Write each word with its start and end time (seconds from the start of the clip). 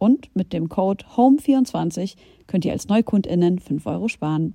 Und 0.00 0.34
mit 0.34 0.54
dem 0.54 0.70
Code 0.70 1.04
HOME24 1.14 2.16
könnt 2.46 2.64
ihr 2.64 2.72
als 2.72 2.88
NeukundInnen 2.88 3.58
5 3.58 3.84
Euro 3.84 4.08
sparen. 4.08 4.54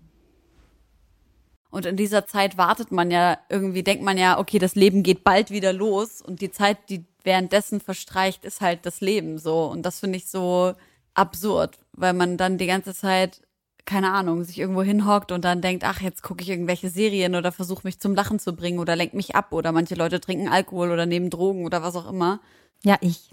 Und 1.70 1.86
in 1.86 1.98
dieser 1.98 2.26
Zeit 2.26 2.58
wartet 2.58 2.92
man 2.92 3.12
ja 3.12 3.38
irgendwie, 3.48 3.84
denkt 3.84 4.04
man 4.04 4.18
ja, 4.18 4.40
okay, 4.40 4.58
das 4.58 4.74
Leben 4.74 5.04
geht 5.04 5.24
bald 5.24 5.52
wieder 5.52 5.72
los 5.72 6.20
und 6.20 6.42
die 6.42 6.50
Zeit, 6.50 6.90
die 6.90 7.06
währenddessen 7.24 7.80
verstreicht, 7.80 8.44
ist 8.44 8.60
halt 8.60 8.88
das 8.88 9.02
Leben 9.02 9.38
so. 9.38 9.66
Und 9.66 9.84
das 9.84 10.00
finde 10.00 10.18
ich 10.18 10.28
so 10.28 10.74
absurd, 11.14 11.78
weil 11.94 12.14
man 12.14 12.38
dann 12.38 12.58
die 12.58 12.66
ganze 12.66 12.96
Zeit, 12.96 13.42
keine 13.86 14.14
Ahnung, 14.14 14.44
sich 14.46 14.58
irgendwo 14.58 14.82
hinhockt 14.82 15.32
und 15.32 15.46
dann 15.46 15.62
denkt, 15.62 15.84
ach, 15.84 16.02
jetzt 16.02 16.24
gucke 16.24 16.42
ich 16.42 16.50
irgendwelche 16.50 16.90
Serien 16.90 17.36
oder 17.36 17.52
versuche 17.52 17.86
mich 17.86 18.00
zum 18.00 18.16
Lachen 18.16 18.40
zu 18.40 18.56
bringen 18.56 18.80
oder 18.80 18.96
lenkt 18.96 19.14
mich 19.14 19.36
ab 19.36 19.54
oder 19.54 19.72
manche 19.72 19.94
Leute 19.94 20.20
trinken 20.20 20.50
Alkohol 20.50 20.90
oder 20.90 21.06
nehmen 21.06 21.30
Drogen 21.30 21.66
oder 21.66 21.84
was 21.84 21.96
auch 21.96 22.10
immer. 22.10 22.40
Ja, 22.84 22.98
ich. 23.02 23.30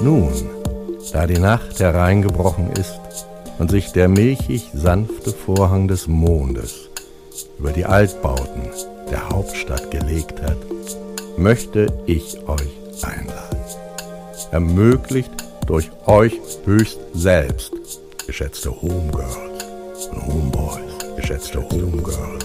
Nun, 0.00 0.30
da 1.12 1.26
die 1.26 1.38
Nacht 1.38 1.80
hereingebrochen 1.80 2.72
ist 2.72 3.00
und 3.58 3.70
sich 3.70 3.92
der 3.92 4.08
milchig 4.08 4.70
sanfte 4.74 5.30
Vorhang 5.30 5.88
des 5.88 6.06
Mondes 6.06 6.90
über 7.58 7.72
die 7.72 7.84
Altbauten 7.84 8.68
der 9.10 9.28
Hauptstadt 9.30 9.90
gelegt 9.90 10.42
hat, 10.42 10.58
möchte 11.36 11.86
ich 12.06 12.38
euch 12.48 12.76
einladen. 13.02 13.58
Ermöglicht 14.50 15.30
durch 15.66 15.90
euch 16.06 16.40
höchst 16.64 16.98
selbst, 17.14 17.72
geschätzte 18.26 18.70
Homegirls 18.70 20.06
und 20.10 20.26
Homeboys, 20.26 21.16
geschätzte 21.16 21.60
Homegirls 21.62 22.44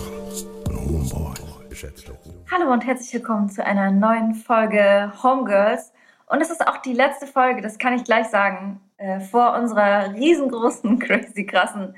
und 0.67 0.75
Homeboys, 0.75 1.39
geschätzte 1.69 2.11
Homeboys. 2.11 2.51
Hallo 2.51 2.71
und 2.71 2.85
herzlich 2.85 3.13
willkommen 3.13 3.49
zu 3.49 3.65
einer 3.65 3.91
neuen 3.91 4.35
Folge 4.35 5.11
Homegirls. 5.23 5.91
Und 6.33 6.41
es 6.41 6.49
ist 6.49 6.67
auch 6.67 6.77
die 6.77 6.93
letzte 6.93 7.27
Folge, 7.27 7.61
das 7.61 7.77
kann 7.77 7.93
ich 7.93 8.05
gleich 8.05 8.25
sagen, 8.25 8.81
äh, 8.97 9.19
vor 9.19 9.53
unserer 9.53 10.15
riesengroßen, 10.15 10.97
crazy 11.07 11.45
krassen 11.45 11.95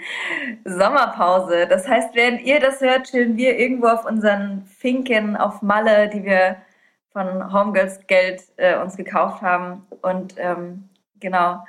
Sommerpause. 0.66 1.68
Das 1.70 1.88
heißt, 1.88 2.14
während 2.16 2.42
ihr 2.42 2.60
das 2.60 2.82
hört, 2.82 3.10
chillen 3.10 3.38
wir 3.38 3.58
irgendwo 3.58 3.88
auf 3.88 4.04
unseren 4.04 4.66
Finken 4.66 5.38
auf 5.38 5.62
Malle, 5.62 6.10
die 6.10 6.26
wir 6.26 6.58
von 7.14 7.54
Homegirls 7.54 8.06
Geld 8.08 8.44
äh, 8.58 8.78
uns 8.78 8.98
gekauft 8.98 9.42
haben. 9.42 9.88
Und 10.02 10.36
ähm, 10.38 10.90
genau, 11.22 11.64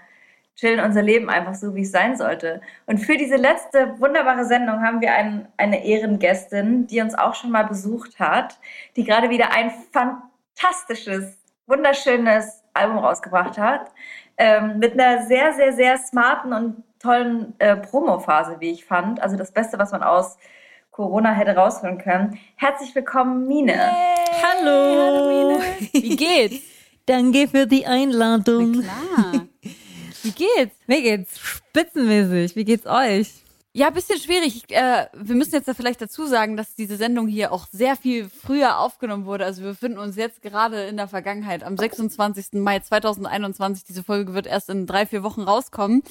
chillen 0.56 0.84
unser 0.84 1.02
Leben 1.02 1.30
einfach 1.30 1.54
so, 1.54 1.72
wie 1.76 1.82
es 1.82 1.92
sein 1.92 2.16
sollte. 2.16 2.60
Und 2.86 2.98
für 2.98 3.16
diese 3.16 3.36
letzte 3.36 3.94
wunderbare 4.00 4.44
Sendung 4.44 4.82
haben 4.82 5.00
wir 5.00 5.14
ein, 5.14 5.46
eine 5.56 5.84
Ehrengästin, 5.84 6.88
die 6.88 7.00
uns 7.00 7.14
auch 7.14 7.36
schon 7.36 7.52
mal 7.52 7.66
besucht 7.66 8.18
hat, 8.18 8.58
die 8.96 9.04
gerade 9.04 9.30
wieder 9.30 9.52
ein 9.52 9.70
fantastisches 9.92 11.45
wunderschönes 11.66 12.62
Album 12.74 12.98
rausgebracht 12.98 13.58
hat. 13.58 13.90
Ähm, 14.38 14.78
mit 14.78 14.92
einer 14.92 15.26
sehr, 15.26 15.52
sehr, 15.54 15.72
sehr 15.72 15.98
smarten 15.98 16.52
und 16.52 16.82
tollen 16.98 17.54
äh, 17.58 17.76
Promo-Phase, 17.76 18.56
wie 18.60 18.70
ich 18.70 18.84
fand. 18.84 19.20
Also 19.20 19.36
das 19.36 19.52
Beste, 19.52 19.78
was 19.78 19.92
man 19.92 20.02
aus 20.02 20.36
Corona 20.90 21.32
hätte 21.32 21.54
rausholen 21.54 21.98
können. 21.98 22.38
Herzlich 22.56 22.94
willkommen, 22.94 23.46
Mine. 23.46 23.72
Hey. 23.72 24.16
Hallo. 24.42 25.02
Hallo 25.02 25.58
Mine. 25.58 25.64
Wie 25.92 26.16
geht's? 26.16 26.62
Danke 27.06 27.48
für 27.48 27.66
die 27.66 27.86
Einladung. 27.86 28.72
Na 28.72 28.82
klar. 28.82 29.46
Wie 30.22 30.32
geht's? 30.32 30.76
Mir 30.86 31.02
geht's 31.02 31.38
spitzenmäßig. 31.38 32.56
Wie 32.56 32.64
geht's 32.64 32.86
euch? 32.86 33.45
Ja, 33.76 33.90
bisschen 33.90 34.18
schwierig. 34.18 34.64
Ich, 34.64 34.74
äh, 34.74 35.06
wir 35.12 35.34
müssen 35.34 35.54
jetzt 35.54 35.68
da 35.68 35.74
vielleicht 35.74 36.00
dazu 36.00 36.24
sagen, 36.24 36.56
dass 36.56 36.74
diese 36.74 36.96
Sendung 36.96 37.28
hier 37.28 37.52
auch 37.52 37.66
sehr 37.70 37.94
viel 37.94 38.26
früher 38.30 38.78
aufgenommen 38.78 39.26
wurde. 39.26 39.44
Also 39.44 39.60
wir 39.60 39.72
befinden 39.72 39.98
uns 39.98 40.16
jetzt 40.16 40.40
gerade 40.40 40.84
in 40.84 40.96
der 40.96 41.08
Vergangenheit. 41.08 41.62
Am 41.62 41.76
26. 41.76 42.54
Mai 42.54 42.78
2021. 42.78 43.84
Diese 43.84 44.02
Folge 44.02 44.32
wird 44.32 44.46
erst 44.46 44.70
in 44.70 44.86
drei, 44.86 45.04
vier 45.04 45.22
Wochen 45.22 45.42
rauskommen. 45.42 46.02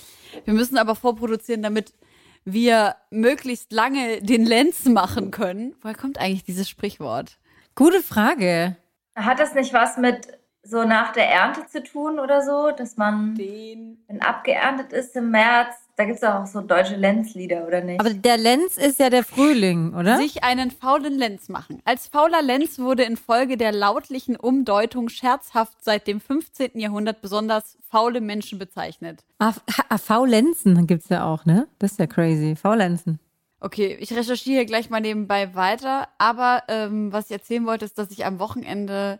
Wir 0.43 0.53
müssen 0.53 0.77
aber 0.77 0.93
vorproduzieren, 0.93 1.63
damit 1.63 1.95
wir 2.43 2.97
möglichst 3.09 3.71
lange 3.71 4.21
den 4.21 4.45
Lenz 4.45 4.85
machen 4.85 5.31
können. 5.31 5.73
Woher 5.81 5.95
kommt 5.95 6.19
eigentlich 6.19 6.43
dieses 6.43 6.69
Sprichwort? 6.69 7.39
Gute 7.73 8.03
Frage. 8.03 8.75
Hat 9.15 9.39
das 9.39 9.55
nicht 9.55 9.73
was 9.73 9.97
mit 9.97 10.27
so 10.61 10.83
nach 10.83 11.13
der 11.13 11.31
Ernte 11.31 11.65
zu 11.65 11.81
tun 11.81 12.19
oder 12.19 12.43
so, 12.43 12.69
dass 12.69 12.95
man, 12.95 13.33
Den. 13.33 14.03
wenn 14.07 14.21
abgeerntet 14.21 14.93
ist 14.93 15.15
im 15.15 15.31
März, 15.31 15.73
da 15.95 16.05
gibt 16.05 16.17
es 16.17 16.23
auch 16.23 16.45
so 16.45 16.61
deutsche 16.61 16.95
Lenzlieder, 16.95 17.65
oder 17.65 17.81
nicht? 17.81 17.99
Aber 17.99 18.13
der 18.13 18.37
Lenz 18.37 18.77
ist 18.77 18.99
ja 18.99 19.09
der 19.09 19.23
Frühling, 19.23 19.93
oder? 19.93 20.17
Sich 20.17 20.43
einen 20.43 20.71
faulen 20.71 21.17
Lenz 21.17 21.47
machen. 21.47 21.81
Als 21.85 22.07
fauler 22.07 22.41
Lenz 22.41 22.79
wurde 22.79 23.03
infolge 23.03 23.55
der 23.55 23.71
lautlichen 23.71 24.35
Umdeutung 24.35 25.07
scherzhaft 25.09 25.83
seit 25.83 26.07
dem 26.07 26.19
15. 26.19 26.79
Jahrhundert 26.79 27.21
besonders 27.21 27.77
faule 27.89 28.19
Menschen 28.19 28.59
bezeichnet. 28.59 29.23
Ah, 29.39 29.53
ah, 29.87 29.97
Faulenzen 29.97 30.85
gibt's 30.85 31.09
ja 31.09 31.25
auch, 31.25 31.45
ne? 31.45 31.67
Das 31.79 31.93
ist 31.93 31.99
ja 31.99 32.07
crazy. 32.07 32.55
Faulenzen. 32.55 33.19
Okay, 33.61 33.97
ich 33.99 34.13
recherchiere 34.13 34.65
gleich 34.65 34.89
mal 34.89 34.99
nebenbei 34.99 35.55
weiter. 35.55 36.09
Aber 36.17 36.63
ähm, 36.67 37.13
was 37.13 37.25
ich 37.25 37.31
erzählen 37.31 37.65
wollte, 37.65 37.85
ist, 37.85 37.97
dass 37.97 38.11
ich 38.11 38.25
am 38.25 38.39
Wochenende 38.39 39.19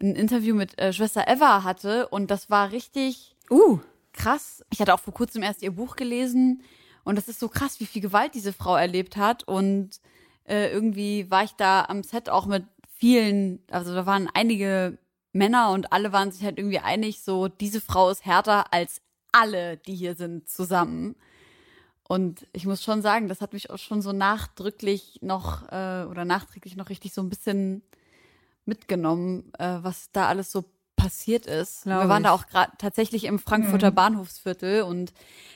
ein 0.00 0.14
Interview 0.14 0.54
mit 0.54 0.78
äh, 0.78 0.92
Schwester 0.92 1.28
Eva 1.28 1.64
hatte 1.64 2.08
und 2.08 2.30
das 2.30 2.50
war 2.50 2.72
richtig 2.72 3.36
Uh. 3.50 3.78
Krass. 4.12 4.64
Ich 4.70 4.80
hatte 4.80 4.94
auch 4.94 5.00
vor 5.00 5.14
kurzem 5.14 5.42
erst 5.42 5.62
ihr 5.62 5.72
Buch 5.72 5.96
gelesen 5.96 6.62
und 7.04 7.16
das 7.16 7.28
ist 7.28 7.40
so 7.40 7.48
krass, 7.48 7.80
wie 7.80 7.86
viel 7.86 8.02
Gewalt 8.02 8.34
diese 8.34 8.52
Frau 8.52 8.76
erlebt 8.76 9.16
hat 9.16 9.44
und 9.44 10.00
äh, 10.44 10.70
irgendwie 10.72 11.30
war 11.30 11.44
ich 11.44 11.52
da 11.52 11.84
am 11.84 12.02
Set 12.02 12.28
auch 12.28 12.46
mit 12.46 12.64
vielen, 12.96 13.60
also 13.70 13.94
da 13.94 14.06
waren 14.06 14.28
einige 14.32 14.98
Männer 15.32 15.70
und 15.70 15.92
alle 15.92 16.12
waren 16.12 16.32
sich 16.32 16.42
halt 16.44 16.58
irgendwie 16.58 16.80
einig, 16.80 17.22
so 17.22 17.48
diese 17.48 17.80
Frau 17.80 18.10
ist 18.10 18.24
härter 18.24 18.72
als 18.72 19.00
alle, 19.32 19.76
die 19.76 19.94
hier 19.94 20.14
sind, 20.14 20.48
zusammen. 20.48 21.14
Und 22.08 22.46
ich 22.52 22.64
muss 22.64 22.82
schon 22.82 23.02
sagen, 23.02 23.28
das 23.28 23.42
hat 23.42 23.52
mich 23.52 23.70
auch 23.70 23.78
schon 23.78 24.00
so 24.00 24.12
nachdrücklich 24.12 25.18
noch 25.20 25.64
äh, 25.70 26.04
oder 26.04 26.24
nachträglich 26.24 26.74
noch 26.74 26.88
richtig 26.88 27.12
so 27.12 27.20
ein 27.20 27.28
bisschen 27.28 27.82
mitgenommen, 28.64 29.52
äh, 29.58 29.78
was 29.82 30.10
da 30.12 30.26
alles 30.26 30.50
so 30.50 30.64
passiert 30.98 31.46
ist. 31.46 31.84
Glaub 31.84 32.02
Wir 32.02 32.08
waren 32.08 32.22
ich. 32.22 32.28
da 32.28 32.34
auch 32.34 32.46
gerade 32.46 32.72
tatsächlich 32.76 33.24
im 33.24 33.38
Frankfurter 33.38 33.90
Bahnhofsviertel 33.90 34.82
und 34.82 35.12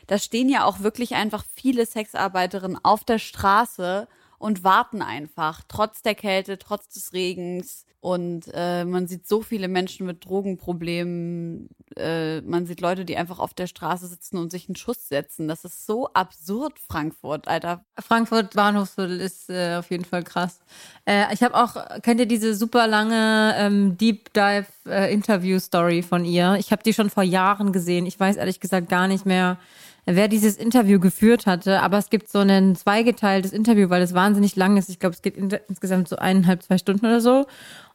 da 0.07 0.19
stehen 0.19 0.49
ja 0.49 0.65
auch 0.65 0.81
wirklich 0.81 1.15
einfach 1.15 1.45
viele 1.55 1.85
Sexarbeiterinnen 1.85 2.79
auf 2.83 3.05
der 3.05 3.19
Straße 3.19 4.09
und 4.43 4.65
warten 4.65 5.03
einfach, 5.03 5.63
trotz 5.69 6.03
der 6.03 6.17
Kälte, 6.17 6.59
trotz 6.59 6.89
des 6.89 7.13
Regens. 7.13 7.87
Und 8.01 8.51
äh, 8.53 8.85
man 8.85 9.07
sieht 9.07 9.29
so 9.29 9.43
viele 9.43 9.69
Menschen 9.69 10.05
mit 10.05 10.25
Drogenproblemen. 10.25 11.69
Äh, 11.97 12.41
man 12.41 12.67
sieht 12.67 12.81
Leute, 12.81 13.05
die 13.05 13.17
einfach 13.17 13.39
auf 13.39 13.55
der 13.55 13.69
Straße 13.69 14.09
sitzen 14.09 14.39
und 14.39 14.51
sich 14.51 14.69
einen 14.69 14.75
Schuss 14.75 15.07
setzen. 15.09 15.47
Das 15.47 15.65
ist 15.65 15.87
so 15.87 16.09
absurd, 16.13 16.81
Frankfurt, 16.81 17.47
Alter. 17.47 17.85
Frankfurt 18.01 18.55
Bahnhofsviertel 18.55 19.21
ist 19.21 19.49
äh, 19.49 19.77
auf 19.77 19.89
jeden 19.93 20.05
Fall 20.05 20.25
krass. 20.25 20.59
Äh, 21.05 21.33
ich 21.33 21.45
habe 21.45 21.55
auch, 21.55 21.77
kennt 22.03 22.19
ihr 22.19 22.27
diese 22.27 22.57
super 22.57 22.89
lange 22.89 23.55
ähm, 23.57 23.97
Deep 23.97 24.33
Dive 24.33 24.67
äh, 24.87 25.15
Interview 25.15 25.61
Story 25.61 26.03
von 26.03 26.25
ihr? 26.25 26.57
Ich 26.59 26.73
habe 26.73 26.83
die 26.83 26.95
schon 26.95 27.11
vor 27.11 27.23
Jahren 27.23 27.73
gesehen. 27.73 28.07
Ich 28.07 28.19
weiß 28.19 28.35
ehrlich 28.35 28.59
gesagt 28.59 28.89
gar 28.89 29.07
nicht 29.07 29.25
mehr, 29.25 29.59
wer 30.05 30.29
dieses 30.29 30.57
Interview 30.57 30.99
geführt 30.99 31.47
hatte. 31.47 31.81
Aber 31.81 31.99
es 31.99 32.11
gibt 32.11 32.29
so 32.29 32.39
ein 32.39 32.75
zweigeteiltes 32.75 33.53
Interview, 33.53 33.91
weil 33.91 34.03
es 34.03 34.15
wahnsinnig 34.15 34.57
lang 34.57 34.77
ist. 34.77 34.89
Ich 34.89 34.99
glaube, 34.99 35.15
es 35.15 35.23
geht 35.23 35.37
in, 35.37 35.51
insgesamt 35.69 36.09
so 36.09 36.17
eineinhalb, 36.17 36.63
zwei 36.63 36.79
Stunden 36.79 37.07
oder 37.07 37.21
so. 37.21 37.47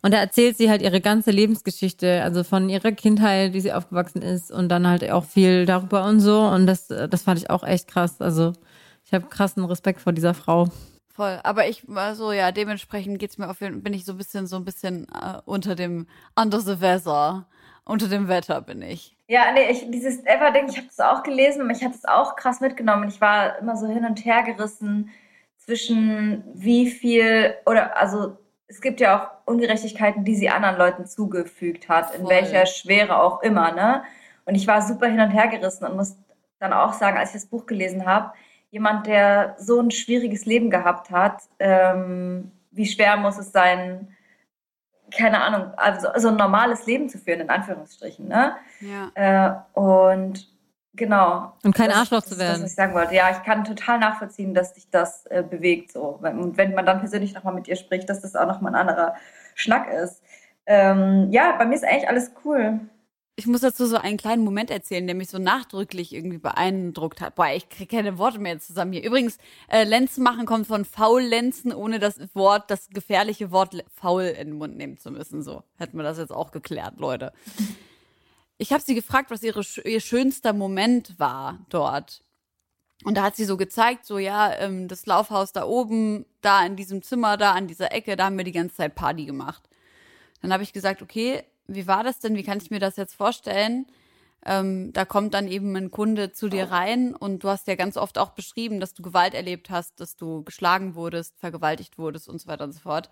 Und 0.02 0.14
da 0.14 0.18
erzählt 0.18 0.58
sie 0.58 0.70
halt 0.70 0.82
ihre 0.82 1.02
ganze 1.02 1.32
Lebensgeschichte, 1.32 2.24
also 2.24 2.44
von 2.44 2.70
ihrer 2.70 2.92
Kindheit, 2.92 3.54
wie 3.54 3.62
sie 3.62 3.74
aufgewachsen 3.74 4.22
ist 4.22 4.52
und 4.52 4.70
dann 4.70 4.88
halt 4.88 5.10
auch 5.12 5.26
viel 5.26 5.66
darüber 5.66 6.06
und 6.06 6.20
so. 6.20 6.42
Und 6.42 6.68
das, 6.68 6.88
das 6.88 7.24
fand 7.24 7.40
ich 7.40 7.50
auch 7.50 7.64
echt 7.64 7.88
krass. 7.88 8.22
Also 8.22 8.54
ich 9.06 9.14
habe 9.14 9.28
krassen 9.28 9.66
Respekt 9.66 10.02
vor 10.02 10.14
dieser 10.14 10.34
Frau. 10.34 10.70
Voll. 11.10 11.40
Aber 11.44 11.68
ich, 11.68 11.84
also 11.90 12.32
ja, 12.32 12.52
dementsprechend 12.52 13.18
geht's 13.18 13.40
mir 13.40 13.50
auf 13.50 13.62
jeden 13.62 13.82
bin 13.82 13.94
ich 13.94 14.06
so 14.06 14.12
ein 14.12 14.18
bisschen, 14.18 14.46
so 14.46 14.56
ein 14.56 14.66
bisschen 14.66 15.08
äh, 15.10 15.40
unter 15.46 15.74
dem, 15.74 16.06
under 16.36 16.62
the 16.62 16.80
weather. 16.80 17.48
Unter 17.86 18.08
dem 18.08 18.28
Wetter 18.28 18.62
bin 18.62 18.82
ich. 18.82 19.17
Ja, 19.30 19.52
nee, 19.52 19.70
ich, 19.70 19.92
dieses 19.92 20.26
Ever-Ding, 20.26 20.70
ich 20.70 20.78
habe 20.78 20.88
das 20.88 21.00
auch 21.00 21.22
gelesen 21.22 21.62
und 21.62 21.68
mich 21.68 21.84
hat 21.84 21.94
es 21.94 22.06
auch 22.06 22.38
krass 22.38 22.62
mitgenommen. 22.62 23.10
Ich 23.10 23.20
war 23.20 23.60
immer 23.60 23.76
so 23.76 23.88
hin 23.88 24.06
und 24.06 24.24
her 24.24 24.44
gerissen 24.44 25.10
zwischen 25.58 26.44
wie 26.54 26.90
viel, 26.90 27.56
oder 27.66 27.98
also 27.98 28.38
es 28.68 28.80
gibt 28.80 29.02
ja 29.02 29.20
auch 29.20 29.52
Ungerechtigkeiten, 29.52 30.24
die 30.24 30.36
sie 30.36 30.50
anderen 30.50 30.78
Leuten 30.78 31.06
zugefügt 31.06 31.90
hat, 31.90 32.16
in 32.16 32.28
welcher 32.28 32.66
Schwere 32.66 33.22
auch 33.22 33.42
immer, 33.42 33.74
ne? 33.74 34.04
Und 34.46 34.56
ich 34.56 34.66
war 34.66 34.82
super 34.82 35.08
hin 35.08 35.20
und 35.20 35.32
her 35.32 35.48
gerissen 35.48 35.86
und 35.86 35.98
muss 35.98 36.16
dann 36.60 36.72
auch 36.72 36.94
sagen, 36.94 37.18
als 37.18 37.30
ich 37.30 37.42
das 37.42 37.50
Buch 37.50 37.66
gelesen 37.66 38.06
habe, 38.06 38.34
jemand, 38.72 39.08
der 39.08 39.56
so 39.60 39.80
ein 39.80 39.92
schwieriges 39.92 40.46
Leben 40.46 40.70
gehabt 40.70 41.12
hat, 41.12 41.42
ähm, 41.60 42.52
wie 42.72 42.86
schwer 42.86 43.18
muss 43.18 43.38
es 43.38 43.52
sein, 43.52 44.16
keine 45.18 45.42
Ahnung, 45.42 45.74
also 45.78 46.08
so 46.18 46.30
ein 46.30 46.36
normales 46.36 46.86
Leben 46.86 47.10
zu 47.10 47.18
führen, 47.18 47.42
in 47.42 47.50
Anführungsstrichen, 47.50 48.28
ne? 48.28 48.56
Ja. 48.82 49.64
Äh, 49.76 49.80
und 49.80 50.48
Genau. 50.98 51.54
Und 51.64 51.76
kein 51.76 51.90
das, 51.90 52.00
Arschloch 52.00 52.24
zu 52.24 52.38
werden. 52.40 52.54
Das, 52.54 52.64
was 52.64 52.70
ich 52.72 52.76
sagen 52.76 52.94
wollte. 52.94 53.14
Ja, 53.14 53.30
ich 53.30 53.44
kann 53.44 53.64
total 53.64 54.00
nachvollziehen, 54.00 54.54
dass 54.54 54.74
dich 54.74 54.90
das 54.90 55.28
äh, 55.28 55.44
bewegt. 55.44 55.92
So. 55.92 56.20
Und 56.22 56.58
wenn 56.58 56.74
man 56.74 56.86
dann 56.86 57.00
persönlich 57.00 57.36
nochmal 57.36 57.54
mit 57.54 57.68
ihr 57.68 57.76
spricht, 57.76 58.10
dass 58.10 58.22
das 58.22 58.36
auch 58.36 58.48
nochmal 58.48 58.74
ein 58.74 58.88
anderer 58.90 59.14
Schnack 59.54 59.88
ist. 59.94 60.24
Ähm, 60.66 61.28
ja, 61.32 61.56
bei 61.58 61.66
mir 61.66 61.76
ist 61.76 61.86
eigentlich 61.86 62.10
alles 62.10 62.32
cool. 62.44 62.80
Ich 63.40 63.46
muss 63.46 63.62
dazu 63.62 63.86
so 63.86 63.98
einen 63.98 64.18
kleinen 64.18 64.44
Moment 64.44 64.72
erzählen, 64.72 65.06
der 65.06 65.16
mich 65.16 65.30
so 65.30 65.38
nachdrücklich 65.38 66.12
irgendwie 66.12 66.40
beeindruckt 66.40 67.22
hat. 67.22 67.36
Boah, 67.36 67.50
ich 67.54 67.70
kriege 67.70 67.96
keine 67.96 68.18
Worte 68.18 68.40
mehr 68.40 68.60
zusammen 68.60 68.94
hier. 68.94 69.04
Übrigens, 69.04 69.38
äh, 69.70 69.84
Lenzen 69.84 70.24
machen 70.24 70.48
kommt 70.48 70.66
von 70.66 70.86
Faullenzen, 70.86 71.72
ohne 71.72 72.00
das 72.00 72.20
Wort, 72.34 72.72
das 72.72 72.90
gefährliche 72.90 73.52
Wort 73.52 73.76
faul 73.94 74.24
in 74.24 74.48
den 74.48 74.58
Mund 74.58 74.76
nehmen 74.76 74.98
zu 74.98 75.12
müssen. 75.12 75.44
So 75.44 75.62
hätten 75.78 75.98
wir 75.98 76.04
das 76.04 76.18
jetzt 76.18 76.32
auch 76.32 76.50
geklärt, 76.50 76.96
Leute. 76.98 77.32
ich 78.58 78.74
habe 78.74 78.82
sie 78.82 78.96
gefragt, 78.96 79.30
was 79.30 79.44
ihre, 79.44 79.62
ihr 79.86 80.02
schönster 80.02 80.54
Moment 80.54 81.20
war 81.20 81.60
dort. 81.70 82.24
Und 83.04 83.18
da 83.18 83.22
hat 83.22 83.36
sie 83.36 83.46
so 83.46 83.56
gezeigt, 83.56 84.08
so 84.08 84.18
ja, 84.18 84.52
ähm, 84.56 84.88
das 84.88 85.06
Laufhaus 85.06 85.54
da 85.54 85.66
oben, 85.66 86.26
da 86.42 86.66
in 86.66 86.76
diesem 86.76 87.04
Zimmer, 87.04 87.38
da 87.38 87.52
an 87.52 87.68
dieser 87.68 87.92
Ecke, 87.92 88.16
da 88.16 88.26
haben 88.26 88.38
wir 88.38 88.46
die 88.46 88.52
ganze 88.52 88.78
Zeit 88.78 88.96
Party 88.96 89.26
gemacht. 89.26 89.70
Dann 90.42 90.52
habe 90.52 90.64
ich 90.64 90.74
gesagt, 90.74 91.04
okay, 91.04 91.44
wie 91.68 91.88
war 91.88 92.04
das 92.04 92.20
denn? 92.20 92.36
Wie 92.36 92.44
kann 92.44 92.60
ich 92.60 92.72
mir 92.72 92.80
das 92.80 92.96
jetzt 92.96 93.16
vorstellen? 93.16 93.86
Ähm, 94.46 94.94
da 94.94 95.04
kommt 95.04 95.34
dann 95.34 95.48
eben 95.48 95.76
ein 95.76 95.92
Kunde 95.92 96.32
zu 96.32 96.48
dir 96.48 96.72
rein 96.72 97.16
und 97.16 97.44
du 97.44 97.50
hast 97.50 97.68
ja 97.68 97.76
ganz 97.76 97.98
oft 97.98 98.18
auch 98.18 98.30
beschrieben, 98.30 98.80
dass 98.80 98.94
du 98.94 99.02
Gewalt 99.02 99.34
erlebt 99.34 99.70
hast, 99.70 100.00
dass 100.00 100.16
du 100.16 100.44
geschlagen 100.44 100.96
wurdest, 100.96 101.38
vergewaltigt 101.40 101.98
wurdest 101.98 102.30
und 102.30 102.40
so 102.40 102.48
weiter 102.48 102.64
und 102.64 102.74
so 102.74 102.80
fort. 102.80 103.10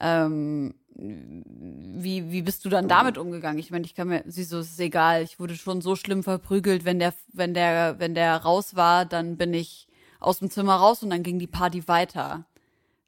Ähm, 0.00 0.74
wie, 0.94 2.30
wie 2.30 2.42
bist 2.42 2.64
du 2.64 2.68
dann 2.68 2.88
damit 2.88 3.18
umgegangen? 3.18 3.58
Ich 3.58 3.70
meine, 3.70 3.84
ich 3.84 3.94
kann 3.94 4.08
mir, 4.08 4.24
sie 4.26 4.44
so, 4.44 4.58
ist 4.58 4.80
egal, 4.80 5.22
ich 5.22 5.38
wurde 5.38 5.54
schon 5.54 5.80
so 5.80 5.94
schlimm 5.94 6.22
verprügelt, 6.22 6.84
wenn 6.84 6.98
der, 6.98 7.14
wenn 7.32 7.54
der, 7.54 7.98
wenn 7.98 8.14
der 8.14 8.36
raus 8.36 8.76
war, 8.76 9.04
dann 9.04 9.36
bin 9.36 9.54
ich 9.54 9.88
aus 10.20 10.38
dem 10.38 10.50
Zimmer 10.50 10.76
raus 10.76 11.02
und 11.02 11.10
dann 11.10 11.22
ging 11.22 11.38
die 11.38 11.46
Party 11.46 11.86
weiter. 11.86 12.44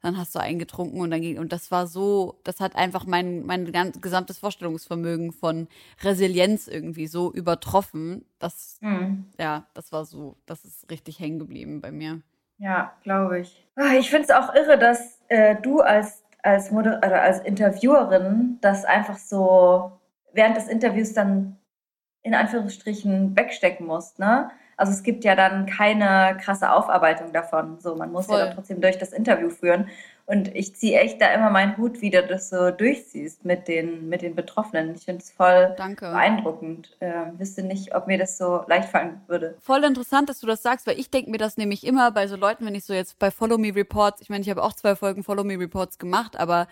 Dann 0.01 0.17
hast 0.17 0.35
du 0.35 0.39
eingetrunken 0.39 1.01
und 1.01 1.11
dann 1.11 1.21
ging, 1.21 1.39
und 1.39 1.53
das 1.53 1.71
war 1.71 1.87
so, 1.87 2.41
das 2.45 2.61
hat 2.61 2.77
einfach 2.77 3.05
mein, 3.05 3.45
mein 3.45 3.73
ganz, 3.73 4.01
gesamtes 4.01 4.39
Vorstellungsvermögen 4.39 5.33
von 5.33 5.69
Resilienz 6.03 6.69
irgendwie 6.69 7.09
so 7.09 7.33
übertroffen. 7.33 8.25
Das, 8.39 8.79
mhm. 8.81 9.27
ja, 9.39 9.67
das 9.75 9.91
war 9.91 10.05
so, 10.05 10.37
das 10.47 10.65
ist 10.65 10.91
richtig 10.91 11.19
hängen 11.19 11.39
geblieben 11.39 11.81
bei 11.81 11.91
mir. 11.91 12.23
Ja, 12.59 12.93
glaube 13.03 13.41
ich. 13.41 13.67
Ah, 13.77 13.95
ich 13.99 14.11
finde 14.11 14.25
es 14.25 14.31
auch 14.31 14.55
irre, 14.55 14.79
dass 14.79 15.21
äh, 15.29 15.57
du 15.61 15.81
als 15.81 16.25
als, 16.43 16.71
Moder 16.71 16.99
oder 16.99 17.23
als 17.23 17.41
Interviewerin 17.41 18.59
das 18.61 18.85
einfach 18.85 19.19
so 19.19 19.93
während 20.33 20.57
des 20.57 20.69
Interviews 20.69 21.13
dann 21.13 21.57
in 22.23 22.35
Anführungsstrichen 22.35 23.37
wegstecken 23.37 23.87
musst, 23.87 24.19
ne? 24.19 24.51
Also 24.79 24.93
es 24.93 25.03
gibt 25.03 25.25
ja 25.25 25.35
dann 25.35 25.67
keine 25.67 26.39
krasse 26.41 26.73
Aufarbeitung 26.73 27.33
davon. 27.33 27.79
So, 27.81 27.97
man 27.97 28.13
muss 28.13 28.27
Voll. 28.27 28.39
ja 28.39 28.47
dann 28.47 28.55
trotzdem 28.55 28.81
durch 28.81 28.97
das 28.97 29.13
Interview 29.13 29.51
führen. 29.51 29.89
Und 30.25 30.55
ich 30.55 30.77
ziehe 30.77 31.01
echt 31.01 31.21
da 31.21 31.33
immer 31.33 31.51
meinen 31.51 31.77
Hut, 31.79 32.01
wie 32.01 32.11
du 32.11 32.23
das 32.25 32.49
so 32.49 32.71
durchziehst 32.71 33.45
mit 33.45 33.67
den, 33.67 34.09
mit 34.09 34.23
den 34.23 34.37
Betroffenen. 34.37 34.95
Ich 34.95 35.07
finde 35.07 35.23
es 35.23 35.33
voll 35.33 35.75
Danke. 35.77 36.11
beeindruckend. 36.11 36.97
Äh, 37.01 37.13
wüsste 37.39 37.65
nicht, 37.65 37.95
ob 37.95 38.07
mir 38.07 38.19
das 38.19 38.39
so 38.39 38.63
leicht 38.69 38.89
fallen 38.89 39.21
würde. 39.27 39.57
Voll 39.61 39.83
interessant, 39.83 40.29
dass 40.29 40.39
du 40.39 40.47
das 40.47 40.63
sagst, 40.63 40.87
weil 40.87 41.01
ich 41.01 41.11
denke 41.11 41.31
mir 41.31 41.39
das 41.39 41.57
nämlich 41.57 41.85
immer 41.85 42.13
bei 42.13 42.29
so 42.29 42.37
Leuten, 42.37 42.65
wenn 42.65 42.75
ich 42.77 42.85
so 42.85 42.93
jetzt 42.93 43.19
bei 43.19 43.33
Follow 43.33 43.59
Me 43.59 43.75
Reports, 43.75 44.21
ich 44.21 44.29
meine, 44.29 44.43
ich 44.43 44.51
habe 44.51 44.63
auch 44.63 44.75
zwei 44.75 44.95
Folgen 44.95 45.25
Follow 45.25 45.43
Me 45.43 45.59
Reports 45.59 45.99
gemacht, 45.99 46.39
aber 46.39 46.69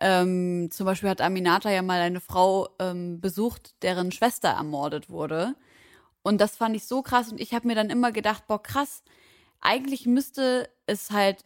ähm, 0.00 0.70
zum 0.70 0.86
Beispiel 0.86 1.10
hat 1.10 1.20
Aminata 1.20 1.70
ja 1.70 1.82
mal 1.82 2.00
eine 2.00 2.20
Frau 2.20 2.68
ähm, 2.78 3.20
besucht, 3.20 3.74
deren 3.82 4.12
Schwester 4.12 4.48
ermordet 4.48 5.10
wurde. 5.10 5.56
Und 6.24 6.40
das 6.40 6.56
fand 6.56 6.74
ich 6.74 6.86
so 6.86 7.02
krass 7.02 7.30
und 7.30 7.38
ich 7.40 7.52
habe 7.52 7.68
mir 7.68 7.74
dann 7.74 7.90
immer 7.90 8.10
gedacht, 8.10 8.46
boah, 8.48 8.60
krass, 8.60 9.04
eigentlich 9.60 10.06
müsste 10.06 10.70
es 10.86 11.10
halt 11.10 11.44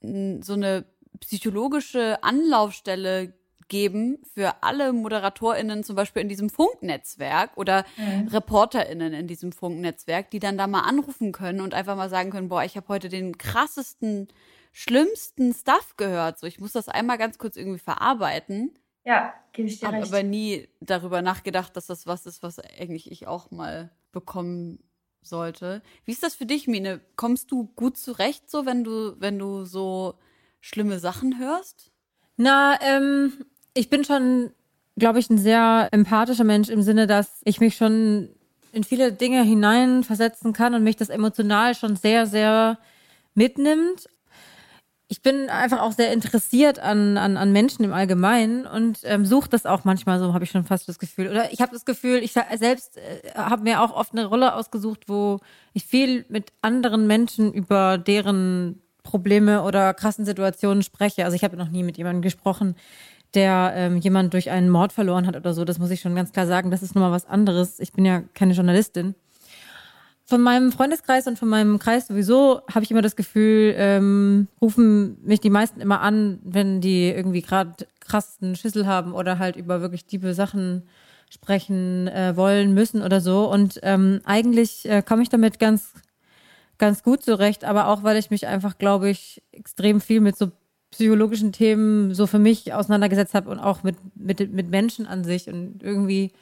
so 0.00 0.52
eine 0.52 0.84
psychologische 1.20 2.22
Anlaufstelle 2.22 3.32
geben 3.68 4.18
für 4.34 4.62
alle 4.62 4.92
ModeratorInnen, 4.92 5.84
zum 5.84 5.96
Beispiel 5.96 6.22
in 6.22 6.28
diesem 6.28 6.50
Funknetzwerk 6.50 7.56
oder 7.56 7.84
mhm. 7.96 8.28
ReporterInnen 8.28 9.14
in 9.14 9.26
diesem 9.26 9.52
Funknetzwerk, 9.52 10.30
die 10.30 10.38
dann 10.38 10.58
da 10.58 10.66
mal 10.66 10.82
anrufen 10.82 11.32
können 11.32 11.62
und 11.62 11.72
einfach 11.72 11.96
mal 11.96 12.10
sagen 12.10 12.30
können, 12.30 12.48
boah, 12.48 12.64
ich 12.64 12.76
habe 12.76 12.88
heute 12.88 13.08
den 13.08 13.38
krassesten, 13.38 14.28
schlimmsten 14.72 15.54
Stuff 15.54 15.96
gehört. 15.96 16.38
So, 16.38 16.46
ich 16.46 16.60
muss 16.60 16.72
das 16.72 16.88
einmal 16.88 17.18
ganz 17.18 17.38
kurz 17.38 17.56
irgendwie 17.56 17.78
verarbeiten. 17.78 18.78
Ja, 19.08 19.32
gebe 19.52 19.68
ich 19.68 19.80
dir 19.80 19.86
Hab 19.86 19.94
recht. 19.94 20.12
aber 20.12 20.22
nie 20.22 20.68
darüber 20.80 21.22
nachgedacht, 21.22 21.74
dass 21.74 21.86
das 21.86 22.06
was 22.06 22.26
ist, 22.26 22.42
was 22.42 22.58
eigentlich 22.58 23.10
ich 23.10 23.26
auch 23.26 23.50
mal 23.50 23.90
bekommen 24.12 24.80
sollte. 25.22 25.80
Wie 26.04 26.12
ist 26.12 26.22
das 26.22 26.34
für 26.34 26.44
dich, 26.44 26.68
Mine? 26.68 27.00
Kommst 27.16 27.50
du 27.50 27.72
gut 27.74 27.96
zurecht, 27.96 28.50
so 28.50 28.66
wenn 28.66 28.84
du, 28.84 29.18
wenn 29.18 29.38
du 29.38 29.64
so 29.64 30.18
schlimme 30.60 30.98
Sachen 30.98 31.38
hörst? 31.38 31.90
Na, 32.36 32.78
ähm, 32.82 33.32
ich 33.72 33.88
bin 33.88 34.04
schon, 34.04 34.50
glaube 34.98 35.20
ich, 35.20 35.30
ein 35.30 35.38
sehr 35.38 35.88
empathischer 35.90 36.44
Mensch 36.44 36.68
im 36.68 36.82
Sinne, 36.82 37.06
dass 37.06 37.40
ich 37.44 37.60
mich 37.60 37.78
schon 37.78 38.28
in 38.72 38.84
viele 38.84 39.10
Dinge 39.10 39.42
hineinversetzen 39.42 40.52
kann 40.52 40.74
und 40.74 40.84
mich 40.84 40.96
das 40.96 41.08
emotional 41.08 41.74
schon 41.74 41.96
sehr, 41.96 42.26
sehr 42.26 42.78
mitnimmt 43.32 44.06
ich 45.10 45.22
bin 45.22 45.48
einfach 45.48 45.80
auch 45.80 45.92
sehr 45.92 46.12
interessiert 46.12 46.78
an, 46.78 47.16
an, 47.16 47.38
an 47.38 47.50
Menschen 47.50 47.82
im 47.82 47.94
Allgemeinen 47.94 48.66
und 48.66 49.00
ähm, 49.04 49.24
suche 49.24 49.48
das 49.48 49.64
auch 49.64 49.84
manchmal 49.84 50.18
so, 50.18 50.34
habe 50.34 50.44
ich 50.44 50.50
schon 50.50 50.64
fast 50.64 50.86
das 50.86 50.98
Gefühl. 50.98 51.28
Oder 51.28 51.50
ich 51.50 51.62
habe 51.62 51.72
das 51.72 51.86
Gefühl, 51.86 52.18
ich 52.18 52.34
selbst 52.56 52.98
äh, 52.98 53.32
habe 53.34 53.62
mir 53.62 53.80
auch 53.80 53.94
oft 53.94 54.12
eine 54.12 54.26
Rolle 54.26 54.54
ausgesucht, 54.54 55.04
wo 55.06 55.40
ich 55.72 55.84
viel 55.84 56.26
mit 56.28 56.52
anderen 56.60 57.06
Menschen 57.06 57.54
über 57.54 57.96
deren 57.96 58.82
Probleme 59.02 59.62
oder 59.62 59.94
krassen 59.94 60.26
Situationen 60.26 60.82
spreche. 60.82 61.24
Also 61.24 61.34
ich 61.34 61.42
habe 61.42 61.56
noch 61.56 61.70
nie 61.70 61.82
mit 61.82 61.96
jemandem 61.96 62.20
gesprochen, 62.20 62.76
der 63.32 63.72
ähm, 63.76 63.96
jemand 63.96 64.34
durch 64.34 64.50
einen 64.50 64.68
Mord 64.68 64.92
verloren 64.92 65.26
hat 65.26 65.36
oder 65.36 65.54
so. 65.54 65.64
Das 65.64 65.78
muss 65.78 65.90
ich 65.90 66.00
schon 66.00 66.14
ganz 66.14 66.32
klar 66.32 66.46
sagen. 66.46 66.70
Das 66.70 66.82
ist 66.82 66.94
nun 66.94 67.02
mal 67.02 67.12
was 67.12 67.24
anderes. 67.24 67.80
Ich 67.80 67.94
bin 67.94 68.04
ja 68.04 68.22
keine 68.34 68.52
Journalistin 68.52 69.14
von 70.28 70.42
meinem 70.42 70.72
Freundeskreis 70.72 71.26
und 71.26 71.38
von 71.38 71.48
meinem 71.48 71.78
Kreis 71.78 72.08
sowieso 72.08 72.60
habe 72.70 72.84
ich 72.84 72.90
immer 72.90 73.00
das 73.00 73.16
Gefühl, 73.16 73.74
ähm, 73.78 74.46
rufen 74.60 75.16
mich 75.24 75.40
die 75.40 75.48
meisten 75.48 75.80
immer 75.80 76.02
an, 76.02 76.38
wenn 76.42 76.82
die 76.82 77.08
irgendwie 77.08 77.40
gerade 77.40 77.86
krassen 78.00 78.54
Schüssel 78.54 78.86
haben 78.86 79.14
oder 79.14 79.38
halt 79.38 79.56
über 79.56 79.80
wirklich 79.80 80.04
tiefe 80.04 80.34
Sachen 80.34 80.82
sprechen 81.30 82.08
äh, 82.08 82.36
wollen, 82.36 82.74
müssen 82.74 83.00
oder 83.00 83.22
so. 83.22 83.50
Und 83.50 83.80
ähm, 83.82 84.20
eigentlich 84.24 84.86
äh, 84.86 85.00
komme 85.00 85.22
ich 85.22 85.30
damit 85.30 85.58
ganz, 85.58 85.94
ganz 86.76 87.02
gut 87.02 87.22
zurecht, 87.22 87.64
aber 87.64 87.88
auch, 87.88 88.02
weil 88.02 88.18
ich 88.18 88.30
mich 88.30 88.46
einfach, 88.46 88.76
glaube 88.76 89.08
ich, 89.08 89.42
extrem 89.52 89.98
viel 89.98 90.20
mit 90.20 90.36
so 90.36 90.52
psychologischen 90.90 91.52
Themen 91.52 92.12
so 92.12 92.26
für 92.26 92.38
mich 92.38 92.74
auseinandergesetzt 92.74 93.32
habe 93.32 93.48
und 93.48 93.60
auch 93.60 93.82
mit, 93.82 93.96
mit, 94.14 94.52
mit 94.52 94.68
Menschen 94.68 95.06
an 95.06 95.24
sich 95.24 95.48
und 95.48 95.82
irgendwie 95.82 96.32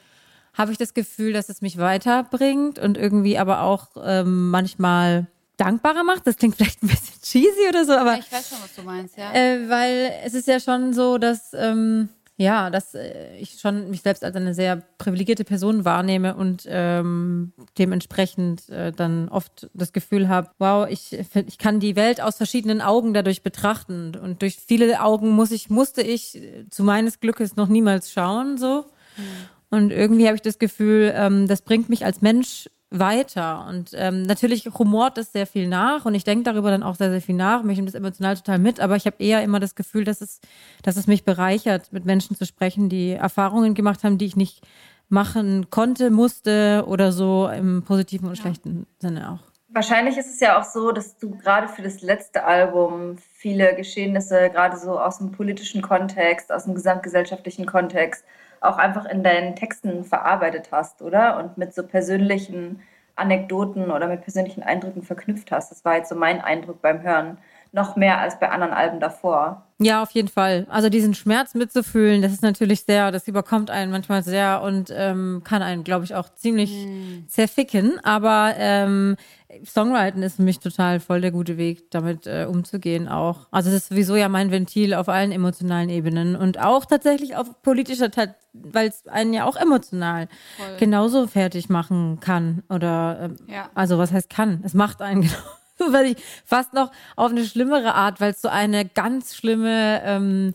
habe 0.56 0.72
ich 0.72 0.78
das 0.78 0.94
Gefühl, 0.94 1.32
dass 1.32 1.48
es 1.48 1.60
mich 1.60 1.78
weiterbringt 1.78 2.78
und 2.78 2.96
irgendwie 2.96 3.38
aber 3.38 3.62
auch 3.62 3.88
ähm, 4.02 4.50
manchmal 4.50 5.26
dankbarer 5.56 6.04
macht. 6.04 6.26
Das 6.26 6.36
klingt 6.36 6.56
vielleicht 6.56 6.82
ein 6.82 6.88
bisschen 6.88 7.20
cheesy 7.22 7.68
oder 7.68 7.84
so, 7.84 7.92
aber 7.92 8.14
ja, 8.14 8.18
ich 8.20 8.32
weiß 8.32 8.48
schon, 8.48 8.58
was 8.62 8.74
du 8.74 8.82
meinst, 8.82 9.16
ja. 9.16 9.32
Äh, 9.32 9.68
weil 9.68 10.12
es 10.24 10.34
ist 10.34 10.48
ja 10.48 10.60
schon 10.60 10.94
so, 10.94 11.18
dass 11.18 11.52
ähm, 11.52 12.08
ja, 12.38 12.68
dass 12.68 12.94
äh, 12.94 13.36
ich 13.38 13.58
schon 13.58 13.88
mich 13.90 14.02
selbst 14.02 14.22
als 14.22 14.36
eine 14.36 14.52
sehr 14.52 14.82
privilegierte 14.98 15.44
Person 15.44 15.86
wahrnehme 15.86 16.36
und 16.36 16.66
ähm, 16.68 17.52
dementsprechend 17.78 18.68
äh, 18.68 18.92
dann 18.92 19.30
oft 19.30 19.70
das 19.72 19.92
Gefühl 19.94 20.28
habe, 20.28 20.50
wow, 20.58 20.86
ich, 20.88 21.18
ich 21.46 21.58
kann 21.58 21.80
die 21.80 21.96
Welt 21.96 22.20
aus 22.20 22.36
verschiedenen 22.36 22.82
Augen 22.82 23.14
dadurch 23.14 23.42
betrachten. 23.42 24.14
Und 24.16 24.42
durch 24.42 24.56
viele 24.56 25.00
Augen 25.00 25.30
muss 25.30 25.50
ich, 25.50 25.70
musste 25.70 26.02
ich 26.02 26.38
zu 26.68 26.84
meines 26.84 27.20
Glückes 27.20 27.56
noch 27.56 27.68
niemals 27.68 28.12
schauen, 28.12 28.58
so. 28.58 28.84
Mhm. 29.16 29.22
Und 29.70 29.90
irgendwie 29.90 30.26
habe 30.26 30.36
ich 30.36 30.42
das 30.42 30.58
Gefühl, 30.58 31.12
ähm, 31.14 31.48
das 31.48 31.62
bringt 31.62 31.88
mich 31.88 32.04
als 32.04 32.22
Mensch 32.22 32.68
weiter. 32.90 33.66
Und 33.68 33.90
ähm, 33.94 34.22
natürlich 34.22 34.66
humort 34.78 35.18
das 35.18 35.32
sehr 35.32 35.46
viel 35.46 35.66
nach 35.66 36.04
und 36.04 36.14
ich 36.14 36.24
denke 36.24 36.44
darüber 36.44 36.70
dann 36.70 36.82
auch 36.82 36.94
sehr, 36.94 37.10
sehr 37.10 37.20
viel 37.20 37.34
nach. 37.34 37.62
Mich 37.62 37.76
nimmt 37.76 37.88
das 37.88 37.94
emotional 37.94 38.36
total 38.36 38.58
mit, 38.58 38.80
aber 38.80 38.96
ich 38.96 39.06
habe 39.06 39.16
eher 39.18 39.42
immer 39.42 39.60
das 39.60 39.74
Gefühl, 39.74 40.04
dass 40.04 40.20
es, 40.20 40.40
dass 40.82 40.96
es 40.96 41.06
mich 41.06 41.24
bereichert, 41.24 41.92
mit 41.92 42.04
Menschen 42.04 42.36
zu 42.36 42.46
sprechen, 42.46 42.88
die 42.88 43.10
Erfahrungen 43.10 43.74
gemacht 43.74 44.04
haben, 44.04 44.18
die 44.18 44.26
ich 44.26 44.36
nicht 44.36 44.62
machen 45.08 45.68
konnte, 45.70 46.10
musste 46.10 46.84
oder 46.86 47.12
so 47.12 47.48
im 47.48 47.82
positiven 47.82 48.28
und 48.28 48.36
schlechten 48.36 48.86
Sinne 49.00 49.32
auch. 49.32 49.56
Wahrscheinlich 49.68 50.16
ist 50.16 50.32
es 50.32 50.40
ja 50.40 50.58
auch 50.58 50.64
so, 50.64 50.90
dass 50.90 51.18
du 51.18 51.36
gerade 51.36 51.68
für 51.68 51.82
das 51.82 52.00
letzte 52.00 52.44
Album 52.44 53.18
viele 53.34 53.74
Geschehnisse, 53.74 54.48
gerade 54.50 54.76
so 54.78 54.98
aus 54.98 55.18
dem 55.18 55.32
politischen 55.32 55.82
Kontext, 55.82 56.50
aus 56.50 56.64
dem 56.64 56.74
gesamtgesellschaftlichen 56.74 57.66
Kontext, 57.66 58.24
auch 58.60 58.78
einfach 58.78 59.04
in 59.06 59.22
deinen 59.22 59.54
Texten 59.56 60.04
verarbeitet 60.04 60.70
hast, 60.72 61.02
oder? 61.02 61.38
Und 61.38 61.58
mit 61.58 61.74
so 61.74 61.86
persönlichen 61.86 62.82
Anekdoten 63.16 63.90
oder 63.90 64.08
mit 64.08 64.22
persönlichen 64.22 64.62
Eindrücken 64.62 65.02
verknüpft 65.02 65.50
hast. 65.50 65.70
Das 65.70 65.84
war 65.84 65.96
jetzt 65.96 66.10
so 66.10 66.14
mein 66.14 66.40
Eindruck 66.40 66.82
beim 66.82 67.02
Hören. 67.02 67.38
Noch 67.76 67.94
mehr 67.94 68.18
als 68.18 68.40
bei 68.40 68.48
anderen 68.48 68.72
Alben 68.72 69.00
davor. 69.00 69.66
Ja, 69.78 70.02
auf 70.02 70.10
jeden 70.12 70.28
Fall. 70.28 70.66
Also 70.70 70.88
diesen 70.88 71.12
Schmerz 71.12 71.52
mitzufühlen, 71.52 72.22
das 72.22 72.32
ist 72.32 72.42
natürlich 72.42 72.84
sehr, 72.84 73.12
das 73.12 73.28
überkommt 73.28 73.70
einen 73.70 73.92
manchmal 73.92 74.22
sehr 74.22 74.62
und 74.62 74.90
ähm, 74.96 75.42
kann 75.44 75.60
einen, 75.60 75.84
glaube 75.84 76.06
ich, 76.06 76.14
auch 76.14 76.30
ziemlich 76.34 76.72
mm. 76.72 77.28
zerficken. 77.28 78.00
Aber 78.02 78.54
ähm, 78.56 79.16
Songwriting 79.62 80.22
ist 80.22 80.36
für 80.36 80.42
mich 80.42 80.58
total 80.58 81.00
voll 81.00 81.20
der 81.20 81.32
gute 81.32 81.58
Weg, 81.58 81.90
damit 81.90 82.26
äh, 82.26 82.46
umzugehen 82.48 83.08
auch. 83.08 83.48
Also 83.50 83.68
es 83.68 83.76
ist 83.76 83.88
sowieso 83.90 84.16
ja 84.16 84.30
mein 84.30 84.50
Ventil 84.50 84.94
auf 84.94 85.10
allen 85.10 85.30
emotionalen 85.30 85.90
Ebenen 85.90 86.34
und 86.34 86.58
auch 86.58 86.86
tatsächlich 86.86 87.36
auf 87.36 87.60
politischer, 87.60 88.08
weil 88.54 88.88
es 88.88 89.06
einen 89.06 89.34
ja 89.34 89.44
auch 89.44 89.56
emotional 89.56 90.28
voll. 90.56 90.76
genauso 90.78 91.26
fertig 91.26 91.68
machen 91.68 92.20
kann 92.20 92.62
oder 92.70 93.30
äh, 93.48 93.52
ja. 93.52 93.68
also 93.74 93.98
was 93.98 94.12
heißt 94.12 94.30
kann? 94.30 94.62
Es 94.64 94.72
macht 94.72 95.02
einen 95.02 95.20
genau 95.20 95.34
weil 95.90 96.12
ich 96.12 96.16
fast 96.44 96.72
noch 96.72 96.90
auf 97.16 97.30
eine 97.30 97.44
schlimmere 97.44 97.94
Art, 97.94 98.20
weil 98.20 98.32
es 98.32 98.42
so 98.42 98.48
eine 98.48 98.84
ganz 98.84 99.34
schlimme 99.34 100.02
ähm, 100.04 100.54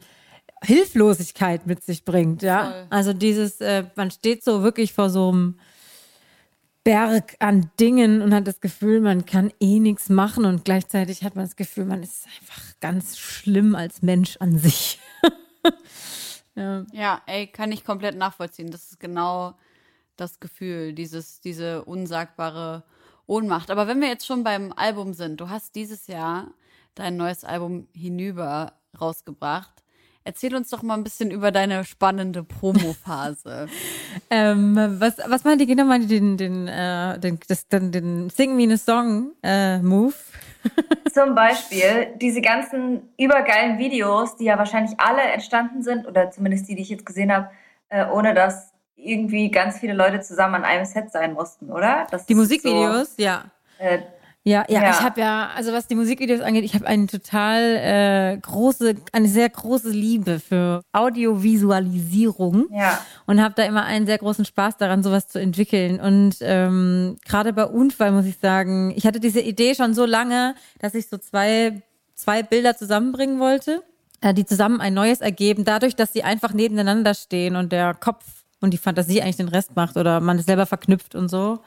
Hilflosigkeit 0.63 1.65
mit 1.65 1.83
sich 1.83 2.05
bringt, 2.05 2.43
ja. 2.43 2.71
Voll. 2.71 2.87
Also 2.89 3.13
dieses, 3.13 3.61
äh, 3.61 3.85
man 3.95 4.11
steht 4.11 4.43
so 4.43 4.63
wirklich 4.63 4.93
vor 4.93 5.09
so 5.09 5.29
einem 5.29 5.59
Berg 6.83 7.35
an 7.39 7.69
Dingen 7.79 8.21
und 8.21 8.33
hat 8.33 8.47
das 8.47 8.59
Gefühl, 8.59 9.01
man 9.01 9.25
kann 9.25 9.51
eh 9.59 9.79
nichts 9.79 10.09
machen 10.09 10.45
und 10.45 10.65
gleichzeitig 10.65 11.23
hat 11.23 11.35
man 11.35 11.45
das 11.45 11.55
Gefühl, 11.55 11.85
man 11.85 12.01
ist 12.01 12.25
einfach 12.25 12.61
ganz 12.79 13.17
schlimm 13.19 13.75
als 13.75 14.01
Mensch 14.01 14.37
an 14.37 14.57
sich. 14.57 14.99
ja. 16.55 16.85
ja, 16.91 17.21
ey, 17.27 17.47
kann 17.47 17.71
ich 17.71 17.83
komplett 17.83 18.15
nachvollziehen. 18.15 18.71
Das 18.71 18.91
ist 18.91 18.99
genau 18.99 19.55
das 20.15 20.39
Gefühl, 20.39 20.93
dieses, 20.93 21.39
diese 21.41 21.85
unsagbare 21.85 22.83
Ohnmacht. 23.31 23.71
Aber 23.71 23.87
wenn 23.87 24.01
wir 24.01 24.09
jetzt 24.09 24.25
schon 24.25 24.43
beim 24.43 24.73
Album 24.75 25.13
sind, 25.13 25.39
du 25.39 25.49
hast 25.49 25.75
dieses 25.75 26.07
Jahr 26.07 26.47
dein 26.95 27.15
neues 27.15 27.45
Album 27.45 27.87
Hinüber 27.93 28.73
rausgebracht. 28.99 29.71
Erzähl 30.25 30.53
uns 30.53 30.69
doch 30.69 30.83
mal 30.83 30.95
ein 30.95 31.03
bisschen 31.05 31.31
über 31.31 31.51
deine 31.51 31.85
spannende 31.85 32.43
Promo-Phase. 32.43 33.69
ähm, 34.29 34.75
was, 34.99 35.17
was 35.25 35.45
meint 35.45 35.61
ihr 35.61 35.67
genau? 35.67 35.85
Meint 35.85 36.03
ihr 36.03 36.19
den, 36.19 36.35
den, 36.35 36.67
äh, 36.67 37.17
den, 37.19 37.39
das, 37.47 37.69
den, 37.69 37.93
den 37.93 38.29
Sing 38.29 38.57
Me 38.57 38.71
a 38.71 38.77
Song 38.77 39.31
äh, 39.41 39.79
Move? 39.79 40.13
Zum 41.11 41.33
Beispiel 41.33 42.13
diese 42.17 42.41
ganzen 42.41 43.13
übergeilen 43.17 43.79
Videos, 43.79 44.35
die 44.35 44.43
ja 44.43 44.57
wahrscheinlich 44.57 44.99
alle 44.99 45.21
entstanden 45.21 45.81
sind, 45.81 46.05
oder 46.05 46.29
zumindest 46.31 46.67
die, 46.67 46.75
die 46.75 46.81
ich 46.81 46.89
jetzt 46.89 47.05
gesehen 47.05 47.31
habe, 47.31 47.49
äh, 47.87 48.05
ohne 48.05 48.33
dass 48.33 48.70
irgendwie 49.03 49.49
ganz 49.51 49.79
viele 49.79 49.93
Leute 49.93 50.21
zusammen 50.21 50.55
an 50.55 50.63
einem 50.63 50.85
Set 50.85 51.11
sein 51.11 51.33
mussten, 51.33 51.71
oder? 51.71 52.07
Das 52.11 52.25
die 52.25 52.35
Musikvideos, 52.35 53.15
so, 53.15 53.23
ja. 53.23 53.45
Äh, 53.77 53.99
ja, 54.43 54.65
ja, 54.69 54.81
ja, 54.81 54.89
ich 54.89 55.01
habe 55.01 55.21
ja, 55.21 55.51
also 55.55 55.71
was 55.71 55.85
die 55.85 55.93
Musikvideos 55.93 56.41
angeht, 56.41 56.63
ich 56.63 56.73
habe 56.73 56.87
eine 56.87 57.05
total 57.05 57.61
äh, 57.61 58.37
große, 58.41 58.95
eine 59.11 59.27
sehr 59.27 59.47
große 59.49 59.91
Liebe 59.91 60.39
für 60.39 60.81
Audiovisualisierung 60.93 62.65
ja. 62.71 62.99
und 63.27 63.39
habe 63.39 63.53
da 63.55 63.63
immer 63.63 63.83
einen 63.83 64.07
sehr 64.07 64.17
großen 64.17 64.43
Spaß 64.43 64.77
daran, 64.77 65.03
sowas 65.03 65.27
zu 65.27 65.39
entwickeln. 65.39 65.99
Und 65.99 66.37
ähm, 66.41 67.17
gerade 67.23 67.53
bei 67.53 67.65
Unfall 67.65 68.11
muss 68.11 68.25
ich 68.25 68.39
sagen, 68.39 68.91
ich 68.95 69.05
hatte 69.05 69.19
diese 69.19 69.41
Idee 69.41 69.75
schon 69.75 69.93
so 69.93 70.07
lange, 70.07 70.55
dass 70.79 70.95
ich 70.95 71.07
so 71.07 71.19
zwei, 71.19 71.83
zwei 72.15 72.41
Bilder 72.41 72.75
zusammenbringen 72.75 73.39
wollte, 73.39 73.83
äh, 74.21 74.33
die 74.33 74.47
zusammen 74.47 74.81
ein 74.81 74.95
neues 74.95 75.21
ergeben, 75.21 75.65
dadurch, 75.65 75.95
dass 75.95 76.13
sie 76.13 76.23
einfach 76.23 76.53
nebeneinander 76.53 77.13
stehen 77.13 77.55
und 77.55 77.71
der 77.71 77.93
Kopf 77.93 78.25
und 78.61 78.71
die 78.71 78.77
Fantasie 78.77 79.21
eigentlich 79.21 79.37
den 79.37 79.49
Rest 79.49 79.75
macht 79.75 79.97
oder 79.97 80.21
man 80.21 80.39
es 80.39 80.45
selber 80.45 80.65
verknüpft 80.65 81.15
und 81.15 81.29
so. 81.29 81.59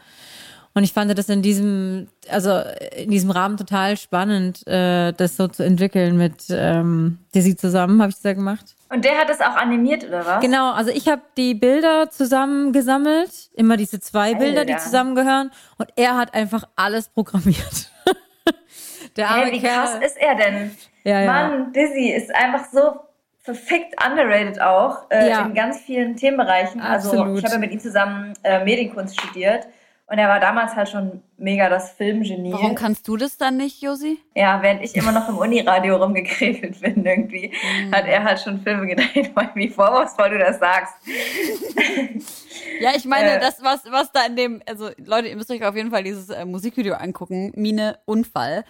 Und 0.76 0.82
ich 0.82 0.92
fand 0.92 1.16
das 1.16 1.28
in 1.28 1.40
diesem, 1.40 2.08
also 2.28 2.60
in 2.96 3.10
diesem 3.10 3.30
Rahmen 3.30 3.56
total 3.56 3.96
spannend, 3.96 4.66
äh, 4.66 5.12
das 5.12 5.36
so 5.36 5.46
zu 5.46 5.64
entwickeln 5.64 6.16
mit 6.16 6.46
ähm, 6.50 7.18
Dizzy 7.32 7.54
zusammen, 7.54 8.00
habe 8.02 8.10
ich 8.10 8.16
das 8.16 8.24
ja 8.24 8.32
gemacht. 8.32 8.74
Und 8.90 9.04
der 9.04 9.16
hat 9.18 9.28
das 9.28 9.40
auch 9.40 9.54
animiert, 9.54 10.04
oder 10.04 10.26
was? 10.26 10.40
Genau, 10.40 10.72
also 10.72 10.90
ich 10.90 11.06
habe 11.06 11.22
die 11.36 11.54
Bilder 11.54 12.10
zusammengesammelt, 12.10 13.30
immer 13.54 13.76
diese 13.76 14.00
zwei 14.00 14.34
Bilder, 14.34 14.60
Alter. 14.60 14.74
die 14.74 14.78
zusammengehören. 14.80 15.52
Und 15.78 15.90
er 15.94 16.16
hat 16.16 16.34
einfach 16.34 16.64
alles 16.74 17.08
programmiert. 17.08 17.90
der 19.16 19.30
arme 19.30 19.44
hey, 19.44 19.52
wie 19.52 19.60
Kerl. 19.60 19.74
krass 19.74 19.98
ist 20.04 20.16
er 20.16 20.34
denn? 20.34 20.70
Ja, 21.04 21.20
ja. 21.20 21.26
Mann, 21.26 21.72
Dizzy 21.72 22.10
ist 22.10 22.34
einfach 22.34 22.64
so 22.72 22.98
verfickt 23.44 23.94
underrated 24.02 24.60
auch 24.60 25.10
äh, 25.10 25.28
ja. 25.28 25.44
in 25.44 25.54
ganz 25.54 25.78
vielen 25.80 26.16
Themenbereichen. 26.16 26.80
Absolut. 26.80 27.26
Also 27.26 27.36
ich 27.36 27.44
habe 27.44 27.54
ja 27.54 27.60
mit 27.60 27.72
ihm 27.72 27.80
zusammen 27.80 28.32
äh, 28.42 28.64
Medienkunst 28.64 29.20
studiert 29.20 29.66
und 30.06 30.18
er 30.18 30.28
war 30.28 30.38
damals 30.38 30.76
halt 30.76 30.90
schon 30.90 31.22
mega 31.38 31.70
das 31.70 31.92
Filmgenie. 31.92 32.52
Warum 32.52 32.74
kannst 32.74 33.08
du 33.08 33.16
das 33.16 33.38
dann 33.38 33.56
nicht, 33.56 33.80
Josi? 33.80 34.18
Ja, 34.34 34.60
während 34.60 34.82
ich 34.82 34.94
immer 34.94 35.12
noch 35.12 35.30
im 35.30 35.38
Uniradio 35.38 35.96
rumgekräfelt 35.96 36.78
bin 36.80 37.06
irgendwie, 37.06 37.48
mm. 37.48 37.94
hat 37.94 38.06
er 38.06 38.22
halt 38.22 38.38
schon 38.40 38.60
Filme 38.60 38.86
gedreht, 38.86 39.32
wie 39.54 39.68
vorwurfsvoll 39.70 40.30
du 40.30 40.38
das 40.38 40.58
sagst. 40.58 40.94
ja, 42.80 42.90
ich 42.94 43.06
meine, 43.06 43.36
äh, 43.36 43.40
das, 43.40 43.62
was, 43.62 43.90
was 43.90 44.12
da 44.12 44.26
in 44.26 44.36
dem, 44.36 44.62
also 44.68 44.90
Leute, 44.98 45.28
ihr 45.28 45.36
müsst 45.36 45.50
euch 45.50 45.64
auf 45.64 45.74
jeden 45.74 45.90
Fall 45.90 46.04
dieses 46.04 46.28
äh, 46.28 46.44
Musikvideo 46.44 46.94
angucken, 46.94 47.52
Mine 47.54 47.98
Unfall. 48.04 48.64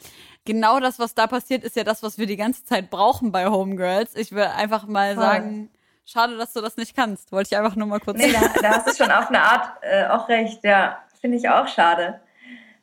Genau 0.44 0.78
das, 0.78 1.00
was 1.00 1.14
da 1.14 1.26
passiert, 1.26 1.64
ist 1.64 1.74
ja 1.74 1.82
das, 1.82 2.04
was 2.04 2.16
wir 2.16 2.26
die 2.26 2.36
ganze 2.36 2.64
Zeit 2.64 2.90
brauchen 2.90 3.32
bei 3.32 3.46
Homegirls. 3.46 4.14
Ich 4.14 4.30
will 4.30 4.44
einfach 4.44 4.86
mal 4.86 5.14
voll. 5.14 5.24
sagen, 5.24 5.70
schade, 6.04 6.36
dass 6.36 6.52
du 6.52 6.60
das 6.60 6.76
nicht 6.76 6.94
kannst. 6.94 7.32
Wollte 7.32 7.48
ich 7.52 7.56
einfach 7.56 7.74
nur 7.74 7.88
mal 7.88 7.98
kurz 7.98 8.18
nee, 8.18 8.30
sagen. 8.30 8.50
Da, 8.54 8.62
da 8.62 8.68
hast 8.76 8.88
du 8.88 9.04
schon 9.04 9.12
auf 9.12 9.28
eine 9.30 9.42
Art 9.42 9.72
äh, 9.82 10.06
auch 10.06 10.28
recht, 10.28 10.62
ja. 10.62 10.98
Finde 11.24 11.38
ich 11.38 11.48
auch 11.48 11.66
schade. 11.68 12.20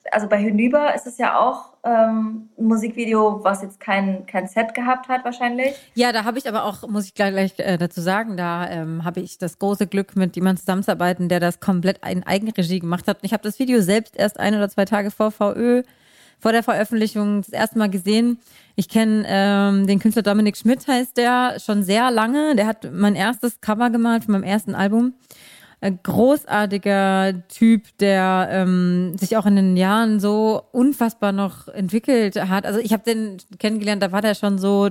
Also 0.10 0.27
bei 0.27 0.39
Hinüber 0.39 0.95
ist 0.95 1.05
es 1.05 1.19
ja 1.19 1.38
auch 1.38 1.74
ähm, 1.83 2.50
ein 2.57 2.65
Musikvideo, 2.65 3.43
was 3.43 3.62
jetzt 3.62 3.79
kein, 3.79 4.25
kein 4.25 4.48
Set 4.48 4.74
gehabt 4.74 5.10
hat 5.10 5.24
wahrscheinlich. 5.24 5.75
Ja, 5.93 6.12
da 6.12 6.24
habe 6.24 6.39
ich 6.39 6.50
aber 6.50 6.63
auch, 6.63 6.88
muss 6.88 7.05
ich 7.05 7.13
gleich, 7.13 7.33
gleich 7.33 7.60
äh, 7.60 7.77
dazu 7.77 8.01
sagen, 8.01 8.38
da 8.38 8.67
ähm, 8.67 9.05
habe 9.05 9.19
ich 9.19 9.38
das 9.38 9.60
große 9.60 9.86
Glück, 9.86 10.15
mit 10.15 10.36
jemandem 10.36 10.60
zusammenzuarbeiten, 10.60 11.29
der 11.29 11.39
das 11.39 11.60
komplett 11.60 12.00
in 12.03 12.24
Eigenregie 12.24 12.79
gemacht 12.79 13.07
hat. 13.07 13.17
Und 13.17 13.25
ich 13.25 13.33
habe 13.33 13.43
das 13.43 13.60
Video 13.60 13.79
selbst 13.81 14.17
erst 14.17 14.39
ein 14.39 14.55
oder 14.55 14.69
zwei 14.69 14.86
Tage 14.86 15.12
vor 15.12 15.29
VÖ, 15.29 15.83
vor 16.39 16.51
der 16.51 16.63
Veröffentlichung, 16.63 17.43
das 17.43 17.50
erste 17.50 17.77
Mal 17.77 17.91
gesehen. 17.91 18.39
Ich 18.75 18.89
kenne 18.89 19.24
ähm, 19.27 19.86
den 19.86 20.00
Künstler 20.00 20.24
Dominik 20.24 20.57
Schmidt, 20.57 20.88
heißt 20.88 21.15
der, 21.15 21.60
schon 21.60 21.83
sehr 21.83 22.10
lange. 22.10 22.55
Der 22.55 22.65
hat 22.65 22.91
mein 22.91 23.15
erstes 23.15 23.62
Cover 23.62 23.91
gemalt 23.91 24.24
von 24.24 24.31
meinem 24.31 24.45
ersten 24.45 24.74
Album 24.74 25.13
großartiger 25.89 27.47
Typ, 27.47 27.97
der 27.97 28.47
ähm, 28.51 29.17
sich 29.17 29.35
auch 29.35 29.47
in 29.47 29.55
den 29.55 29.77
Jahren 29.77 30.19
so 30.19 30.61
unfassbar 30.71 31.31
noch 31.31 31.67
entwickelt 31.67 32.35
hat. 32.35 32.65
Also 32.65 32.79
ich 32.79 32.93
habe 32.93 33.03
den 33.03 33.38
kennengelernt, 33.57 34.03
da 34.03 34.11
war 34.11 34.21
der 34.21 34.35
schon 34.35 34.59
so 34.59 34.89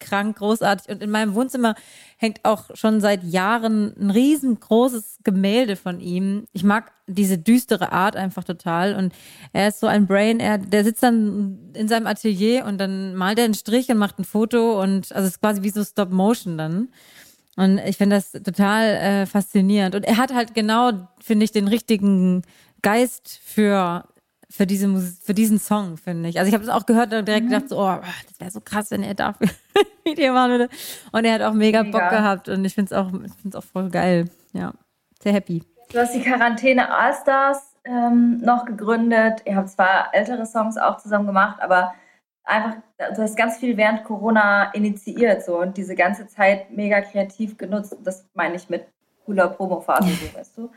krank, 0.00 0.38
großartig. 0.38 0.88
Und 0.88 1.02
in 1.02 1.10
meinem 1.10 1.34
Wohnzimmer 1.34 1.74
hängt 2.16 2.40
auch 2.44 2.74
schon 2.74 3.00
seit 3.00 3.22
Jahren 3.22 3.94
ein 4.00 4.10
riesengroßes 4.10 5.18
Gemälde 5.22 5.76
von 5.76 6.00
ihm. 6.00 6.46
Ich 6.52 6.64
mag 6.64 6.90
diese 7.06 7.38
düstere 7.38 7.92
Art 7.92 8.16
einfach 8.16 8.44
total. 8.44 8.94
Und 8.96 9.12
er 9.52 9.68
ist 9.68 9.80
so 9.80 9.86
ein 9.86 10.06
Brain, 10.06 10.40
er, 10.40 10.58
der 10.58 10.84
sitzt 10.84 11.02
dann 11.02 11.70
in 11.74 11.86
seinem 11.86 12.06
Atelier 12.06 12.64
und 12.64 12.78
dann 12.78 13.14
malt 13.14 13.38
er 13.38 13.44
einen 13.44 13.54
Strich 13.54 13.90
und 13.90 13.98
macht 13.98 14.18
ein 14.18 14.24
Foto 14.24 14.80
und 14.82 15.12
also 15.12 15.26
es 15.26 15.34
ist 15.34 15.40
quasi 15.40 15.62
wie 15.62 15.70
so 15.70 15.84
Stop 15.84 16.10
Motion 16.10 16.58
dann. 16.58 16.88
Und 17.56 17.78
ich 17.78 17.96
finde 17.96 18.16
das 18.16 18.32
total 18.32 18.84
äh, 18.84 19.26
faszinierend. 19.26 19.94
Und 19.94 20.04
er 20.04 20.16
hat 20.16 20.32
halt 20.34 20.54
genau, 20.54 20.92
finde 21.20 21.44
ich, 21.44 21.52
den 21.52 21.68
richtigen 21.68 22.42
Geist 22.82 23.40
für 23.44 24.04
für, 24.52 24.66
diese, 24.66 24.88
Mus- 24.88 25.20
für 25.22 25.32
diesen 25.32 25.60
Song, 25.60 25.96
finde 25.96 26.28
ich. 26.28 26.40
Also 26.40 26.48
ich 26.48 26.54
habe 26.54 26.64
das 26.64 26.74
auch 26.74 26.84
gehört 26.84 27.12
und 27.14 27.28
direkt 27.28 27.46
gedacht, 27.48 27.68
so, 27.68 27.78
oh, 27.78 27.98
das 28.28 28.40
wäre 28.40 28.50
so 28.50 28.60
krass, 28.60 28.90
wenn 28.90 29.04
er 29.04 29.14
dafür 29.14 29.46
ein 29.78 29.84
Video 30.04 30.32
machen 30.32 30.50
würde. 30.50 30.68
Und 31.12 31.24
er 31.24 31.34
hat 31.34 31.42
auch 31.42 31.52
mega, 31.52 31.84
Mega. 31.84 32.00
Bock 32.00 32.10
gehabt 32.10 32.48
und 32.48 32.64
ich 32.64 32.74
finde 32.74 32.92
es 32.92 32.98
auch, 33.00 33.12
ich 33.12 33.32
find's 33.40 33.54
auch 33.54 33.62
voll 33.62 33.90
geil. 33.90 34.28
Ja, 34.52 34.72
sehr 35.22 35.32
happy. 35.34 35.62
Du 35.92 36.00
hast 36.00 36.16
die 36.16 36.20
Quarantäne 36.20 36.92
Allstars 36.92 37.62
ähm, 37.84 38.38
noch 38.40 38.64
gegründet. 38.64 39.42
Ihr 39.44 39.54
habt 39.54 39.68
zwar 39.70 40.12
ältere 40.12 40.44
Songs 40.46 40.76
auch 40.76 40.96
zusammen 40.96 41.26
gemacht, 41.28 41.60
aber 41.60 41.94
einfach, 42.44 42.76
du 42.98 43.22
hast 43.22 43.36
ganz 43.36 43.58
viel 43.58 43.76
während 43.76 44.04
Corona 44.04 44.72
initiiert 44.72 45.44
so 45.44 45.58
und 45.60 45.76
diese 45.76 45.94
ganze 45.94 46.26
Zeit 46.26 46.70
mega 46.70 47.00
kreativ 47.00 47.56
genutzt. 47.56 47.96
Das 48.02 48.26
meine 48.34 48.56
ich 48.56 48.68
mit 48.68 48.86
cooler 49.24 49.48
Promophase, 49.48 50.10
so, 50.10 50.38
weißt 50.38 50.58
du? 50.58 50.70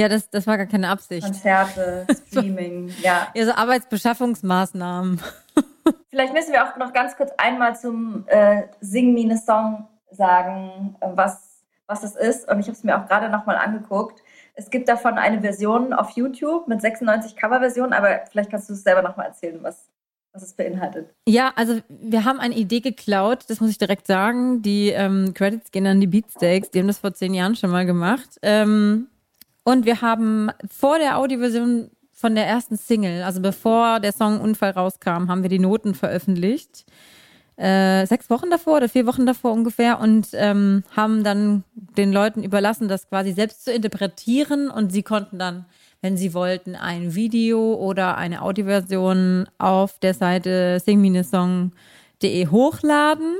Ja, 0.00 0.08
das, 0.08 0.30
das 0.30 0.46
war 0.46 0.56
gar 0.56 0.66
keine 0.66 0.88
Absicht. 0.88 1.24
Konzerte, 1.24 2.06
Streaming, 2.28 2.92
ja. 3.02 3.28
Ja, 3.34 3.46
so 3.46 3.52
Arbeitsbeschaffungsmaßnahmen. 3.52 5.20
Vielleicht 6.10 6.32
müssen 6.32 6.52
wir 6.52 6.64
auch 6.64 6.76
noch 6.76 6.92
ganz 6.92 7.16
kurz 7.16 7.32
einmal 7.36 7.74
zum 7.76 8.24
äh, 8.28 8.62
Sing 8.80 9.12
Me 9.12 9.32
a 9.32 9.36
Song 9.36 9.88
sagen, 10.12 10.96
äh, 11.00 11.08
was, 11.14 11.64
was 11.86 12.02
das 12.02 12.14
ist. 12.14 12.48
Und 12.48 12.60
ich 12.60 12.66
habe 12.66 12.76
es 12.76 12.84
mir 12.84 12.96
auch 12.96 13.08
gerade 13.08 13.28
nochmal 13.28 13.56
angeguckt. 13.56 14.22
Es 14.54 14.70
gibt 14.70 14.88
davon 14.88 15.18
eine 15.18 15.40
Version 15.40 15.92
auf 15.92 16.10
YouTube 16.10 16.68
mit 16.68 16.80
96 16.80 17.36
Coverversionen, 17.36 17.92
aber 17.92 18.20
vielleicht 18.30 18.50
kannst 18.50 18.68
du 18.68 18.74
es 18.74 18.82
selber 18.82 19.02
nochmal 19.02 19.26
erzählen, 19.26 19.58
was, 19.62 19.88
was 20.32 20.42
es 20.42 20.54
beinhaltet. 20.54 21.14
Ja, 21.26 21.52
also 21.56 21.80
wir 21.88 22.24
haben 22.24 22.40
eine 22.40 22.56
Idee 22.56 22.80
geklaut, 22.80 23.44
das 23.48 23.60
muss 23.60 23.70
ich 23.70 23.78
direkt 23.78 24.06
sagen. 24.06 24.62
Die 24.62 24.90
ähm, 24.90 25.34
Credits 25.34 25.70
gehen 25.70 25.86
an 25.86 26.00
die 26.00 26.06
Beatsteaks, 26.06 26.70
die 26.70 26.80
haben 26.80 26.86
das 26.86 26.98
vor 26.98 27.14
zehn 27.14 27.34
Jahren 27.34 27.56
schon 27.56 27.70
mal 27.70 27.86
gemacht. 27.86 28.38
Ähm, 28.42 29.08
und 29.64 29.84
wir 29.84 30.00
haben 30.00 30.50
vor 30.70 30.98
der 30.98 31.18
Audioversion 31.18 31.90
von 32.12 32.34
der 32.34 32.46
ersten 32.46 32.76
Single, 32.76 33.22
also 33.22 33.40
bevor 33.40 34.00
der 34.00 34.12
Song 34.12 34.40
Unfall 34.40 34.70
rauskam, 34.70 35.28
haben 35.28 35.42
wir 35.42 35.50
die 35.50 35.60
Noten 35.60 35.94
veröffentlicht. 35.94 36.84
Äh, 37.56 38.06
sechs 38.06 38.30
Wochen 38.30 38.50
davor 38.50 38.76
oder 38.76 38.88
vier 38.88 39.06
Wochen 39.06 39.26
davor 39.26 39.52
ungefähr 39.52 39.98
und 39.98 40.28
ähm, 40.32 40.84
haben 40.94 41.24
dann 41.24 41.64
den 41.74 42.12
Leuten 42.12 42.44
überlassen, 42.44 42.86
das 42.86 43.08
quasi 43.08 43.32
selbst 43.32 43.64
zu 43.64 43.72
interpretieren 43.72 44.70
und 44.70 44.92
sie 44.92 45.02
konnten 45.02 45.38
dann, 45.38 45.66
wenn 46.00 46.16
sie 46.16 46.34
wollten, 46.34 46.76
ein 46.76 47.14
Video 47.14 47.74
oder 47.74 48.16
eine 48.16 48.42
Audioversion 48.42 49.48
auf 49.58 49.98
der 49.98 50.14
Seite 50.14 50.80
singminesong.de 50.84 52.46
hochladen. 52.48 53.36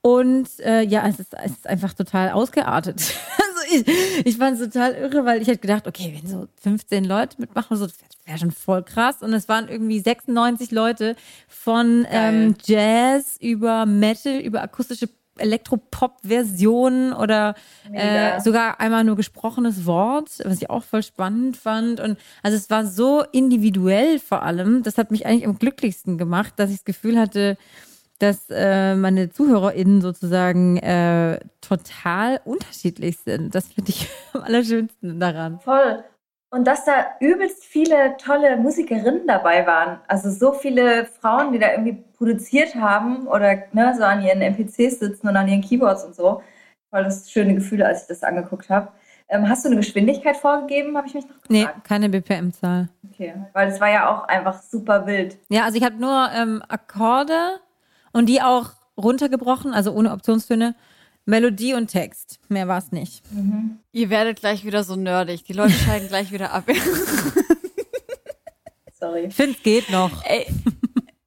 Und 0.00 0.48
äh, 0.60 0.82
ja, 0.82 1.06
es 1.08 1.18
ist, 1.18 1.34
es 1.42 1.52
ist 1.52 1.66
einfach 1.66 1.94
total 1.94 2.30
ausgeartet. 2.30 3.14
Also 3.56 3.76
ich, 3.76 4.26
ich 4.26 4.36
fand 4.36 4.58
es 4.60 4.72
total 4.72 4.94
irre, 4.94 5.24
weil 5.24 5.40
ich 5.40 5.46
hätte 5.46 5.60
gedacht, 5.60 5.86
okay, 5.86 6.18
wenn 6.20 6.28
so 6.28 6.48
15 6.60 7.04
Leute 7.04 7.36
mitmachen, 7.38 7.76
so, 7.76 7.86
das 7.86 7.94
wäre 8.24 8.36
schon 8.36 8.50
voll 8.50 8.82
krass. 8.82 9.22
Und 9.22 9.32
es 9.32 9.48
waren 9.48 9.68
irgendwie 9.68 10.00
96 10.00 10.72
Leute 10.72 11.14
von 11.46 12.04
ähm, 12.10 12.56
Jazz 12.64 13.36
über 13.40 13.86
Metal, 13.86 14.40
über 14.40 14.60
akustische 14.60 15.08
Elektropop-Versionen 15.38 17.12
oder 17.12 17.54
Mega. 17.88 18.36
äh, 18.36 18.40
sogar 18.40 18.80
einmal 18.80 19.04
nur 19.04 19.16
gesprochenes 19.16 19.86
Wort, 19.86 20.30
was 20.44 20.60
ich 20.60 20.70
auch 20.70 20.82
voll 20.82 21.02
spannend 21.02 21.56
fand. 21.56 22.00
Und 22.00 22.18
also 22.42 22.56
es 22.56 22.70
war 22.70 22.86
so 22.86 23.24
individuell 23.32 24.18
vor 24.18 24.42
allem. 24.42 24.82
Das 24.82 24.98
hat 24.98 25.10
mich 25.10 25.26
eigentlich 25.26 25.46
am 25.46 25.58
glücklichsten 25.58 26.18
gemacht, 26.18 26.54
dass 26.56 26.70
ich 26.70 26.76
das 26.76 26.84
Gefühl 26.84 27.18
hatte, 27.18 27.56
dass 28.18 28.46
äh, 28.50 28.94
meine 28.94 29.30
ZuhörerInnen 29.30 30.00
sozusagen 30.00 30.76
äh, 30.78 31.40
total 31.60 32.40
unterschiedlich 32.44 33.18
sind. 33.18 33.54
Das 33.54 33.68
finde 33.68 33.90
ich 33.90 34.08
am 34.32 34.42
allerschönsten 34.42 35.20
daran. 35.20 35.60
Voll. 35.60 36.04
Und 36.54 36.68
dass 36.68 36.84
da 36.84 37.06
übelst 37.18 37.64
viele 37.64 38.16
tolle 38.16 38.56
Musikerinnen 38.56 39.26
dabei 39.26 39.66
waren. 39.66 39.98
Also 40.06 40.30
so 40.30 40.52
viele 40.52 41.04
Frauen, 41.04 41.52
die 41.52 41.58
da 41.58 41.72
irgendwie 41.72 42.04
produziert 42.16 42.76
haben 42.76 43.26
oder 43.26 43.64
ne, 43.72 43.92
so 43.98 44.04
an 44.04 44.22
ihren 44.22 44.40
MPCs 44.40 45.00
sitzen 45.00 45.26
und 45.26 45.36
an 45.36 45.48
ihren 45.48 45.62
Keyboards 45.62 46.04
und 46.04 46.14
so. 46.14 46.44
Voll 46.90 47.02
das 47.02 47.28
schöne 47.28 47.56
Gefühl, 47.56 47.82
als 47.82 48.02
ich 48.02 48.06
das 48.06 48.22
angeguckt 48.22 48.70
habe. 48.70 48.86
Ähm, 49.28 49.48
hast 49.48 49.64
du 49.64 49.68
eine 49.68 49.78
Geschwindigkeit 49.78 50.36
vorgegeben, 50.36 50.96
habe 50.96 51.08
ich 51.08 51.14
mich 51.14 51.24
noch 51.24 51.42
gefragt. 51.42 51.50
Nee, 51.50 51.66
keine 51.82 52.08
BPM-Zahl. 52.08 52.88
Okay. 53.10 53.34
Weil 53.52 53.70
es 53.70 53.80
war 53.80 53.90
ja 53.90 54.08
auch 54.08 54.28
einfach 54.28 54.62
super 54.62 55.08
wild. 55.08 55.36
Ja, 55.48 55.64
also 55.64 55.76
ich 55.76 55.82
habe 55.82 55.96
nur 55.96 56.28
ähm, 56.36 56.62
Akkorde 56.68 57.58
und 58.12 58.28
die 58.28 58.40
auch 58.40 58.70
runtergebrochen, 58.96 59.74
also 59.74 59.90
ohne 59.90 60.12
Optionstöne. 60.12 60.76
Melodie 61.26 61.74
und 61.74 61.88
Text. 61.88 62.38
Mehr 62.48 62.68
war 62.68 62.78
es 62.78 62.92
nicht. 62.92 63.22
Ihr 63.92 64.10
werdet 64.10 64.40
gleich 64.40 64.64
wieder 64.64 64.84
so 64.84 64.96
nerdig. 64.96 65.44
Die 65.44 65.54
Leute 65.54 65.72
schalten 65.72 66.08
gleich 66.08 66.32
wieder 66.32 66.52
ab. 66.52 66.64
Sorry. 68.98 69.26
Ich 69.26 69.34
finde, 69.34 69.56
es 69.56 69.62
geht 69.62 69.90
noch. 69.90 70.22
Ey, 70.24 70.46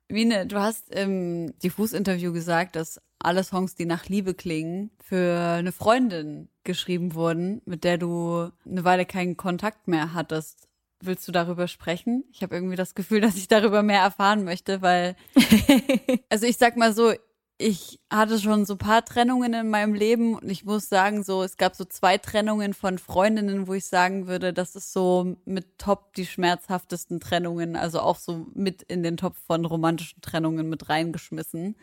Wiene, 0.10 0.48
du 0.48 0.60
hast 0.60 0.90
im 0.90 1.54
Diffus-Interview 1.60 2.32
gesagt, 2.32 2.76
dass 2.76 3.02
alle 3.20 3.44
Songs, 3.44 3.76
die 3.76 3.86
nach 3.86 4.06
Liebe 4.06 4.34
klingen, 4.34 4.92
für 5.04 5.38
eine 5.58 5.72
Freundin 5.72 6.50
geschrieben 6.64 7.14
wurden, 7.14 7.62
mit 7.66 7.84
der 7.84 7.98
du 7.98 8.50
eine 8.66 8.84
Weile 8.84 9.06
keinen 9.06 9.36
Kontakt 9.36 9.88
mehr 9.88 10.14
hattest. 10.14 10.68
Willst 11.02 11.28
du 11.28 11.32
darüber 11.32 11.68
sprechen? 11.68 12.24
Ich 12.32 12.42
habe 12.42 12.56
irgendwie 12.56 12.76
das 12.76 12.96
Gefühl, 12.96 13.22
dass 13.22 13.36
ich 13.36 13.48
darüber 13.48 13.84
mehr 13.84 14.02
erfahren 14.02 14.44
möchte, 14.44 14.82
weil, 14.82 15.16
also 16.30 16.46
ich 16.46 16.58
sag 16.58 16.78
mal 16.78 16.94
so, 16.94 17.14
ich 17.60 18.00
hatte 18.12 18.40
schon 18.40 18.66
so 18.66 18.76
paar 18.76 19.04
Trennungen 19.04 19.54
in 19.54 19.70
meinem 19.70 19.96
Leben 19.96 20.36
und 20.36 20.50
ich 20.50 20.64
muss 20.64 20.90
sagen, 20.90 21.24
so, 21.24 21.42
es 21.42 21.58
gab 21.58 21.76
so 21.76 21.86
zwei 21.86 22.18
Trennungen 22.20 22.74
von 22.76 23.00
Freundinnen, 23.00 23.68
wo 23.68 23.74
ich 23.74 23.86
sagen 23.86 24.28
würde, 24.28 24.54
das 24.54 24.76
ist 24.76 24.94
so 24.94 25.38
mit 25.46 25.80
top 25.80 26.14
die 26.14 26.28
schmerzhaftesten 26.28 27.20
Trennungen, 27.20 27.76
also 27.76 28.00
auch 28.00 28.18
so 28.18 28.46
mit 28.54 28.84
in 28.84 29.02
den 29.02 29.18
Topf 29.18 29.38
von 29.48 29.66
romantischen 29.66 30.22
Trennungen 30.22 30.70
mit 30.70 30.90
reingeschmissen. 30.90 31.76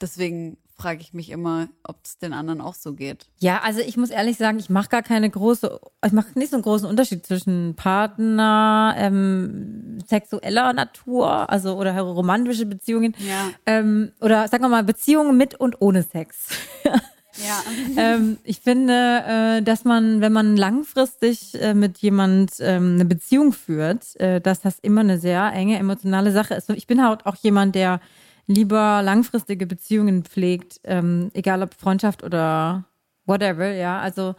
Deswegen 0.00 0.58
frage 0.76 1.00
ich 1.00 1.12
mich 1.12 1.30
immer, 1.30 1.68
ob 1.84 1.96
es 2.04 2.18
den 2.18 2.32
anderen 2.32 2.60
auch 2.60 2.74
so 2.74 2.92
geht. 2.94 3.26
Ja, 3.38 3.60
also 3.62 3.80
ich 3.80 3.96
muss 3.96 4.10
ehrlich 4.10 4.36
sagen, 4.36 4.58
ich 4.58 4.70
mache 4.70 4.88
gar 4.88 5.02
keine 5.02 5.28
große, 5.30 5.78
ich 6.04 6.12
mache 6.12 6.38
nicht 6.38 6.50
so 6.50 6.56
einen 6.56 6.62
großen 6.62 6.88
Unterschied 6.88 7.24
zwischen 7.26 7.74
Partner, 7.76 8.94
ähm, 8.96 9.98
sexueller 10.08 10.72
Natur, 10.72 11.50
also 11.50 11.76
oder 11.76 11.98
romantische 12.00 12.66
Beziehungen, 12.66 13.14
Ja. 13.18 13.50
ähm, 13.66 14.12
oder 14.20 14.48
sagen 14.48 14.64
wir 14.64 14.68
mal 14.68 14.84
Beziehungen 14.84 15.36
mit 15.36 15.54
und 15.54 15.80
ohne 15.80 16.02
Sex. 16.02 16.48
Ja. 17.36 17.62
ähm, 17.96 18.36
ich 18.44 18.60
finde, 18.60 19.22
äh, 19.26 19.62
dass 19.62 19.84
man, 19.84 20.20
wenn 20.20 20.34
man 20.34 20.54
langfristig 20.54 21.58
äh, 21.60 21.72
mit 21.72 21.96
jemand 21.98 22.52
ähm, 22.60 22.96
eine 22.96 23.06
Beziehung 23.06 23.54
führt, 23.54 24.20
äh, 24.20 24.42
dass 24.42 24.60
das 24.60 24.78
immer 24.80 25.00
eine 25.00 25.18
sehr 25.18 25.50
enge 25.54 25.78
emotionale 25.78 26.30
Sache 26.32 26.52
ist. 26.52 26.68
Und 26.68 26.76
ich 26.76 26.86
bin 26.86 27.02
halt 27.02 27.24
auch 27.24 27.36
jemand, 27.36 27.74
der 27.74 28.00
lieber 28.46 29.02
langfristige 29.02 29.66
Beziehungen 29.66 30.24
pflegt, 30.24 30.80
ähm, 30.84 31.30
egal 31.34 31.62
ob 31.62 31.74
Freundschaft 31.74 32.22
oder 32.22 32.84
whatever, 33.26 33.72
ja. 33.72 34.00
Also 34.00 34.34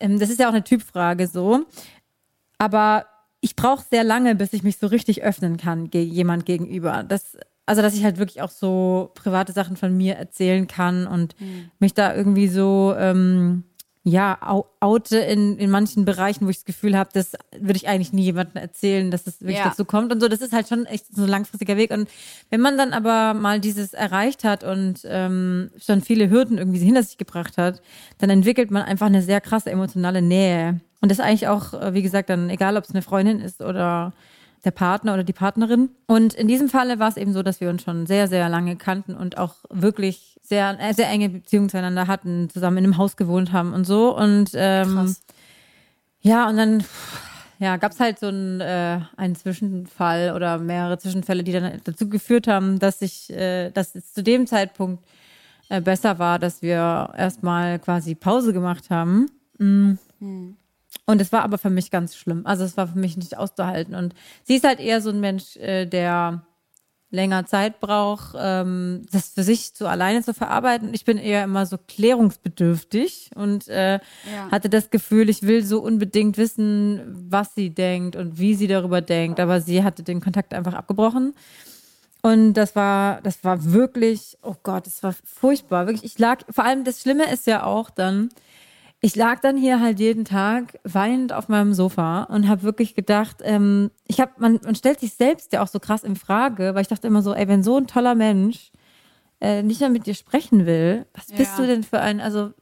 ähm, 0.00 0.18
das 0.18 0.30
ist 0.30 0.40
ja 0.40 0.48
auch 0.48 0.52
eine 0.52 0.64
Typfrage 0.64 1.26
so. 1.26 1.64
Aber 2.58 3.06
ich 3.40 3.56
brauche 3.56 3.84
sehr 3.90 4.04
lange, 4.04 4.34
bis 4.34 4.52
ich 4.52 4.62
mich 4.62 4.78
so 4.78 4.86
richtig 4.86 5.22
öffnen 5.22 5.56
kann 5.56 5.90
ge 5.90 6.02
jemand 6.02 6.46
gegenüber. 6.46 7.02
Das, 7.02 7.36
also 7.66 7.82
dass 7.82 7.94
ich 7.94 8.04
halt 8.04 8.18
wirklich 8.18 8.42
auch 8.42 8.50
so 8.50 9.10
private 9.14 9.52
Sachen 9.52 9.76
von 9.76 9.96
mir 9.96 10.14
erzählen 10.14 10.66
kann 10.66 11.06
und 11.06 11.34
mich 11.78 11.94
da 11.94 12.14
irgendwie 12.14 12.48
so 12.48 12.94
ähm, 12.96 13.64
ja 14.06 14.38
oute 14.80 15.16
in, 15.16 15.56
in 15.58 15.70
manchen 15.70 16.04
Bereichen, 16.04 16.44
wo 16.46 16.50
ich 16.50 16.58
das 16.58 16.64
Gefühl 16.66 16.96
habe, 16.96 17.08
das 17.14 17.32
würde 17.58 17.76
ich 17.76 17.88
eigentlich 17.88 18.12
nie 18.12 18.24
jemandem 18.24 18.56
erzählen, 18.62 19.10
dass 19.10 19.26
es 19.26 19.40
wirklich 19.40 19.56
Ja. 19.58 19.70
dazu 19.70 19.86
kommt 19.86 20.12
und 20.12 20.20
so. 20.20 20.28
Das 20.28 20.42
ist 20.42 20.52
halt 20.52 20.68
schon 20.68 20.84
echt 20.84 21.06
so 21.14 21.22
ein 21.22 21.28
langfristiger 21.28 21.78
Weg. 21.78 21.90
Und 21.90 22.08
wenn 22.50 22.60
man 22.60 22.76
dann 22.76 22.92
aber 22.92 23.32
mal 23.32 23.60
dieses 23.60 23.94
erreicht 23.94 24.44
hat 24.44 24.62
und 24.62 25.00
ähm, 25.06 25.70
schon 25.78 26.02
viele 26.02 26.28
Hürden 26.28 26.58
irgendwie 26.58 26.80
hinter 26.80 27.02
sich 27.02 27.16
gebracht 27.16 27.56
hat, 27.56 27.80
dann 28.18 28.28
entwickelt 28.28 28.70
man 28.70 28.82
einfach 28.82 29.06
eine 29.06 29.22
sehr 29.22 29.40
krasse 29.40 29.70
emotionale 29.70 30.20
Nähe. 30.20 30.80
Und 31.00 31.10
das 31.10 31.18
ist 31.18 31.24
eigentlich 31.24 31.48
auch, 31.48 31.72
äh, 31.72 31.94
wie 31.94 32.02
gesagt, 32.02 32.28
dann 32.28 32.50
egal, 32.50 32.76
ob 32.76 32.84
es 32.84 32.90
eine 32.90 33.02
Freundin 33.02 33.40
ist 33.40 33.62
oder 33.62 34.12
der 34.64 34.70
Partner 34.70 35.14
oder 35.14 35.24
die 35.24 35.32
Partnerin. 35.32 35.90
Und 36.06 36.34
in 36.34 36.48
diesem 36.48 36.68
Falle 36.68 36.98
war 36.98 37.08
es 37.08 37.16
eben 37.16 37.32
so, 37.32 37.42
dass 37.42 37.60
wir 37.60 37.70
uns 37.70 37.82
schon 37.82 38.06
sehr, 38.06 38.28
sehr 38.28 38.48
lange 38.48 38.76
kannten 38.76 39.14
und 39.14 39.38
auch 39.38 39.56
wirklich 39.70 40.38
sehr, 40.42 40.78
äh, 40.80 40.94
sehr 40.94 41.08
enge 41.08 41.28
Beziehungen 41.28 41.68
zueinander 41.68 42.06
hatten, 42.06 42.50
zusammen 42.50 42.78
in 42.78 42.84
einem 42.84 42.98
Haus 42.98 43.16
gewohnt 43.16 43.52
haben 43.52 43.72
und 43.72 43.84
so. 43.84 44.16
Und 44.16 44.50
ähm, 44.54 44.94
Krass. 44.94 45.20
ja, 46.20 46.48
und 46.48 46.56
dann 46.56 46.84
ja, 47.58 47.76
gab 47.76 47.92
es 47.92 48.00
halt 48.00 48.18
so 48.18 48.26
einen, 48.26 48.60
äh, 48.60 49.00
einen 49.16 49.36
Zwischenfall 49.36 50.32
oder 50.34 50.58
mehrere 50.58 50.98
Zwischenfälle, 50.98 51.44
die 51.44 51.52
dann 51.52 51.80
dazu 51.84 52.08
geführt 52.08 52.46
haben, 52.46 52.78
dass 52.78 53.00
ich, 53.00 53.30
äh, 53.30 53.70
dass 53.70 53.94
es 53.94 54.12
zu 54.12 54.22
dem 54.22 54.46
Zeitpunkt 54.46 55.04
äh, 55.68 55.80
besser 55.80 56.18
war, 56.18 56.38
dass 56.38 56.62
wir 56.62 57.12
erstmal 57.16 57.78
quasi 57.78 58.14
Pause 58.14 58.52
gemacht 58.52 58.90
haben. 58.90 59.30
Mm. 59.58 59.94
Und 61.06 61.20
es 61.20 61.32
war 61.32 61.42
aber 61.42 61.58
für 61.58 61.70
mich 61.70 61.90
ganz 61.90 62.16
schlimm. 62.16 62.42
Also 62.46 62.64
es 62.64 62.76
war 62.76 62.88
für 62.88 62.98
mich 62.98 63.16
nicht 63.16 63.36
auszuhalten. 63.36 63.94
Und 63.94 64.14
sie 64.44 64.56
ist 64.56 64.64
halt 64.64 64.80
eher 64.80 65.00
so 65.00 65.10
ein 65.10 65.20
Mensch, 65.20 65.56
äh, 65.56 65.86
der 65.86 66.42
länger 67.10 67.46
Zeit 67.46 67.78
braucht, 67.78 68.34
ähm, 68.36 69.06
das 69.12 69.28
für 69.28 69.44
sich 69.44 69.70
so 69.74 69.86
alleine 69.86 70.22
zu 70.22 70.34
verarbeiten. 70.34 70.92
Ich 70.94 71.04
bin 71.04 71.16
eher 71.16 71.44
immer 71.44 71.64
so 71.64 71.76
klärungsbedürftig 71.78 73.30
und 73.36 73.68
äh, 73.68 73.94
Ja. 74.32 74.50
hatte 74.50 74.68
das 74.68 74.90
Gefühl, 74.90 75.28
ich 75.28 75.42
will 75.42 75.64
so 75.64 75.80
unbedingt 75.80 76.38
wissen, 76.38 77.00
was 77.30 77.54
sie 77.54 77.70
denkt 77.70 78.16
und 78.16 78.38
wie 78.38 78.54
sie 78.54 78.66
darüber 78.66 79.00
denkt. 79.00 79.38
Aber 79.40 79.60
sie 79.60 79.84
hatte 79.84 80.02
den 80.02 80.20
Kontakt 80.20 80.54
einfach 80.54 80.74
abgebrochen. 80.74 81.34
Und 82.22 82.54
das 82.54 82.74
war, 82.74 83.20
das 83.22 83.44
war 83.44 83.72
wirklich, 83.72 84.38
oh 84.42 84.54
Gott, 84.62 84.86
das 84.86 85.02
war 85.02 85.14
furchtbar. 85.24 85.86
Wirklich, 85.86 86.04
ich 86.10 86.18
lag, 86.18 86.40
vor 86.50 86.64
allem 86.64 86.82
das 86.82 87.02
Schlimme 87.02 87.30
ist 87.32 87.46
ja 87.46 87.64
auch 87.64 87.90
dann, 87.90 88.30
ich 89.04 89.16
lag 89.16 89.40
dann 89.40 89.58
hier 89.58 89.80
halt 89.80 90.00
jeden 90.00 90.24
Tag 90.24 90.78
weinend 90.82 91.34
auf 91.34 91.50
meinem 91.50 91.74
Sofa 91.74 92.22
und 92.22 92.48
habe 92.48 92.62
wirklich 92.62 92.94
gedacht, 92.94 93.36
ähm, 93.42 93.90
ich 94.06 94.18
habe, 94.18 94.32
man, 94.38 94.58
man 94.64 94.74
stellt 94.74 94.98
sich 94.98 95.12
selbst 95.12 95.52
ja 95.52 95.62
auch 95.62 95.68
so 95.68 95.78
krass 95.78 96.04
in 96.04 96.16
Frage, 96.16 96.74
weil 96.74 96.80
ich 96.80 96.88
dachte 96.88 97.06
immer 97.06 97.20
so, 97.20 97.34
ey, 97.34 97.46
wenn 97.46 97.62
so 97.62 97.76
ein 97.76 97.86
toller 97.86 98.14
Mensch 98.14 98.72
äh, 99.42 99.62
nicht 99.62 99.80
mehr 99.80 99.90
mit 99.90 100.06
dir 100.06 100.14
sprechen 100.14 100.64
will, 100.64 101.04
was 101.12 101.26
bist 101.32 101.50
Ja. 101.58 101.64
du 101.64 101.66
denn 101.66 101.82
für 101.82 102.00
ein, 102.00 102.22
also 102.22 102.52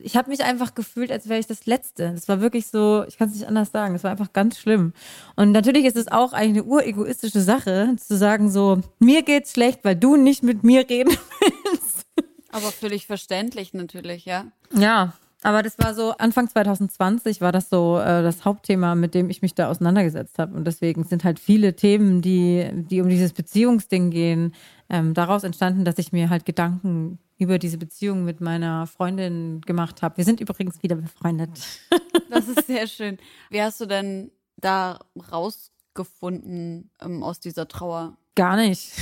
ich 0.00 0.16
habe 0.16 0.30
mich 0.30 0.44
einfach 0.44 0.76
gefühlt, 0.76 1.10
als 1.10 1.28
wäre 1.28 1.40
ich 1.40 1.48
das 1.48 1.66
Letzte. 1.66 2.12
Das 2.12 2.28
war 2.28 2.40
wirklich 2.40 2.68
so, 2.68 3.04
ich 3.08 3.18
kann 3.18 3.28
es 3.28 3.34
nicht 3.34 3.48
anders 3.48 3.72
sagen, 3.72 3.96
es 3.96 4.04
war 4.04 4.12
einfach 4.12 4.32
ganz 4.32 4.60
schlimm. 4.60 4.92
Und 5.34 5.50
natürlich 5.50 5.84
ist 5.86 5.96
es 5.96 6.06
auch 6.06 6.32
eigentlich 6.34 6.62
eine 6.62 6.70
uregoistische 6.72 7.40
Sache, 7.40 7.96
zu 7.96 8.16
sagen 8.16 8.48
so, 8.48 8.80
mir 9.00 9.22
geht's 9.22 9.54
schlecht, 9.54 9.80
weil 9.82 9.96
du 9.96 10.14
nicht 10.14 10.44
mit 10.44 10.62
mir 10.62 10.88
reden 10.88 11.10
willst. 11.40 12.06
Aber 12.52 12.70
völlig 12.70 13.08
verständlich 13.08 13.74
natürlich, 13.74 14.24
ja. 14.24 14.44
Ja, 14.72 15.14
aber 15.42 15.62
das 15.62 15.78
war 15.78 15.94
so, 15.94 16.12
Anfang 16.12 16.48
2020 16.48 17.40
war 17.40 17.52
das 17.52 17.70
so 17.70 17.98
äh, 17.98 18.22
das 18.22 18.44
Hauptthema, 18.44 18.94
mit 18.94 19.14
dem 19.14 19.30
ich 19.30 19.40
mich 19.40 19.54
da 19.54 19.68
auseinandergesetzt 19.68 20.38
habe. 20.38 20.56
Und 20.56 20.64
deswegen 20.64 21.04
sind 21.04 21.22
halt 21.22 21.38
viele 21.38 21.76
Themen, 21.76 22.22
die, 22.22 22.68
die 22.72 23.00
um 23.00 23.08
dieses 23.08 23.32
Beziehungsding 23.32 24.10
gehen, 24.10 24.54
ähm, 24.90 25.14
daraus 25.14 25.44
entstanden, 25.44 25.84
dass 25.84 25.98
ich 25.98 26.12
mir 26.12 26.28
halt 26.28 26.44
Gedanken 26.44 27.18
über 27.36 27.58
diese 27.58 27.78
Beziehung 27.78 28.24
mit 28.24 28.40
meiner 28.40 28.88
Freundin 28.88 29.60
gemacht 29.60 30.02
habe. 30.02 30.16
Wir 30.16 30.24
sind 30.24 30.40
übrigens 30.40 30.82
wieder 30.82 30.96
befreundet. 30.96 31.50
Das 32.30 32.46
ist 32.46 32.66
sehr 32.66 32.86
schön. 32.86 33.16
Wie 33.48 33.62
hast 33.62 33.80
du 33.80 33.86
denn 33.86 34.30
da 34.58 34.98
rausgefunden 35.32 36.90
ähm, 37.00 37.22
aus 37.22 37.40
dieser 37.40 37.66
Trauer? 37.68 38.18
Gar 38.34 38.56
nicht. 38.56 38.92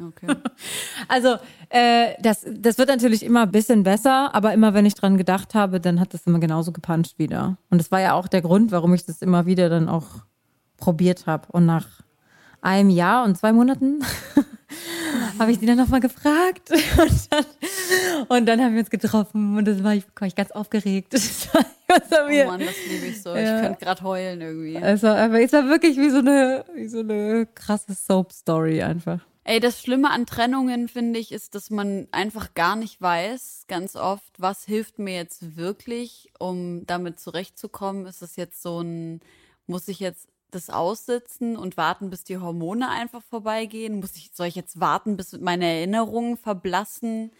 Okay. 0.00 0.26
Also, 1.08 1.36
äh, 1.68 2.14
das, 2.20 2.44
das 2.50 2.78
wird 2.78 2.88
natürlich 2.88 3.22
immer 3.22 3.42
ein 3.42 3.50
bisschen 3.52 3.82
besser, 3.82 4.34
aber 4.34 4.52
immer 4.52 4.74
wenn 4.74 4.86
ich 4.86 4.94
dran 4.94 5.16
gedacht 5.16 5.54
habe, 5.54 5.80
dann 5.80 6.00
hat 6.00 6.14
das 6.14 6.26
immer 6.26 6.40
genauso 6.40 6.72
gepuncht 6.72 7.18
wieder. 7.18 7.58
Und 7.70 7.78
das 7.78 7.90
war 7.92 8.00
ja 8.00 8.14
auch 8.14 8.26
der 8.28 8.42
Grund, 8.42 8.72
warum 8.72 8.92
ich 8.94 9.04
das 9.04 9.22
immer 9.22 9.46
wieder 9.46 9.68
dann 9.68 9.88
auch 9.88 10.06
probiert 10.78 11.26
habe. 11.26 11.46
Und 11.52 11.66
nach 11.66 11.86
einem 12.60 12.90
Jahr 12.90 13.24
und 13.24 13.36
zwei 13.38 13.52
Monaten 13.52 14.00
habe 15.38 15.52
ich 15.52 15.58
die 15.60 15.66
dann 15.66 15.76
nochmal 15.78 16.00
gefragt. 16.00 16.70
Und 16.98 17.32
dann, 17.32 17.44
und 18.28 18.46
dann 18.46 18.60
haben 18.60 18.72
wir 18.72 18.80
uns 18.80 18.90
getroffen 18.90 19.56
und 19.56 19.64
das 19.66 19.84
war 19.84 19.94
ich, 19.94 20.04
war 20.18 20.26
ich 20.26 20.34
ganz 20.34 20.50
aufgeregt. 20.50 21.12
Das 21.14 21.54
war, 21.54 21.64
das 21.86 22.10
war 22.10 22.26
Oh 22.26 22.46
Mann, 22.50 22.60
das 22.60 22.74
liebe 22.88 23.06
ich 23.06 23.22
so. 23.22 23.34
Ja. 23.36 23.56
Ich 23.56 23.62
könnte 23.62 23.84
gerade 23.84 24.02
heulen 24.02 24.40
irgendwie. 24.40 24.74
es, 24.76 25.02
war, 25.04 25.14
einfach- 25.16 25.38
es 25.38 25.52
war 25.52 25.68
wirklich 25.68 25.96
wie 25.96 26.10
so 26.10 26.18
eine, 26.18 26.64
wie 26.74 26.88
so 26.88 27.00
eine 27.00 27.46
krasse 27.54 27.94
Soap-Story 27.94 28.82
einfach. 28.82 29.20
Ey, 29.48 29.60
das 29.60 29.80
Schlimme 29.80 30.10
an 30.10 30.26
Trennungen, 30.26 30.88
finde 30.88 31.20
ich, 31.20 31.30
ist, 31.30 31.54
dass 31.54 31.70
man 31.70 32.08
einfach 32.10 32.54
gar 32.54 32.74
nicht 32.74 33.00
weiß, 33.00 33.66
ganz 33.68 33.94
oft, 33.94 34.32
was 34.38 34.64
hilft 34.64 34.98
mir 34.98 35.14
jetzt 35.14 35.56
wirklich, 35.56 36.32
um 36.40 36.84
damit 36.84 37.20
zurechtzukommen. 37.20 38.06
Ist 38.06 38.22
es 38.22 38.34
jetzt 38.34 38.60
so 38.60 38.80
ein, 38.80 39.20
muss 39.68 39.86
ich 39.86 40.00
jetzt 40.00 40.26
das 40.50 40.68
aussitzen 40.68 41.56
und 41.56 41.76
warten, 41.76 42.10
bis 42.10 42.24
die 42.24 42.38
Hormone 42.38 42.90
einfach 42.90 43.22
vorbeigehen? 43.22 44.00
Muss 44.00 44.16
ich, 44.16 44.32
soll 44.34 44.48
ich 44.48 44.56
jetzt 44.56 44.80
warten, 44.80 45.16
bis 45.16 45.38
meine 45.38 45.66
Erinnerungen 45.66 46.36
verblassen? 46.36 47.30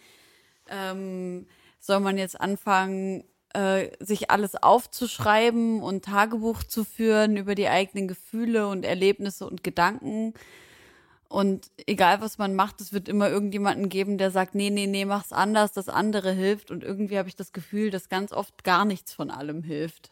Ähm, 0.69 1.45
soll 1.81 1.99
man 1.99 2.17
jetzt 2.17 2.39
anfangen, 2.39 3.25
äh, 3.53 3.89
sich 3.99 4.31
alles 4.31 4.55
aufzuschreiben 4.55 5.81
und 5.83 6.05
Tagebuch 6.05 6.63
zu 6.63 6.85
führen 6.85 7.35
über 7.35 7.53
die 7.53 7.67
eigenen 7.67 8.07
Gefühle 8.07 8.69
und 8.69 8.85
Erlebnisse 8.85 9.45
und 9.45 9.61
Gedanken? 9.61 10.33
Und 11.29 11.67
egal 11.87 12.21
was 12.21 12.37
man 12.37 12.55
macht, 12.55 12.79
es 12.79 12.93
wird 12.93 13.09
immer 13.09 13.29
irgendjemanden 13.29 13.89
geben, 13.89 14.17
der 14.17 14.31
sagt, 14.31 14.55
nee, 14.55 14.69
nee, 14.69 14.87
nee, 14.87 15.05
mach's 15.05 15.33
anders, 15.33 15.73
das 15.73 15.89
andere 15.89 16.31
hilft. 16.31 16.71
Und 16.71 16.83
irgendwie 16.83 17.17
habe 17.17 17.27
ich 17.27 17.35
das 17.35 17.51
Gefühl, 17.51 17.89
dass 17.89 18.09
ganz 18.09 18.31
oft 18.31 18.63
gar 18.63 18.85
nichts 18.85 19.13
von 19.13 19.29
allem 19.29 19.63
hilft. 19.63 20.11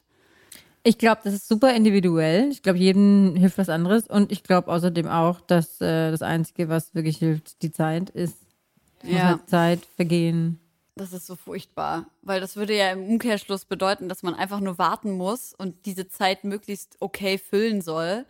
Ich 0.84 0.98
glaube, 0.98 1.22
das 1.24 1.34
ist 1.34 1.48
super 1.48 1.74
individuell. 1.74 2.50
Ich 2.52 2.62
glaube, 2.62 2.78
jedem 2.78 3.36
hilft 3.36 3.58
was 3.58 3.70
anderes. 3.70 4.08
Und 4.08 4.32
ich 4.32 4.44
glaube 4.44 4.72
außerdem 4.72 5.08
auch, 5.08 5.42
dass 5.42 5.82
äh, 5.82 6.12
das 6.12 6.22
Einzige, 6.22 6.70
was 6.70 6.94
wirklich 6.94 7.18
hilft, 7.18 7.62
die 7.64 7.72
Zeit 7.72 8.10
ist. 8.12 8.38
Ja. 9.04 9.24
halt 9.24 9.50
Zeit 9.50 9.86
vergehen. 9.96 10.60
Das 10.96 11.12
ist 11.12 11.28
so 11.28 11.36
furchtbar, 11.36 12.06
weil 12.22 12.40
das 12.40 12.56
würde 12.56 12.76
ja 12.76 12.92
im 12.92 13.04
Umkehrschluss 13.04 13.66
bedeuten, 13.66 14.08
dass 14.08 14.24
man 14.24 14.34
einfach 14.34 14.62
nur 14.62 14.78
warten 14.78 15.12
muss 15.12 15.54
und 15.54 15.86
diese 15.86 16.08
Zeit 16.08 16.46
möglichst 16.46 16.96
okay 17.02 17.38
füllen 17.38 17.82
soll. 17.82 18.26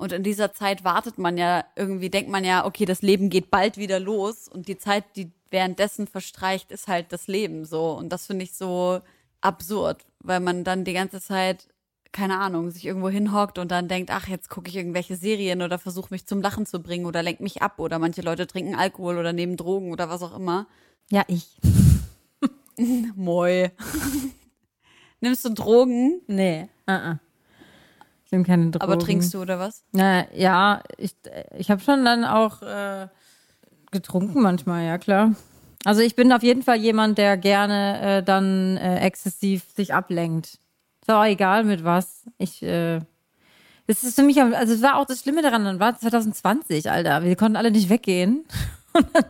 Und 0.00 0.12
in 0.12 0.22
dieser 0.22 0.54
Zeit 0.54 0.82
wartet 0.82 1.18
man 1.18 1.36
ja 1.36 1.62
irgendwie, 1.76 2.08
denkt 2.08 2.30
man 2.30 2.42
ja, 2.42 2.64
okay, 2.64 2.86
das 2.86 3.02
Leben 3.02 3.28
geht 3.28 3.50
bald 3.50 3.76
wieder 3.76 4.00
los 4.00 4.48
und 4.48 4.66
die 4.66 4.78
Zeit, 4.78 5.04
die 5.14 5.30
währenddessen 5.50 6.06
verstreicht, 6.06 6.72
ist 6.72 6.88
halt 6.88 7.12
das 7.12 7.26
Leben 7.26 7.66
so. 7.66 7.92
Und 7.92 8.08
das 8.08 8.26
finde 8.26 8.44
ich 8.44 8.54
so 8.54 9.02
absurd, 9.42 10.06
weil 10.20 10.40
man 10.40 10.64
dann 10.64 10.86
die 10.86 10.94
ganze 10.94 11.20
Zeit, 11.20 11.68
keine 12.12 12.38
Ahnung, 12.38 12.70
sich 12.70 12.86
irgendwo 12.86 13.10
hinhockt 13.10 13.58
und 13.58 13.70
dann 13.70 13.88
denkt, 13.88 14.10
ach, 14.10 14.26
jetzt 14.26 14.48
gucke 14.48 14.70
ich 14.70 14.76
irgendwelche 14.76 15.16
Serien 15.16 15.60
oder 15.60 15.78
versuche 15.78 16.14
mich 16.14 16.26
zum 16.26 16.40
Lachen 16.40 16.64
zu 16.64 16.80
bringen 16.80 17.04
oder 17.04 17.22
lenk 17.22 17.40
mich 17.40 17.60
ab 17.60 17.78
oder 17.78 17.98
manche 17.98 18.22
Leute 18.22 18.46
trinken 18.46 18.74
Alkohol 18.74 19.18
oder 19.18 19.34
nehmen 19.34 19.58
Drogen 19.58 19.92
oder 19.92 20.08
was 20.08 20.22
auch 20.22 20.34
immer. 20.34 20.66
Ja, 21.10 21.24
ich. 21.28 21.46
Moi. 23.16 23.70
Nimmst 25.20 25.44
du 25.44 25.50
Drogen, 25.50 26.22
Nee. 26.26 26.70
Uh 26.88 26.92
-uh. 26.92 27.18
Ich 28.30 28.32
nehme 28.32 28.44
keine 28.44 28.70
Drogen. 28.70 28.80
aber 28.84 28.96
trinkst 28.96 29.34
du 29.34 29.42
oder 29.42 29.58
was? 29.58 29.82
Na, 29.90 30.32
ja, 30.32 30.84
ich, 30.98 31.16
ich 31.58 31.68
habe 31.68 31.80
schon 31.80 32.04
dann 32.04 32.24
auch 32.24 32.62
äh, 32.62 33.08
getrunken 33.90 34.40
manchmal, 34.40 34.86
ja 34.86 34.98
klar. 34.98 35.32
Also 35.84 36.00
ich 36.00 36.14
bin 36.14 36.32
auf 36.32 36.44
jeden 36.44 36.62
Fall 36.62 36.76
jemand, 36.76 37.18
der 37.18 37.36
gerne 37.36 38.18
äh, 38.18 38.22
dann 38.22 38.76
äh, 38.76 39.00
exzessiv 39.00 39.64
sich 39.74 39.92
ablenkt. 39.92 40.60
Ist 41.00 41.10
auch 41.10 41.24
egal 41.24 41.64
mit 41.64 41.82
was. 41.82 42.22
Ich, 42.38 42.62
äh, 42.62 43.00
das 43.88 44.04
ist 44.04 44.14
für 44.14 44.22
mich, 44.22 44.40
also 44.40 44.74
es 44.74 44.80
war 44.80 44.98
auch 44.98 45.06
das 45.06 45.22
Schlimme 45.22 45.42
daran, 45.42 45.64
dann 45.64 45.80
war 45.80 45.94
es 45.94 45.98
2020, 45.98 46.88
Alter. 46.88 47.24
Wir 47.24 47.34
konnten 47.34 47.56
alle 47.56 47.72
nicht 47.72 47.88
weggehen. 47.90 48.44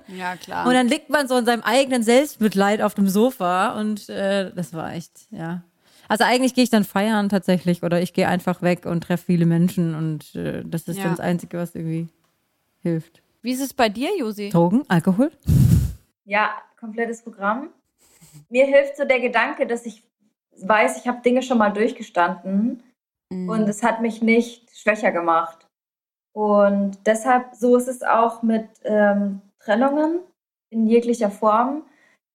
Ja, 0.09 0.37
klar. 0.37 0.67
Und 0.67 0.73
dann 0.73 0.89
liegt 0.89 1.11
man 1.11 1.29
so 1.29 1.37
in 1.37 1.45
seinem 1.45 1.63
eigenen 1.63 2.03
Selbstmitleid 2.03 2.81
auf 2.81 2.95
dem 2.95 3.09
Sofa 3.09 3.79
und 3.79 4.09
äh, 4.09 4.51
das 4.55 4.73
war 4.73 4.95
echt, 4.95 5.13
ja. 5.31 5.63
Also 6.11 6.25
eigentlich 6.25 6.55
gehe 6.55 6.65
ich 6.65 6.71
dann 6.71 6.83
feiern 6.83 7.29
tatsächlich 7.29 7.85
oder 7.85 8.03
ich 8.03 8.13
gehe 8.13 8.27
einfach 8.27 8.63
weg 8.63 8.85
und 8.85 9.03
treffe 9.05 9.27
viele 9.27 9.47
Menschen 9.47 9.95
und 9.95 10.35
äh, 10.35 10.65
das 10.67 10.89
ist 10.89 10.97
Ja. 10.97 11.05
dann 11.05 11.13
das 11.13 11.21
Einzige, 11.21 11.57
was 11.59 11.77
irgendwie 11.77 12.09
hilft. 12.83 13.23
Wie 13.43 13.53
ist 13.53 13.61
es 13.61 13.73
bei 13.73 13.89
dir, 13.89 14.11
Josi? 14.19 14.49
Drogen, 14.49 14.83
Alkohol? 14.89 15.31
Ja, 16.25 16.51
komplettes 16.77 17.23
Programm. 17.23 17.69
Mir 18.49 18.67
hilft 18.67 18.97
so 18.97 19.05
der 19.05 19.21
Gedanke, 19.21 19.69
dass 19.69 19.87
ich 19.87 20.03
weiß, 20.61 20.99
ich 20.99 21.07
habe 21.07 21.23
Dinge 21.23 21.43
schon 21.43 21.59
mal 21.59 21.71
durchgestanden 21.71 22.83
und 23.31 23.69
es 23.69 23.85
hat 23.85 24.03
mich 24.03 24.21
nicht 24.21 24.77
schwächer 24.77 25.13
gemacht. 25.13 25.69
Und 26.33 26.99
deshalb, 27.07 27.55
so 27.55 27.77
ist 27.77 27.87
es 27.87 28.03
auch 28.03 28.43
mit 28.43 28.67
ähm, 28.83 29.41
Trennungen 29.61 30.19
in 30.71 30.89
jeglicher 30.89 31.31
Form, 31.31 31.85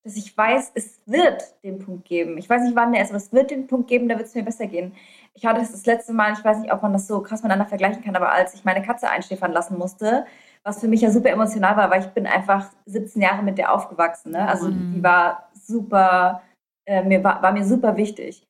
dass 0.06 0.16
ich 0.16 0.38
weiß, 0.38 0.72
es 0.76 1.02
wird 1.08 1.44
den 1.64 1.80
Punkt 1.80 2.06
geben. 2.06 2.38
Ich 2.38 2.48
weiß 2.50 2.62
nicht, 2.62 2.76
wann 2.76 2.94
der 2.94 3.02
ist, 3.02 3.10
aber 3.10 3.18
es 3.18 3.34
wird 3.34 3.50
den 3.50 3.66
Punkt 3.68 3.88
geben, 3.90 4.08
da 4.08 4.18
wird 4.18 4.28
es 4.28 4.36
mir 4.36 4.44
besser 4.44 4.68
gehen. 4.68 4.94
Ich 5.34 5.46
hatte 5.48 5.62
es 5.62 5.72
das 5.72 5.86
letzte 5.88 6.14
Mal, 6.14 6.34
ich 6.34 6.46
weiß 6.46 6.60
nicht, 6.60 6.72
ob 6.72 6.84
man 6.84 6.94
das 6.94 7.08
so 7.08 7.22
krass 7.22 7.42
miteinander 7.42 7.66
vergleichen 7.66 8.04
kann, 8.04 8.16
aber 8.16 8.32
als 8.32 8.54
ich 8.54 8.64
meine 8.64 8.84
Katze 8.84 9.10
einschläfern 9.10 9.52
lassen 9.52 9.78
musste, 9.80 10.26
was 10.64 10.80
für 10.80 10.88
mich 10.88 11.02
ja 11.02 11.10
super 11.12 11.30
emotional 11.32 11.76
war, 11.76 11.90
weil 11.90 12.02
ich 12.02 12.08
bin 12.10 12.28
einfach 12.28 12.72
17 12.86 13.22
Jahre 13.22 13.42
mit 13.44 13.58
der 13.58 13.74
aufgewachsen. 13.74 14.32
Ne? 14.32 14.48
Also 14.48 14.70
Mhm. 14.70 14.88
die 14.94 15.04
war 15.04 15.50
super, 15.54 16.44
äh, 16.86 17.04
mir 17.04 17.24
war, 17.24 17.42
war 17.42 17.52
mir 17.52 17.66
super 17.66 17.98
wichtig. 17.98 18.48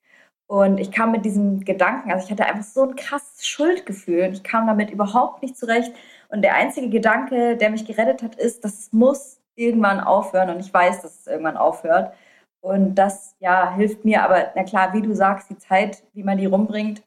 Und 0.48 0.78
ich 0.78 0.92
kam 0.92 1.10
mit 1.10 1.24
diesem 1.24 1.64
Gedanken, 1.64 2.12
also 2.12 2.24
ich 2.24 2.30
hatte 2.30 2.46
einfach 2.46 2.64
so 2.64 2.82
ein 2.82 2.94
krasses 2.96 3.46
Schuldgefühl 3.46 4.28
und 4.28 4.32
ich 4.34 4.44
kam 4.44 4.66
damit 4.66 4.90
überhaupt 4.90 5.42
nicht 5.42 5.56
zurecht. 5.56 5.92
Und 6.28 6.42
der 6.42 6.54
einzige 6.54 6.88
Gedanke, 6.90 7.56
der 7.56 7.70
mich 7.70 7.86
gerettet 7.86 8.22
hat, 8.22 8.36
ist, 8.36 8.62
dass 8.64 8.78
es 8.78 8.92
muss 8.92 9.35
irgendwann 9.56 10.00
aufhören 10.00 10.50
und 10.50 10.60
ich 10.60 10.72
weiß, 10.72 11.02
dass 11.02 11.20
es 11.20 11.26
irgendwann 11.26 11.56
aufhört. 11.56 12.14
Und 12.60 12.94
das, 12.96 13.36
ja, 13.38 13.72
hilft 13.74 14.04
mir. 14.04 14.22
Aber 14.24 14.52
na 14.54 14.64
klar, 14.64 14.92
wie 14.92 15.02
du 15.02 15.14
sagst, 15.14 15.50
die 15.50 15.58
Zeit, 15.58 16.02
wie 16.14 16.22
man 16.22 16.38
die 16.38 16.46
rumbringt, 16.46 17.02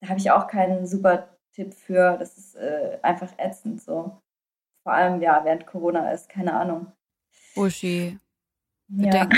da 0.00 0.08
habe 0.08 0.18
ich 0.18 0.30
auch 0.30 0.46
keinen 0.46 0.86
super 0.86 1.28
Tipp 1.52 1.74
für. 1.74 2.16
Das 2.18 2.36
ist 2.38 2.54
äh, 2.56 2.98
einfach 3.02 3.30
ätzend 3.38 3.80
so. 3.82 4.20
Vor 4.84 4.92
allem, 4.92 5.20
ja, 5.22 5.44
während 5.44 5.66
Corona 5.66 6.10
ist, 6.12 6.28
keine 6.28 6.52
Ahnung. 6.54 6.90
Uschi, 7.56 8.18
Ja. 8.88 9.28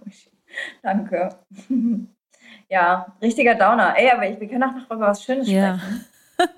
Danke. 0.82 1.28
ja, 2.68 3.16
richtiger 3.22 3.54
Downer. 3.54 3.96
Ey, 3.96 4.10
aber 4.10 4.28
ich, 4.28 4.40
wir 4.40 4.48
können 4.48 4.62
auch 4.64 4.74
noch 4.74 4.90
über 4.90 5.08
was 5.08 5.22
Schönes 5.24 5.48
Ja. 5.48 5.78
sprechen. 5.78 6.04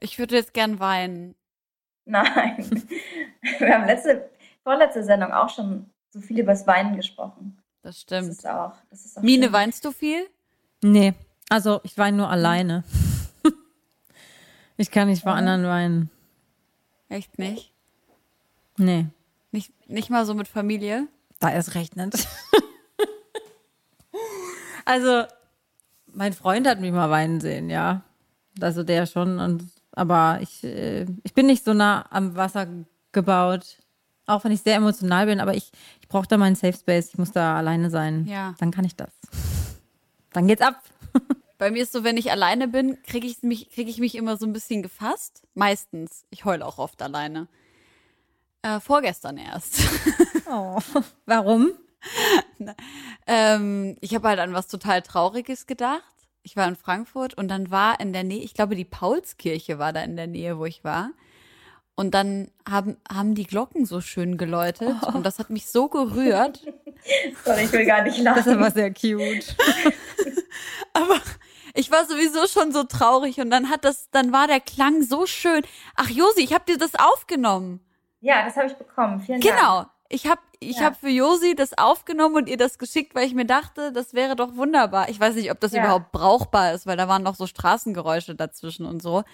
Ich 0.00 0.18
würde 0.18 0.34
jetzt 0.34 0.52
gern 0.52 0.80
weinen. 0.80 1.36
Nein. 2.06 2.56
Wir 3.58 3.72
haben 3.72 3.86
letzte, 3.86 4.28
vorletzte 4.62 5.04
Sendung 5.04 5.32
auch 5.32 5.48
schon 5.48 5.86
so 6.10 6.20
viel 6.20 6.38
über 6.40 6.52
das 6.52 6.66
Weinen 6.66 6.96
gesprochen. 6.96 7.58
Das 7.82 7.96
Das 7.96 8.00
stimmt. 8.02 8.28
ist 8.28 8.46
auch. 8.46 8.74
Das 8.90 9.04
ist 9.04 9.18
auch 9.18 9.22
Mine, 9.22 9.44
schön. 9.46 9.52
weinst 9.52 9.84
du 9.84 9.92
viel? 9.92 10.26
Nee, 10.82 11.14
also 11.48 11.80
ich 11.84 11.96
weine 11.98 12.16
nur 12.16 12.28
alleine. 12.28 12.84
ich 14.76 14.90
kann 14.90 15.08
nicht 15.08 15.22
vor 15.22 15.32
anderen 15.32 15.64
weinen. 15.64 16.10
Echt 17.08 17.38
nicht? 17.38 17.72
Nee, 18.78 19.06
Nicht, 19.50 19.72
nicht 19.88 20.10
mal 20.10 20.24
so 20.26 20.34
mit 20.34 20.48
Familie? 20.48 21.06
da 21.40 21.50
erst 21.50 21.74
recht 21.74 21.96
nicht. 21.96 22.26
also, 24.84 25.24
mein 26.06 26.32
Freund 26.32 26.66
hat 26.66 26.80
mich 26.80 26.92
mal 26.92 27.10
weinen 27.10 27.40
sehen, 27.40 27.68
ja. 27.70 28.02
Also 28.60 28.82
der 28.82 29.06
schon. 29.06 29.38
Und, 29.38 29.64
aber 29.92 30.38
ich, 30.40 30.62
äh, 30.64 31.06
ich 31.22 31.34
bin 31.34 31.46
nicht 31.46 31.64
so 31.64 31.74
nah 31.74 32.06
am 32.10 32.36
Wasser 32.36 32.66
gebaut. 33.12 33.78
Auch 34.26 34.44
wenn 34.44 34.52
ich 34.52 34.62
sehr 34.62 34.76
emotional 34.76 35.26
bin, 35.26 35.40
aber 35.40 35.54
ich, 35.54 35.70
ich 36.00 36.08
brauche 36.08 36.28
da 36.28 36.36
meinen 36.36 36.54
Safe 36.54 36.76
Space. 36.76 37.08
Ich 37.08 37.18
muss 37.18 37.32
da 37.32 37.56
alleine 37.56 37.90
sein. 37.90 38.26
Ja. 38.26 38.54
Dann 38.58 38.70
kann 38.70 38.84
ich 38.84 38.94
das. 38.94 39.10
Dann 40.32 40.46
geht's 40.46 40.62
ab. 40.62 40.82
Bei 41.58 41.70
mir 41.70 41.82
ist 41.82 41.92
so, 41.92 42.04
wenn 42.04 42.16
ich 42.16 42.30
alleine 42.30 42.68
bin, 42.68 43.02
kriege 43.02 43.26
ich 43.26 43.42
mich, 43.42 43.70
krieg 43.70 43.88
ich 43.88 43.98
mich 43.98 44.14
immer 44.14 44.36
so 44.36 44.46
ein 44.46 44.52
bisschen 44.52 44.82
gefasst. 44.82 45.42
Meistens. 45.54 46.24
Ich 46.30 46.44
heule 46.44 46.64
auch 46.64 46.78
oft 46.78 47.02
alleine. 47.02 47.48
Äh, 48.62 48.80
vorgestern 48.80 49.38
erst. 49.38 49.80
Oh. 50.54 50.78
Warum? 51.24 51.72
ähm, 53.26 53.96
ich 54.02 54.14
habe 54.14 54.28
halt 54.28 54.38
an 54.38 54.52
was 54.52 54.68
total 54.68 55.00
Trauriges 55.00 55.66
gedacht. 55.66 56.02
Ich 56.42 56.56
war 56.56 56.68
in 56.68 56.76
Frankfurt 56.76 57.32
und 57.32 57.48
dann 57.48 57.70
war 57.70 58.00
in 58.00 58.12
der 58.12 58.22
Nähe, 58.24 58.42
ich 58.42 58.52
glaube, 58.52 58.74
die 58.74 58.84
Paulskirche 58.84 59.78
war 59.78 59.94
da 59.94 60.02
in 60.02 60.16
der 60.16 60.26
Nähe, 60.26 60.58
wo 60.58 60.66
ich 60.66 60.84
war. 60.84 61.12
Und 61.94 62.12
dann 62.14 62.50
haben, 62.68 62.96
haben 63.10 63.34
die 63.34 63.46
Glocken 63.46 63.84
so 63.84 64.00
schön 64.00 64.38
geläutet 64.38 65.02
und 65.12 65.24
das 65.26 65.38
hat 65.38 65.50
mich 65.50 65.66
so 65.70 65.88
gerührt. 65.88 66.60
Sorry, 67.44 67.64
ich 67.64 67.72
will 67.72 67.84
gar 67.84 68.02
nicht 68.02 68.18
lachen. 68.18 68.42
Das 68.44 68.48
aber 68.48 68.70
sehr 68.70 68.92
cute. 68.94 69.54
Aber 70.94 71.16
ich 71.74 71.90
war 71.90 72.04
sowieso 72.04 72.46
schon 72.46 72.72
so 72.72 72.84
traurig 72.84 73.40
und 73.40 73.50
dann 73.50 73.70
hat 73.70 73.84
das, 73.84 74.10
dann 74.10 74.32
war 74.32 74.46
der 74.46 74.60
Klang 74.60 75.02
so 75.02 75.26
schön. 75.26 75.62
Ach 75.96 76.08
Josi, 76.10 76.42
ich 76.42 76.52
habe 76.52 76.64
dir 76.66 76.76
das 76.78 76.94
aufgenommen. 76.94 77.80
ja, 78.20 78.44
das 78.44 78.56
habe 78.56 78.66
ich 78.66 78.74
bekommen. 78.74 79.20
Vielen 79.20 79.40
Dank. 79.40 79.56
Genau. 79.56 79.86
Ich 80.08 80.26
habe 80.26 80.40
ich 80.60 80.76
Ja. 80.78 80.84
hab 80.86 81.00
für 81.00 81.08
Josi 81.08 81.54
das 81.56 81.76
aufgenommen 81.78 82.36
und 82.36 82.48
ihr 82.48 82.58
das 82.58 82.78
geschickt, 82.78 83.14
weil 83.14 83.26
ich 83.26 83.34
mir 83.34 83.46
dachte, 83.46 83.90
das 83.92 84.12
wäre 84.14 84.36
doch 84.36 84.54
wunderbar. 84.56 85.08
Ich 85.08 85.18
weiß 85.18 85.34
nicht, 85.34 85.50
ob 85.50 85.58
das 85.60 85.72
Ja. 85.72 85.80
überhaupt 85.82 86.12
brauchbar 86.12 86.74
ist, 86.74 86.86
weil 86.86 86.96
da 86.98 87.08
waren 87.08 87.22
noch 87.22 87.34
so 87.34 87.46
Straßengeräusche 87.46 88.34
dazwischen 88.34 88.84
und 88.86 89.00
so. 89.02 89.24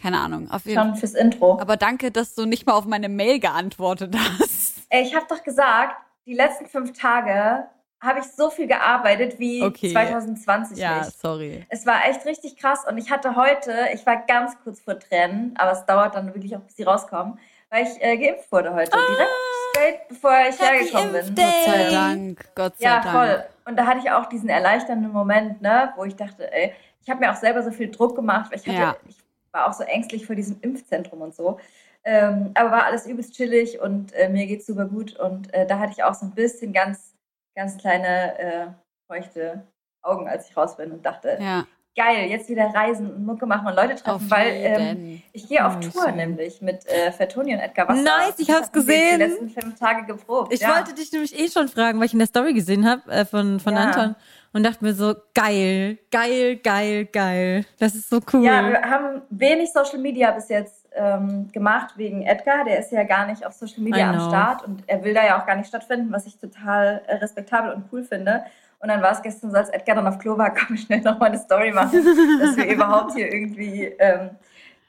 Keine 0.00 0.20
Ahnung. 0.20 0.50
Auf 0.50 0.66
jeden 0.66 0.78
Schon 0.78 0.96
fürs 0.96 1.14
Intro. 1.14 1.58
Aber 1.60 1.76
danke, 1.76 2.10
dass 2.10 2.34
du 2.34 2.44
nicht 2.46 2.66
mal 2.66 2.74
auf 2.74 2.84
meine 2.84 3.08
Mail 3.08 3.40
geantwortet 3.40 4.14
hast. 4.40 4.86
Ey, 4.90 5.02
ich 5.02 5.14
habe 5.14 5.26
doch 5.28 5.42
gesagt, 5.42 5.96
die 6.26 6.34
letzten 6.34 6.66
fünf 6.66 6.92
Tage 6.98 7.66
habe 8.02 8.18
ich 8.20 8.26
so 8.26 8.50
viel 8.50 8.66
gearbeitet 8.66 9.38
wie 9.38 9.62
Okay. 9.62 9.92
2020 9.92 10.78
Ja, 10.78 10.98
nicht. 11.00 11.18
sorry. 11.18 11.64
Es 11.70 11.86
war 11.86 12.06
echt 12.08 12.24
richtig 12.26 12.56
krass 12.56 12.84
und 12.88 12.98
ich 12.98 13.10
hatte 13.10 13.36
heute, 13.36 13.72
ich 13.94 14.04
war 14.04 14.16
ganz 14.26 14.52
kurz 14.62 14.80
vor 14.80 14.98
Tränen, 14.98 15.54
aber 15.56 15.72
es 15.72 15.86
dauert 15.86 16.14
dann 16.14 16.26
wirklich 16.34 16.54
auch, 16.56 16.60
bis 16.60 16.74
die 16.74 16.82
rauskommen, 16.82 17.38
weil 17.70 17.84
ich 17.84 18.02
äh, 18.02 18.16
geimpft 18.18 18.52
wurde 18.52 18.74
heute. 18.74 18.90
Direkt 18.90 19.30
straight, 19.72 20.08
bevor 20.08 20.32
ich 20.48 20.60
hergekommen 20.60 21.12
bin. 21.12 21.34
Gott 21.34 21.54
sei 21.64 21.90
Dank. 21.90 22.44
Gott 22.54 22.76
sei 22.78 22.84
Ja, 22.84 23.00
Dank. 23.00 23.12
voll. 23.16 23.44
Und 23.64 23.76
da 23.78 23.86
hatte 23.86 24.00
ich 24.04 24.10
auch 24.10 24.26
diesen 24.26 24.50
erleichternden 24.50 25.10
Moment, 25.10 25.62
ne, 25.62 25.92
wo 25.96 26.04
ich 26.04 26.14
dachte, 26.16 26.52
ey, 26.52 26.74
ich 27.02 27.08
habe 27.10 27.20
mir 27.20 27.32
auch 27.32 27.36
selber 27.36 27.62
so 27.62 27.70
viel 27.70 27.90
Druck 27.90 28.14
gemacht, 28.14 28.50
weil 28.52 28.60
ich 28.60 28.66
hatte, 28.68 28.78
Ja. 28.78 28.96
ich 29.08 29.16
war 29.56 29.68
auch 29.68 29.72
so 29.72 29.84
ängstlich 29.84 30.26
vor 30.26 30.36
diesem 30.36 30.58
Impfzentrum 30.60 31.22
und 31.22 31.34
so. 31.34 31.58
Ähm, 32.04 32.50
aber 32.54 32.70
war 32.70 32.84
alles 32.84 33.06
übelst 33.06 33.34
chillig 33.34 33.80
und 33.80 34.12
äh, 34.12 34.28
mir 34.28 34.46
geht's 34.46 34.66
super 34.66 34.84
gut. 34.84 35.16
Und 35.18 35.52
äh, 35.52 35.66
da 35.66 35.78
hatte 35.78 35.92
ich 35.92 36.04
auch 36.04 36.14
so 36.14 36.26
ein 36.26 36.32
bisschen 36.32 36.72
ganz, 36.72 37.14
ganz 37.56 37.76
kleine 37.78 38.38
äh, 38.38 38.66
feuchte 39.08 39.66
Augen, 40.02 40.28
als 40.28 40.48
ich 40.48 40.56
raus 40.56 40.76
bin 40.76 40.92
und 40.92 41.04
dachte, 41.04 41.36
Ja, 41.40 41.66
geil, 41.96 42.28
jetzt 42.28 42.48
wieder 42.48 42.66
reisen 42.66 43.10
und 43.12 43.24
Mucke 43.26 43.46
machen 43.46 43.66
und 43.66 43.74
Leute 43.74 43.96
treffen, 43.96 44.10
auf 44.10 44.30
weil 44.30 44.52
ähm, 44.52 45.22
ich 45.32 45.48
gehe 45.48 45.66
auf 45.66 45.78
Oh, 45.78 45.80
Tour 45.80 46.04
schön. 46.04 46.16
nämlich 46.16 46.60
mit 46.60 46.86
äh, 46.86 47.10
Fertoni 47.10 47.54
und 47.54 47.60
Edgar 47.60 47.88
Wasser. 47.88 48.02
Nice, 48.02 48.34
ich 48.38 48.50
hab's 48.50 48.70
gesehen. 48.70 49.18
Die 49.18 49.24
letzten 49.24 49.48
fünf 49.48 49.78
Tage 49.78 50.04
geprobt. 50.06 50.52
Ich 50.52 50.60
ja. 50.60 50.76
wollte 50.76 50.94
dich 50.94 51.10
nämlich 51.10 51.36
eh 51.36 51.48
schon 51.48 51.66
fragen, 51.68 51.98
weil 51.98 52.06
ich 52.06 52.12
in 52.12 52.20
der 52.20 52.28
Story 52.28 52.52
gesehen 52.52 52.88
habe 52.88 53.10
äh, 53.10 53.24
von, 53.24 53.58
von 53.58 53.74
Ja. 53.74 53.80
Anton 53.84 54.14
und 54.56 54.62
dachte 54.62 54.82
mir 54.82 54.94
so, 54.94 55.14
geil, 55.34 55.98
geil, 56.10 56.56
geil, 56.56 57.04
geil. 57.04 57.66
Das 57.78 57.94
ist 57.94 58.08
so 58.08 58.20
cool. 58.32 58.42
Ja, 58.42 58.66
wir 58.66 58.80
haben 58.80 59.20
wenig 59.28 59.70
Social 59.70 59.98
Media 59.98 60.30
bis 60.30 60.48
jetzt 60.48 60.88
ähm, 60.94 61.52
gemacht 61.52 61.98
wegen 61.98 62.22
Edgar. 62.22 62.64
Der 62.64 62.78
ist 62.78 62.90
ja 62.90 63.02
gar 63.02 63.26
nicht 63.26 63.44
auf 63.44 63.52
Social 63.52 63.82
Media 63.82 64.08
am. 64.08 64.18
Start 64.18 64.64
und 64.64 64.82
er 64.86 65.04
will 65.04 65.12
da 65.12 65.26
ja 65.26 65.38
auch 65.38 65.44
gar 65.44 65.56
nicht 65.56 65.68
stattfinden, 65.68 66.10
was 66.10 66.24
ich 66.24 66.38
total 66.38 67.02
äh, 67.06 67.16
respektabel 67.16 67.70
und 67.70 67.84
cool 67.92 68.02
finde. 68.02 68.44
Und 68.78 68.88
dann 68.88 69.02
war 69.02 69.12
es 69.12 69.20
gestern 69.20 69.50
so, 69.50 69.58
als 69.58 69.68
Edgar 69.68 69.94
dann 69.94 70.06
auf 70.06 70.18
Klo 70.18 70.38
war, 70.38 70.54
komm 70.54 70.76
ich 70.76 70.84
schnell 70.84 71.02
nochmal 71.02 71.28
eine 71.28 71.38
Story 71.38 71.70
machen, 71.70 72.02
dass 72.40 72.56
wir 72.56 72.66
überhaupt 72.72 73.12
hier 73.12 73.30
irgendwie 73.30 73.84
ähm, 73.98 74.30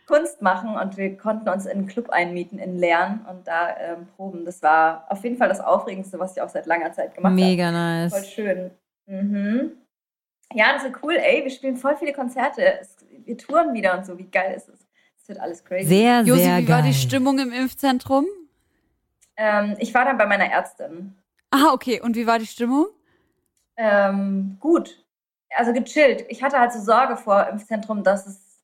Kunst 0.05 0.41
machen 0.41 0.77
und 0.77 0.95
wir 0.95 1.17
konnten 1.17 1.49
uns 1.49 1.65
in 1.65 1.79
einen 1.79 1.87
Club 1.87 2.09
einmieten 2.09 2.57
in 2.57 2.77
Leeren 2.77 3.25
und 3.29 3.45
da 3.45 3.75
ähm, 3.77 4.07
proben. 4.15 4.45
Das 4.45 4.63
war 4.63 5.07
auf 5.09 5.25
jeden 5.25 5.35
Fall 5.35 5.49
das 5.49 5.59
Aufregendste, 5.59 6.19
was 6.19 6.37
ich 6.37 6.41
auch 6.41 6.47
seit 6.47 6.67
langer 6.67 6.93
Zeit 6.93 7.15
gemacht 7.15 7.31
habe. 7.31 7.41
Mega 7.41 7.65
Voll 7.65 7.73
nice. 7.73 8.29
schön. 8.29 8.71
Mhm. 9.07 9.71
Ja, 10.53 10.73
das 10.73 10.83
ist 10.83 10.95
cool, 11.03 11.15
ey. 11.15 11.43
Wir 11.43 11.51
spielen 11.51 11.75
voll 11.75 11.97
viele 11.97 12.13
Konzerte. 12.13 12.79
Wir 13.25 13.37
touren 13.37 13.73
wieder 13.73 13.97
und 13.97 14.05
so. 14.05 14.17
Wie 14.17 14.29
geil 14.29 14.53
ist 14.55 14.69
es? 14.69 14.79
Es 15.21 15.27
wird 15.27 15.39
alles 15.39 15.63
crazy. 15.63 15.87
Sehr, 15.87 16.21
Josi, 16.21 16.41
sehr 16.43 16.57
wie 16.59 16.65
geil. 16.65 16.75
war 16.77 16.81
die 16.83 16.93
Stimmung 16.93 17.39
im 17.39 17.51
Impfzentrum? 17.51 18.25
Ähm, 19.35 19.75
ich 19.79 19.93
war 19.93 20.05
dann 20.05 20.17
bei 20.17 20.25
meiner 20.25 20.49
Ärztin. 20.49 21.15
Ah, 21.51 21.71
okay. 21.73 22.01
Und 22.01 22.15
wie 22.15 22.27
war 22.27 22.39
die 22.39 22.45
Stimmung? 22.47 22.87
Ähm, 23.75 24.57
gut. 24.59 25.03
Also 25.55 25.73
gechillt. 25.73 26.25
Ich 26.29 26.43
hatte 26.43 26.59
halt 26.59 26.71
so 26.73 26.79
Sorge 26.79 27.17
vor 27.17 27.47
Impfzentrum, 27.47 28.03
dass 28.03 28.25
es 28.27 28.59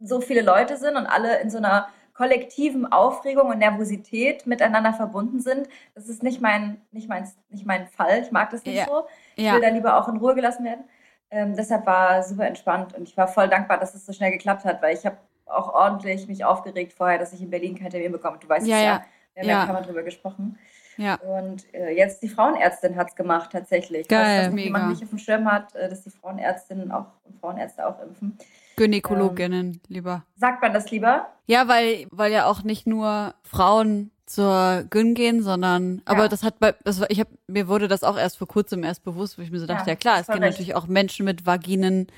so 0.00 0.20
viele 0.20 0.42
Leute 0.42 0.76
sind 0.76 0.96
und 0.96 1.06
alle 1.06 1.40
in 1.40 1.50
so 1.50 1.58
einer 1.58 1.88
kollektiven 2.14 2.90
Aufregung 2.90 3.48
und 3.48 3.58
Nervosität 3.58 4.46
miteinander 4.46 4.92
verbunden 4.92 5.40
sind. 5.40 5.68
Das 5.94 6.08
ist 6.08 6.22
nicht 6.22 6.40
mein, 6.40 6.80
nicht 6.90 7.08
mein, 7.08 7.28
nicht 7.48 7.64
mein 7.64 7.86
Fall. 7.88 8.22
Ich 8.22 8.32
mag 8.32 8.50
das 8.50 8.64
nicht 8.64 8.76
Ja. 8.76 8.86
so. 8.86 9.06
Ich 9.38 9.44
Ja. 9.44 9.54
will 9.54 9.60
da 9.60 9.68
lieber 9.68 9.96
auch 9.96 10.08
in 10.08 10.16
Ruhe 10.16 10.34
gelassen 10.34 10.64
werden. 10.64 10.84
Ähm, 11.30 11.54
deshalb 11.54 11.86
war 11.86 12.22
super 12.24 12.46
entspannt 12.46 12.94
und 12.94 13.08
ich 13.08 13.16
war 13.16 13.28
voll 13.28 13.48
dankbar, 13.48 13.78
dass 13.78 13.94
es 13.94 14.04
so 14.04 14.12
schnell 14.12 14.32
geklappt 14.32 14.64
hat, 14.64 14.82
weil 14.82 14.96
ich 14.96 15.06
habe 15.06 15.16
auch 15.46 15.72
ordentlich 15.72 16.26
mich 16.26 16.44
aufgeregt 16.44 16.92
vorher, 16.92 17.18
dass 17.18 17.32
ich 17.32 17.40
in 17.40 17.48
Berlin 17.50 17.78
keinen 17.78 17.90
Termin 17.90 18.10
bekomme. 18.12 18.38
Du 18.40 18.48
weißt 18.48 18.66
Ja, 18.66 18.76
es 18.76 18.82
ja. 18.82 19.04
Wir 19.34 19.42
haben 19.42 19.48
Ja. 19.48 19.54
ja 19.54 19.60
ein 19.60 19.66
paar 19.66 19.74
Mal 19.80 19.82
drüber 19.86 20.02
gesprochen. 20.02 20.58
Ja. 20.96 21.14
Und 21.20 21.72
äh, 21.72 21.90
jetzt 21.90 22.20
die 22.24 22.28
Frauenärztin 22.28 22.96
hat 22.96 23.10
es 23.10 23.14
gemacht 23.14 23.50
tatsächlich. 23.52 24.08
Geil. 24.08 24.24
Falls 24.24 24.36
das 24.38 24.46
noch 24.48 24.54
Mega. 24.54 24.64
jemand 24.66 24.88
nicht 24.88 25.02
auf 25.04 25.10
dem 25.10 25.18
Schirm 25.18 25.50
hat, 25.52 25.72
äh, 25.76 25.88
dass 25.88 26.02
die 26.02 26.10
Frauenärztinnen 26.10 26.90
auch 26.90 27.06
und 27.24 27.38
Frauenärzte 27.40 27.86
auch 27.86 28.00
impfen. 28.02 28.36
Gynäkologinnen 28.78 29.80
lieber. 29.88 30.24
Sagt 30.36 30.62
man 30.62 30.72
das 30.72 30.90
lieber? 30.90 31.26
Ja, 31.46 31.68
weil, 31.68 32.06
weil 32.10 32.32
ja 32.32 32.46
auch 32.46 32.62
nicht 32.62 32.86
nur 32.86 33.34
Frauen 33.42 34.10
zur 34.26 34.84
Gyn 34.90 35.14
gehen, 35.14 35.42
sondern, 35.42 36.02
aber 36.04 36.22
Ja. 36.24 36.28
das 36.28 36.42
hat 36.42 36.58
bei, 36.58 36.74
das 36.84 37.00
war, 37.00 37.10
ich 37.10 37.18
habe, 37.20 37.30
mir 37.46 37.68
wurde 37.68 37.88
das 37.88 38.04
auch 38.04 38.18
erst 38.18 38.36
vor 38.36 38.46
kurzem 38.46 38.84
erst 38.84 39.02
bewusst, 39.04 39.38
wo 39.38 39.42
ich 39.42 39.50
mir 39.50 39.58
so 39.58 39.66
dachte, 39.66 39.84
Ja, 39.86 39.92
ja, 39.92 39.96
klar, 39.96 40.20
es 40.20 40.26
gehen 40.26 40.42
recht. 40.42 40.52
natürlich 40.52 40.74
auch 40.74 40.86
Menschen 40.86 41.24
mit 41.24 41.46
Vaginen 41.46 42.08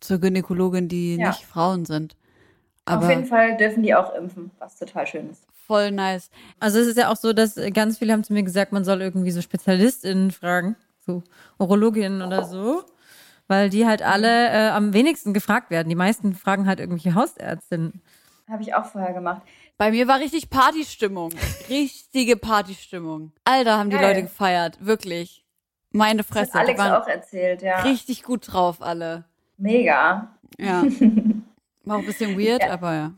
zur 0.00 0.18
Gynäkologin, 0.18 0.88
die 0.88 1.16
Ja. 1.16 1.28
nicht 1.28 1.46
Frauen 1.46 1.84
sind. 1.86 2.16
Aber 2.84 3.04
auf 3.06 3.10
jeden 3.10 3.24
Fall 3.24 3.56
dürfen 3.56 3.82
die 3.82 3.94
auch 3.94 4.14
impfen, 4.14 4.50
was 4.58 4.76
total 4.76 5.06
schön 5.06 5.30
ist. 5.30 5.46
voll 5.66 5.90
nice. 5.92 6.30
Also 6.58 6.78
es 6.80 6.88
ist 6.88 6.98
ja 6.98 7.10
auch 7.10 7.16
so, 7.16 7.32
dass 7.32 7.54
ganz 7.72 7.98
viele 7.98 8.12
haben 8.12 8.24
zu 8.24 8.32
mir 8.32 8.42
gesagt, 8.42 8.72
man 8.72 8.84
soll 8.84 9.00
irgendwie 9.00 9.30
so 9.30 9.40
SpezialistInnen 9.40 10.32
fragen, 10.32 10.76
so 11.06 11.22
Urologinnen 11.58 12.20
oder 12.22 12.44
so, 12.44 12.82
weil 13.50 13.68
die 13.68 13.84
halt 13.84 14.00
alle 14.00 14.48
äh, 14.48 14.68
am 14.70 14.92
wenigsten 14.92 15.34
gefragt 15.34 15.70
werden. 15.70 15.88
Die 15.88 15.96
meisten 15.96 16.34
fragen 16.34 16.66
halt 16.68 16.78
irgendwelche 16.78 17.14
Hausärztinnen. 17.16 18.00
Habe 18.48 18.62
ich 18.62 18.74
auch 18.74 18.84
vorher 18.86 19.12
gemacht. 19.12 19.42
Bei 19.76 19.90
mir 19.90 20.06
war 20.08 20.20
richtig 20.20 20.50
Partystimmung. 20.50 21.32
Richtige 21.68 22.36
Partystimmung. 22.36 23.32
Alter, 23.44 23.76
haben 23.78 23.90
die 23.90 23.96
Geil. 23.96 24.08
Leute 24.08 24.22
gefeiert. 24.22 24.78
Wirklich. 24.80 25.44
Meine 25.90 26.18
Das 26.18 26.26
Fresse. 26.26 26.52
hat 26.54 26.62
Die 26.62 26.66
Alex 26.68 26.78
waren 26.78 27.02
auch 27.02 27.08
erzählt, 27.08 27.62
ja. 27.62 27.80
richtig 27.80 28.22
gut 28.22 28.52
drauf, 28.52 28.80
alle. 28.80 29.24
Mega. 29.58 30.28
Ja. 30.58 30.84
War 31.84 31.96
auch 31.96 32.00
ein 32.00 32.06
bisschen 32.06 32.38
weird, 32.38 32.62
Ja. 32.62 32.70
aber 32.72 32.94
ja. 32.94 33.12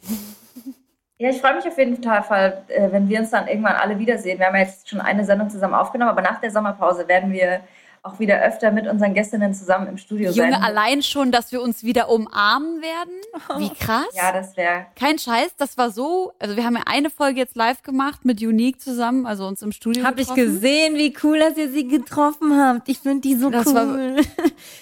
Ja, 1.18 1.31
ich 1.31 1.40
freue 1.40 1.55
mich 1.57 1.66
auf 1.66 1.77
jeden 1.79 2.03
Fall, 2.03 2.64
äh, 2.68 2.90
wenn 2.90 3.09
wir 3.09 3.21
uns 3.21 3.31
dann 3.31 3.47
irgendwann 3.47 3.75
alle 3.77 3.99
wiedersehen. 3.99 4.38
Wir 4.38 4.47
haben 4.47 4.57
ja 4.57 4.62
jetzt 4.62 4.88
schon 4.88 5.01
eine 5.01 5.25
Sendung 5.25 5.51
zusammen 5.51 5.75
aufgenommen, 5.75 6.11
aber 6.11 6.23
nach 6.23 6.40
der 6.40 6.51
Sommerpause 6.51 7.07
werden 7.07 7.33
wir 7.33 7.61
auch 8.05 8.19
wieder 8.19 8.43
öfter 8.43 8.73
mit 8.73 8.88
unseren 8.88 9.15
Gästinnen 9.15 9.55
zusammen 9.55 9.87
im 9.87 9.97
Studio 9.97 10.33
Junge, 10.33 10.53
sein. 10.53 10.62
allein 10.62 11.03
schon, 11.03 11.31
dass 11.31 11.53
wir 11.53 11.62
uns 11.62 11.85
wieder 11.85 12.09
umarmen 12.09 12.83
werden. 12.83 13.12
Wie 13.59 13.71
krass. 13.71 14.07
Ja, 14.15 14.33
das 14.33 14.57
wäre. 14.57 14.87
Kein 14.97 15.21
Scheiß, 15.21 15.55
das 15.57 15.79
war 15.79 15.93
so. 15.93 16.33
Also 16.41 16.57
wir 16.57 16.65
haben 16.65 16.75
ja 16.75 16.83
eine 16.87 17.11
Folge 17.11 17.38
jetzt 17.38 17.55
live 17.55 17.85
gemacht 17.85 18.25
mit 18.25 18.43
Unique 18.43 18.81
zusammen, 18.81 19.25
also 19.25 19.47
uns 19.47 19.62
im 19.62 19.71
Studio. 19.71 20.03
Hab 20.03 20.17
getroffen. 20.17 20.41
ich 20.41 20.45
gesehen, 20.47 20.97
wie 20.97 21.15
cool, 21.23 21.38
dass 21.38 21.57
ihr 21.57 21.71
sie 21.71 21.87
getroffen 21.87 22.61
habt. 22.61 22.88
Ich 22.88 22.99
finde 22.99 23.21
die 23.21 23.37
so 23.37 23.51
das 23.51 23.67
cool. 23.67 23.75
War, 23.75 24.25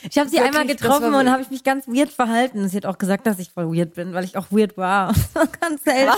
ich 0.08 0.18
habe 0.18 0.30
sie 0.30 0.36
wirklich, 0.36 0.40
einmal 0.40 0.66
getroffen 0.66 1.14
und 1.14 1.30
habe 1.30 1.42
ich 1.42 1.50
mich 1.50 1.62
ganz 1.62 1.86
weird 1.86 2.10
verhalten. 2.10 2.66
Sie 2.70 2.76
hat 2.78 2.86
auch 2.86 2.96
gesagt, 2.96 3.26
dass 3.26 3.38
ich 3.38 3.50
voll 3.50 3.76
weird 3.76 3.92
bin, 3.94 4.14
weil 4.14 4.24
ich 4.24 4.38
auch 4.38 4.46
weird 4.50 4.78
war. 4.78 5.14
ganz 5.60 5.84
selten. 5.84 6.12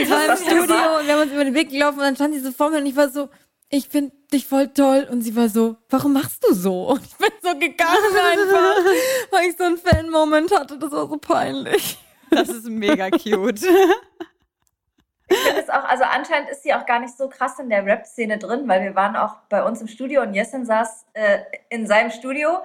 Ich 0.00 0.08
war 0.08 0.24
im 0.24 0.36
Studio 0.38 0.62
und 0.98 1.06
wir 1.06 1.14
haben 1.14 1.22
uns 1.22 1.32
über 1.32 1.44
den 1.44 1.54
Weg 1.54 1.68
gelaufen 1.68 1.98
und 1.98 2.04
dann 2.04 2.14
stand 2.14 2.34
sie 2.34 2.40
so 2.40 2.50
vor 2.50 2.70
mir 2.70 2.78
und 2.78 2.86
ich 2.86 2.96
war 2.96 3.10
so, 3.10 3.28
ich 3.68 3.88
finde 3.88 4.12
dich 4.32 4.46
voll 4.46 4.68
toll. 4.68 5.08
Und 5.10 5.22
sie 5.22 5.34
war 5.36 5.48
so, 5.48 5.76
warum 5.88 6.12
machst 6.12 6.44
du 6.44 6.54
so? 6.54 6.88
Und 6.90 7.04
ich 7.04 7.16
bin 7.16 7.30
so 7.42 7.58
gegangen 7.58 8.16
einfach, 8.32 8.76
weil 9.30 9.48
ich 9.48 9.56
so 9.56 9.64
einen 9.64 9.78
Fan-Moment 9.78 10.56
hatte. 10.56 10.78
Das 10.78 10.92
war 10.92 11.08
so 11.08 11.16
peinlich. 11.16 11.98
Das 12.30 12.48
ist 12.48 12.66
mega 12.66 13.10
cute. 13.10 13.62
Ich 15.26 15.38
finde 15.38 15.60
es 15.60 15.70
auch, 15.70 15.84
also 15.84 16.04
anscheinend 16.04 16.50
ist 16.50 16.62
sie 16.62 16.74
auch 16.74 16.84
gar 16.84 17.00
nicht 17.00 17.16
so 17.16 17.28
krass 17.28 17.58
in 17.58 17.70
der 17.70 17.84
Rap-Szene 17.84 18.38
drin, 18.38 18.68
weil 18.68 18.82
wir 18.82 18.94
waren 18.94 19.16
auch 19.16 19.36
bei 19.48 19.64
uns 19.64 19.80
im 19.80 19.88
Studio 19.88 20.22
und 20.22 20.34
Jessin 20.34 20.66
saß 20.66 21.06
äh, 21.14 21.38
in 21.70 21.86
seinem 21.86 22.10
Studio 22.10 22.58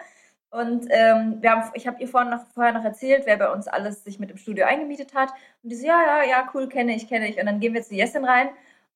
und 0.52 0.88
ähm, 0.90 1.38
wir 1.42 1.52
haben, 1.52 1.72
ich 1.74 1.88
habe 1.88 2.02
ihr 2.02 2.08
vorhin 2.08 2.32
noch, 2.32 2.46
vorher 2.54 2.74
noch 2.74 2.84
erzählt, 2.84 3.24
wer 3.26 3.38
bei 3.38 3.52
uns 3.52 3.68
alles 3.68 4.04
sich 4.04 4.20
mit 4.20 4.32
dem 4.32 4.38
Studio 4.38 4.66
eingemietet 4.66 5.14
hat. 5.14 5.30
Und 5.62 5.70
die 5.70 5.76
so, 5.76 5.86
ja, 5.86 6.02
ja, 6.06 6.24
ja, 6.24 6.50
cool, 6.54 6.68
kenne 6.68 6.96
ich, 6.96 7.08
kenne 7.08 7.30
ich. 7.30 7.40
Und 7.40 7.46
dann 7.46 7.60
gehen 7.60 7.74
wir 7.74 7.84
zu 7.84 7.94
Jessin 7.94 8.26
rein 8.26 8.50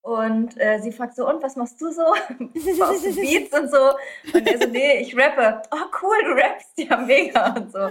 und 0.04 0.60
äh, 0.60 0.80
sie 0.82 0.92
fragt 0.92 1.16
so, 1.16 1.26
und 1.30 1.42
was 1.42 1.56
machst 1.56 1.80
du 1.80 1.90
so? 1.90 2.02
Baust 2.78 3.06
du 3.06 3.16
Beats 3.16 3.58
und 3.58 3.72
so? 3.72 3.94
Und 4.34 4.46
er 4.46 4.60
so, 4.60 4.68
nee, 4.68 5.00
ich 5.00 5.18
rappe. 5.18 5.62
Oh, 5.72 5.86
cool, 6.02 6.18
du 6.26 6.32
rappst 6.34 6.74
ja 6.76 6.98
mega 6.98 7.54
und 7.54 7.72
so. 7.72 7.90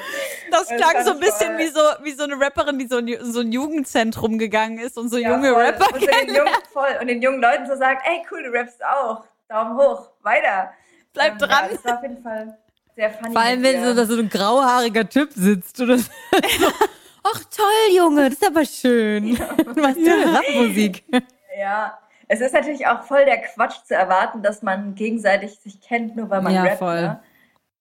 Das 0.51 0.67
klang 0.67 0.93
das 0.93 1.07
so 1.07 1.13
ein 1.13 1.21
bisschen 1.21 1.57
wie 1.57 1.69
so, 1.69 1.81
wie 2.03 2.13
so 2.13 2.25
eine 2.25 2.39
Rapperin, 2.39 2.79
die 2.79 2.87
so 2.87 2.99
in 2.99 3.33
so 3.33 3.41
ein 3.41 3.51
Jugendzentrum 3.51 4.37
gegangen 4.37 4.79
ist 4.79 4.99
und 4.99 5.09
so 5.09 5.17
ja, 5.17 5.31
junge 5.31 5.55
voll. 5.55 5.63
Rapper 5.63 5.95
und, 5.95 6.03
den 6.03 6.35
jungen, 6.35 6.53
voll. 6.71 6.99
und 7.01 7.07
den 7.07 7.23
jungen 7.23 7.41
Leuten 7.41 7.67
so 7.67 7.77
sagt, 7.77 8.07
ey, 8.07 8.23
cool, 8.31 8.43
du 8.43 8.51
rappst 8.51 8.85
auch. 8.85 9.25
Daumen 9.49 9.79
hoch, 9.79 10.11
weiter. 10.21 10.71
Bleib 11.15 11.33
ähm, 11.33 11.39
dran. 11.39 11.65
Ja, 11.65 11.69
das 11.69 11.85
war 11.87 11.97
auf 11.97 12.03
jeden 12.03 12.23
Fall 12.23 12.59
sehr 12.95 13.11
funny. 13.11 13.33
Vor 13.33 13.41
allem, 13.41 13.63
wenn 13.63 13.85
so, 13.85 13.95
da 13.95 14.05
so 14.05 14.19
ein 14.19 14.29
grauhaariger 14.29 15.09
Typ 15.09 15.31
sitzt 15.35 15.81
oder 15.81 15.97
so. 15.97 16.11
Ach 17.23 17.43
toll, 17.57 17.97
Junge, 17.97 18.29
das 18.29 18.35
ist 18.35 18.47
aber 18.47 18.67
schön. 18.67 19.29
Ja. 19.29 19.49
Was 19.77 19.95
für 19.95 20.13
eine 20.13 20.35
Rapmusik. 20.35 21.05
Ja, 21.63 21.97
es 22.27 22.41
ist 22.41 22.55
natürlich 22.55 22.89
auch 22.89 23.05
voll 23.05 23.25
der 23.25 23.41
Quatsch 23.41 23.85
zu 23.85 23.95
erwarten, 23.95 24.43
dass 24.43 24.63
man 24.63 24.97
gegenseitig 24.97 25.61
sich 25.61 25.81
kennt, 25.81 26.17
nur 26.17 26.29
weil 26.29 26.43
man 26.43 26.53
ja, 26.53 26.63
rappt. 26.65 26.79
Voll. 26.79 27.03
Ne? 27.03 27.23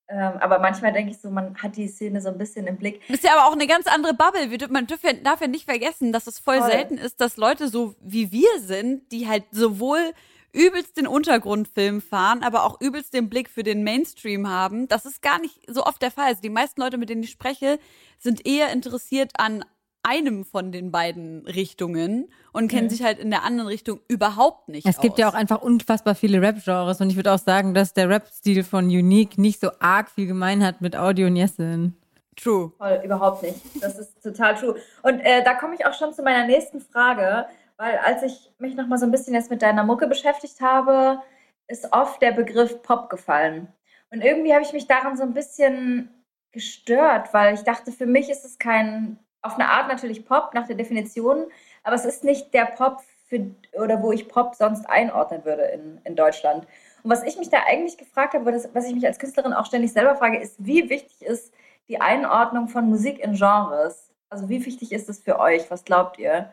Ähm, 0.08 0.34
aber 0.40 0.60
manchmal 0.60 0.94
denke 0.94 1.12
ich 1.12 1.20
so, 1.20 1.32
man 1.32 1.56
hat 1.58 1.78
die 1.78 1.88
Szene 1.88 2.22
so 2.22 2.30
ein 2.30 2.38
bisschen 2.38 2.68
im 2.68 2.78
Blick. 2.78 3.02
Ist 3.10 3.24
ja 3.24 3.32
aber 3.36 3.48
auch 3.48 3.54
eine 3.54 3.66
ganz 3.66 3.88
andere 3.88 4.14
Bubble. 4.14 4.68
Man 4.70 4.86
darf 4.86 5.04
ja, 5.04 5.14
darf 5.14 5.42
ja 5.42 5.48
nicht 5.48 5.66
vergessen, 5.66 6.12
dass 6.12 6.28
es 6.28 6.38
voll, 6.38 6.60
voll 6.60 6.70
selten 6.70 7.00
ist, 7.00 7.22
dass 7.22 7.38
Leute 7.38 7.70
so 7.70 7.96
wie 8.02 8.32
wir 8.32 8.60
sind, 8.60 9.12
die 9.12 9.28
halt 9.28 9.46
sowohl 9.52 10.14
übelst 10.54 10.98
den 10.98 11.08
Untergrundfilm 11.08 12.02
fahren, 12.02 12.44
aber 12.44 12.66
auch 12.66 12.80
übelst 12.82 13.16
den 13.16 13.30
Blick 13.30 13.50
für 13.50 13.64
den 13.64 13.84
Mainstream 13.84 14.48
haben. 14.48 14.88
Das 14.88 15.06
ist 15.06 15.24
gar 15.24 15.40
nicht 15.40 15.62
so 15.68 15.86
oft 15.86 16.02
der 16.04 16.12
Fall. 16.12 16.26
Also 16.26 16.42
die 16.42 16.50
meisten 16.50 16.82
Leute, 16.82 16.98
mit 16.98 17.10
denen 17.10 17.24
ich 17.24 17.32
spreche, 17.32 17.80
sind 18.20 18.46
eher 18.46 18.72
interessiert 18.72 19.32
an 19.38 19.66
einem 20.04 20.46
von 20.46 20.72
den 20.72 20.92
beiden 20.92 21.46
Richtungen 21.46 22.32
und 22.54 22.70
kennen 22.70 22.86
mhm. 22.86 22.90
sich 22.90 23.04
halt 23.04 23.20
in 23.20 23.30
der 23.30 23.44
anderen 23.44 23.68
Richtung 23.68 24.00
überhaupt 24.08 24.68
nicht. 24.68 24.88
Es 24.88 24.98
aus. 24.98 25.02
gibt 25.02 25.20
ja 25.20 25.30
auch 25.30 25.34
einfach 25.34 25.62
unfassbar 25.62 26.16
viele 26.16 26.42
Rap-Genres 26.42 27.02
und 27.02 27.10
ich 27.10 27.16
würde 27.16 27.32
auch 27.32 27.40
sagen, 27.40 27.74
dass 27.74 27.94
der 27.94 28.10
Rap-Stil 28.10 28.64
von 28.64 28.86
Unique 28.86 29.38
nicht 29.38 29.60
so 29.60 29.70
arg 29.80 30.10
viel 30.10 30.28
gemein 30.28 30.64
hat 30.64 30.82
mit 30.82 30.96
Audio 30.96 31.28
und 31.28 31.36
Jessin. 31.36 31.96
True. 32.36 32.72
Voll, 32.78 33.02
überhaupt 33.04 33.44
nicht. 33.44 33.60
Das 33.82 34.00
ist 34.00 34.24
total 34.24 34.56
true. 34.56 34.76
Und 35.04 35.20
äh, 35.20 35.44
da 35.44 35.54
komme 35.54 35.76
ich 35.76 35.86
auch 35.86 35.94
schon 35.94 36.14
zu 36.14 36.24
meiner 36.24 36.48
nächsten 36.48 36.80
Frage, 36.80 37.46
weil 37.78 37.98
als 37.98 38.24
ich 38.24 38.52
mich 38.58 38.76
noch 38.76 38.88
mal 38.88 38.98
so 38.98 39.06
ein 39.06 39.12
bisschen 39.12 39.34
jetzt 39.34 39.52
mit 39.52 39.62
deiner 39.62 39.84
Mucke 39.84 40.08
beschäftigt 40.08 40.62
habe, 40.62 41.22
ist 41.68 41.92
oft 41.92 42.22
der 42.22 42.32
Begriff 42.32 42.82
Pop 42.82 43.10
gefallen. 43.10 43.68
Und 44.12 44.22
irgendwie 44.22 44.54
habe 44.54 44.64
ich 44.64 44.74
mich 44.74 44.88
daran 44.88 45.18
so 45.18 45.24
ein 45.24 45.34
bisschen 45.34 46.10
gestört, 46.52 47.34
weil 47.34 47.54
ich 47.54 47.62
dachte, 47.62 47.92
für 47.92 48.06
mich 48.06 48.30
ist 48.30 48.46
es 48.46 48.60
kein 48.60 49.20
auf 49.42 49.56
eine 49.56 49.70
Art 49.70 49.88
natürlich 49.88 50.26
Pop 50.26 50.54
nach 50.54 50.68
der 50.68 50.76
Definition, 50.76 51.46
aber 51.84 51.96
es 51.96 52.06
ist 52.06 52.24
nicht 52.24 52.54
der 52.54 52.66
Pop 52.66 53.02
für, 53.28 53.52
oder 53.74 54.02
wo 54.02 54.12
ich 54.12 54.28
Pop 54.28 54.56
sonst 54.56 54.90
einordnen 54.90 55.46
würde 55.46 55.64
in, 55.64 56.00
in 56.04 56.16
Deutschland. 56.16 56.68
Und 57.04 57.12
was 57.12 57.24
ich 57.24 57.38
mich 57.38 57.50
da 57.50 57.60
eigentlich 57.68 57.98
gefragt 57.98 58.34
habe, 58.34 58.46
was 58.46 58.86
ich 58.86 58.94
mich 58.94 59.06
als 59.06 59.20
Künstlerin 59.20 59.54
auch 59.54 59.66
ständig 59.66 59.94
selber 59.94 60.16
frage, 60.16 60.40
ist, 60.40 60.56
wie 60.60 60.90
wichtig 60.90 61.22
ist 61.22 61.54
die 61.88 62.00
Einordnung 62.00 62.68
von 62.68 62.90
Musik 62.90 63.20
in 63.20 63.34
Genres? 63.34 64.12
Also 64.30 64.50
wie 64.50 64.66
wichtig 64.66 64.92
ist 64.92 65.10
es 65.10 65.20
für 65.20 65.40
euch? 65.40 65.70
Was 65.72 65.84
glaubt 65.84 66.20
ihr? 66.20 66.52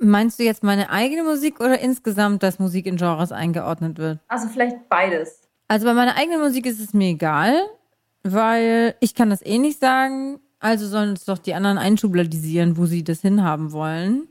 Meinst 0.00 0.38
du 0.38 0.44
jetzt 0.44 0.62
meine 0.62 0.90
eigene 0.90 1.24
Musik 1.24 1.60
oder 1.60 1.78
insgesamt, 1.80 2.42
dass 2.42 2.58
Musik 2.58 2.86
in 2.86 2.96
Genres 2.96 3.32
eingeordnet 3.32 3.98
wird? 3.98 4.18
Also 4.28 4.48
vielleicht 4.48 4.88
beides. 4.88 5.48
Also 5.68 5.86
bei 5.86 5.94
meiner 5.94 6.16
eigenen 6.16 6.40
Musik 6.40 6.66
ist 6.66 6.80
es 6.80 6.92
mir 6.92 7.08
egal, 7.08 7.54
weil 8.22 8.94
ich 9.00 9.14
kann 9.14 9.30
das 9.30 9.44
eh 9.44 9.58
nicht 9.58 9.80
sagen. 9.80 10.40
Also 10.62 10.86
sollen 10.86 11.14
es 11.14 11.24
doch 11.24 11.38
die 11.38 11.54
anderen 11.54 11.76
einschubladisieren, 11.76 12.76
wo 12.76 12.86
sie 12.86 13.02
das 13.02 13.20
hinhaben 13.20 13.72
wollen. 13.72 14.28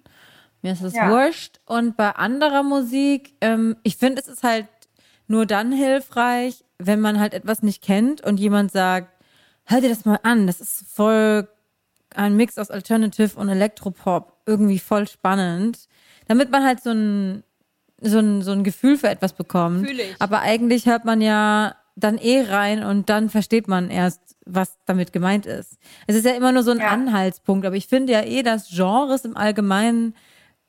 Mir 0.62 0.72
ist 0.72 0.82
das 0.82 0.94
ja. 0.94 1.10
wurscht. 1.10 1.60
Und 1.66 1.98
bei 1.98 2.12
anderer 2.12 2.64
Musik, 2.64 3.34
ähm, 3.42 3.76
ich 3.84 3.98
finde, 3.98 4.22
es 4.22 4.30
ist 4.30 4.42
halt 4.42 4.68
nur 5.28 5.46
dann 5.46 5.74
hilfreich, 5.74 6.64
wenn 6.80 7.02
man 7.02 7.20
halt 7.20 7.34
etwas 7.34 7.64
nicht 7.64 7.84
kennt 7.84 8.22
und 8.22 8.40
jemand 8.40 8.72
sagt, 8.72 9.10
hör 9.66 9.82
dir 9.82 9.90
das 9.90 10.06
mal 10.06 10.20
an, 10.24 10.48
das 10.48 10.62
ist 10.62 10.86
voll 10.88 11.50
ein 12.16 12.38
Mix 12.38 12.58
aus 12.58 12.72
Alternative 12.72 13.38
und 13.38 13.50
Elektropop, 13.50 14.38
irgendwie 14.46 14.80
voll 14.80 15.10
spannend. 15.10 15.90
Damit 16.28 16.50
man 16.50 16.64
halt 16.64 16.82
so 16.82 16.92
ein, 16.92 17.44
so 18.00 18.20
ein, 18.20 18.42
so 18.42 18.52
ein 18.52 18.64
Gefühl 18.64 18.98
für 18.98 19.10
etwas 19.10 19.34
bekommt. 19.34 19.86
Fühl 19.86 20.00
ich. 20.00 20.16
Aber 20.20 20.40
eigentlich 20.40 20.86
hört 20.86 21.04
man 21.04 21.20
ja 21.20 21.76
dann 22.04 22.18
eh 22.18 22.42
rein 22.42 22.84
und 22.84 23.10
dann 23.10 23.30
versteht 23.30 23.68
man 23.68 23.90
erst, 23.90 24.22
was 24.46 24.78
damit 24.86 25.14
gemeint 25.14 25.46
ist. 25.46 25.78
Es 26.08 26.16
ist 26.16 26.26
ja 26.26 26.34
immer 26.34 26.52
nur 26.52 26.64
so 26.64 26.72
ein 26.72 26.80
ja. 26.80 26.88
Anhaltspunkt, 26.88 27.66
aber 27.66 27.76
ich 27.76 27.88
finde 27.88 28.14
ja 28.14 28.22
eh, 28.22 28.44
dass 28.44 28.70
Genres 28.70 29.26
im 29.26 29.38
Allgemeinen 29.38 30.14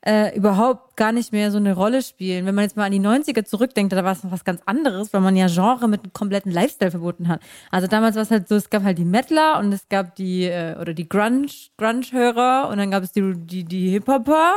äh, 0.04 0.36
überhaupt 0.36 0.96
gar 0.96 1.12
nicht 1.12 1.32
mehr 1.32 1.52
so 1.52 1.58
eine 1.58 1.74
Rolle 1.74 2.02
spielen. 2.02 2.44
Wenn 2.44 2.56
man 2.56 2.64
jetzt 2.64 2.76
mal 2.76 2.86
an 2.86 2.92
die 2.92 3.00
90er 3.00 3.44
zurückdenkt, 3.44 3.92
da 3.92 4.02
war 4.02 4.12
es 4.12 4.24
noch 4.24 4.32
was 4.32 4.44
ganz 4.44 4.60
anderes, 4.66 5.12
weil 5.12 5.20
man 5.20 5.36
ja 5.36 5.46
Genre 5.46 5.86
mit 5.88 6.02
einem 6.02 6.12
kompletten 6.12 6.50
Lifestyle 6.50 6.90
verboten 6.90 7.28
hat. 7.28 7.40
Also 7.70 7.86
damals 7.86 8.16
war 8.16 8.22
es 8.22 8.30
halt 8.32 8.48
so, 8.48 8.56
es 8.56 8.68
gab 8.68 8.82
halt 8.82 8.98
die 8.98 9.04
Metaler 9.04 9.60
und 9.60 9.72
es 9.72 9.88
gab 9.88 10.16
die, 10.16 10.44
äh, 10.44 10.76
oder 10.80 10.92
die 10.92 11.08
Grunge, 11.08 11.46
Grunge-Hörer 11.78 12.68
und 12.68 12.78
dann 12.78 12.90
gab 12.90 13.04
es 13.04 13.12
die, 13.12 13.32
die, 13.36 13.64
die 13.64 13.90
Hip-Hopper. 13.90 14.56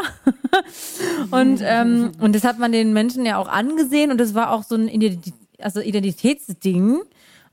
und, 1.31 1.61
ähm, 1.63 2.11
und 2.19 2.35
das 2.35 2.43
hat 2.43 2.57
man 2.57 2.71
den 2.71 2.91
Menschen 2.93 3.23
ja 3.23 3.37
auch 3.37 3.47
angesehen 3.47 4.09
und 4.09 4.19
das 4.19 4.33
war 4.33 4.51
auch 4.51 4.63
so 4.63 4.75
ein 4.75 4.87
Identität 4.87 5.44
also 5.61 5.81
Identitätsding. 5.81 7.01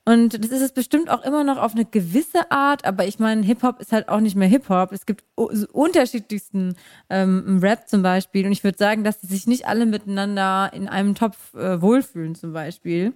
Und 0.04 0.42
das 0.42 0.50
ist 0.50 0.62
es 0.62 0.72
bestimmt 0.72 1.10
auch 1.10 1.22
immer 1.22 1.44
noch 1.44 1.58
auf 1.58 1.74
eine 1.74 1.84
gewisse 1.84 2.50
Art, 2.50 2.84
aber 2.84 3.06
ich 3.06 3.20
meine, 3.20 3.42
Hip-Hop 3.42 3.80
ist 3.80 3.92
halt 3.92 4.08
auch 4.08 4.18
nicht 4.18 4.34
mehr 4.34 4.48
Hip-Hop. 4.48 4.90
Es 4.90 5.06
gibt 5.06 5.24
unterschiedlichsten 5.36 6.74
ähm, 7.08 7.60
Rap 7.62 7.88
zum 7.88 8.02
Beispiel. 8.02 8.46
Und 8.46 8.52
ich 8.52 8.64
würde 8.64 8.78
sagen, 8.78 9.04
dass 9.04 9.20
die 9.20 9.28
sich 9.28 9.46
nicht 9.46 9.68
alle 9.68 9.86
miteinander 9.86 10.72
in 10.74 10.88
einem 10.88 11.14
Topf 11.14 11.54
äh, 11.54 11.80
wohlfühlen, 11.80 12.34
zum 12.34 12.52
Beispiel. 12.52 13.14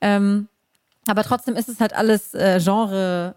Ähm, 0.00 0.48
aber 1.06 1.22
trotzdem 1.22 1.54
ist 1.54 1.68
es 1.68 1.80
halt 1.80 1.94
alles 1.94 2.34
äh, 2.34 2.58
Genre 2.62 3.36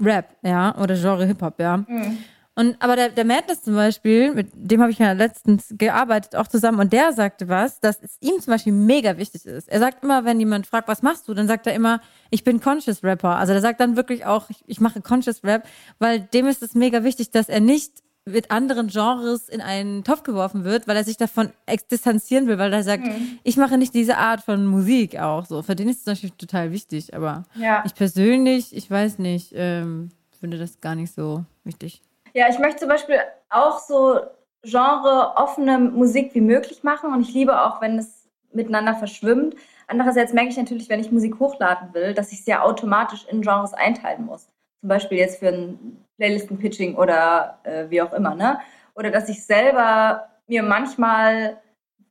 Rap, 0.00 0.36
ja, 0.42 0.76
oder 0.78 0.94
Genre 0.94 1.26
Hip-Hop, 1.26 1.58
ja. 1.58 1.78
Mhm. 1.78 2.18
Und 2.56 2.76
aber 2.80 2.94
der, 2.94 3.08
der 3.08 3.24
Madness 3.24 3.62
zum 3.62 3.74
Beispiel, 3.74 4.32
mit 4.32 4.48
dem 4.54 4.80
habe 4.80 4.92
ich 4.92 4.98
ja 5.00 5.12
letztens 5.12 5.74
gearbeitet, 5.76 6.36
auch 6.36 6.46
zusammen, 6.46 6.78
und 6.78 6.92
der 6.92 7.12
sagte 7.12 7.48
was, 7.48 7.80
dass 7.80 8.00
es 8.00 8.16
ihm 8.20 8.40
zum 8.40 8.52
Beispiel 8.52 8.72
mega 8.72 9.16
wichtig 9.18 9.44
ist. 9.44 9.68
Er 9.68 9.80
sagt 9.80 10.04
immer, 10.04 10.24
wenn 10.24 10.38
jemand 10.38 10.66
fragt, 10.66 10.86
was 10.86 11.02
machst 11.02 11.26
du, 11.26 11.34
dann 11.34 11.48
sagt 11.48 11.66
er 11.66 11.74
immer, 11.74 12.00
ich 12.30 12.44
bin 12.44 12.60
Conscious 12.60 13.02
Rapper. 13.02 13.36
Also 13.36 13.52
er 13.52 13.60
sagt 13.60 13.80
dann 13.80 13.96
wirklich 13.96 14.24
auch, 14.24 14.50
ich, 14.50 14.62
ich 14.66 14.80
mache 14.80 15.00
Conscious 15.00 15.42
Rap, 15.42 15.66
weil 15.98 16.20
dem 16.20 16.46
ist 16.46 16.62
es 16.62 16.74
mega 16.74 17.02
wichtig, 17.02 17.32
dass 17.32 17.48
er 17.48 17.60
nicht 17.60 18.04
mit 18.26 18.50
anderen 18.50 18.86
Genres 18.86 19.48
in 19.48 19.60
einen 19.60 20.04
Topf 20.04 20.22
geworfen 20.22 20.64
wird, 20.64 20.86
weil 20.86 20.96
er 20.96 21.04
sich 21.04 21.16
davon 21.16 21.50
distanzieren 21.90 22.46
will, 22.46 22.56
weil 22.56 22.72
er 22.72 22.82
sagt, 22.82 23.04
mhm. 23.04 23.38
ich 23.42 23.56
mache 23.56 23.76
nicht 23.76 23.94
diese 23.94 24.16
Art 24.16 24.40
von 24.40 24.64
Musik 24.64 25.18
auch 25.18 25.44
so. 25.44 25.60
Für 25.62 25.74
den 25.74 25.88
ist 25.88 26.00
es 26.00 26.06
natürlich 26.06 26.34
total 26.34 26.72
wichtig, 26.72 27.14
aber 27.14 27.44
ja. 27.56 27.82
ich 27.84 27.94
persönlich, 27.94 28.74
ich 28.74 28.90
weiß 28.90 29.18
nicht, 29.18 29.52
ähm, 29.54 30.10
finde 30.40 30.58
das 30.58 30.80
gar 30.80 30.94
nicht 30.94 31.12
so 31.12 31.44
wichtig. 31.64 32.02
Ja, 32.34 32.48
ich 32.48 32.58
möchte 32.58 32.80
zum 32.80 32.88
Beispiel 32.88 33.20
auch 33.48 33.78
so 33.78 34.20
genre-offene 34.62 35.78
Musik 35.78 36.34
wie 36.34 36.40
möglich 36.40 36.82
machen 36.82 37.12
und 37.12 37.20
ich 37.20 37.32
liebe 37.32 37.62
auch, 37.62 37.80
wenn 37.80 37.96
es 37.98 38.28
miteinander 38.52 38.94
verschwimmt. 38.94 39.54
Andererseits 39.86 40.32
merke 40.32 40.50
ich 40.50 40.56
natürlich, 40.56 40.88
wenn 40.88 41.00
ich 41.00 41.12
Musik 41.12 41.38
hochladen 41.38 41.94
will, 41.94 42.12
dass 42.12 42.32
ich 42.32 42.44
sie 42.44 42.54
automatisch 42.54 43.24
in 43.30 43.42
Genres 43.42 43.74
einteilen 43.74 44.24
muss. 44.24 44.48
Zum 44.80 44.88
Beispiel 44.88 45.18
jetzt 45.18 45.38
für 45.38 45.48
ein 45.48 46.04
Playlisten-Pitching 46.18 46.96
oder 46.96 47.58
äh, 47.64 47.88
wie 47.90 48.02
auch 48.02 48.12
immer, 48.12 48.34
ne? 48.34 48.58
Oder 48.94 49.10
dass 49.10 49.28
ich 49.28 49.44
selber 49.44 50.28
mir 50.46 50.62
manchmal 50.62 51.58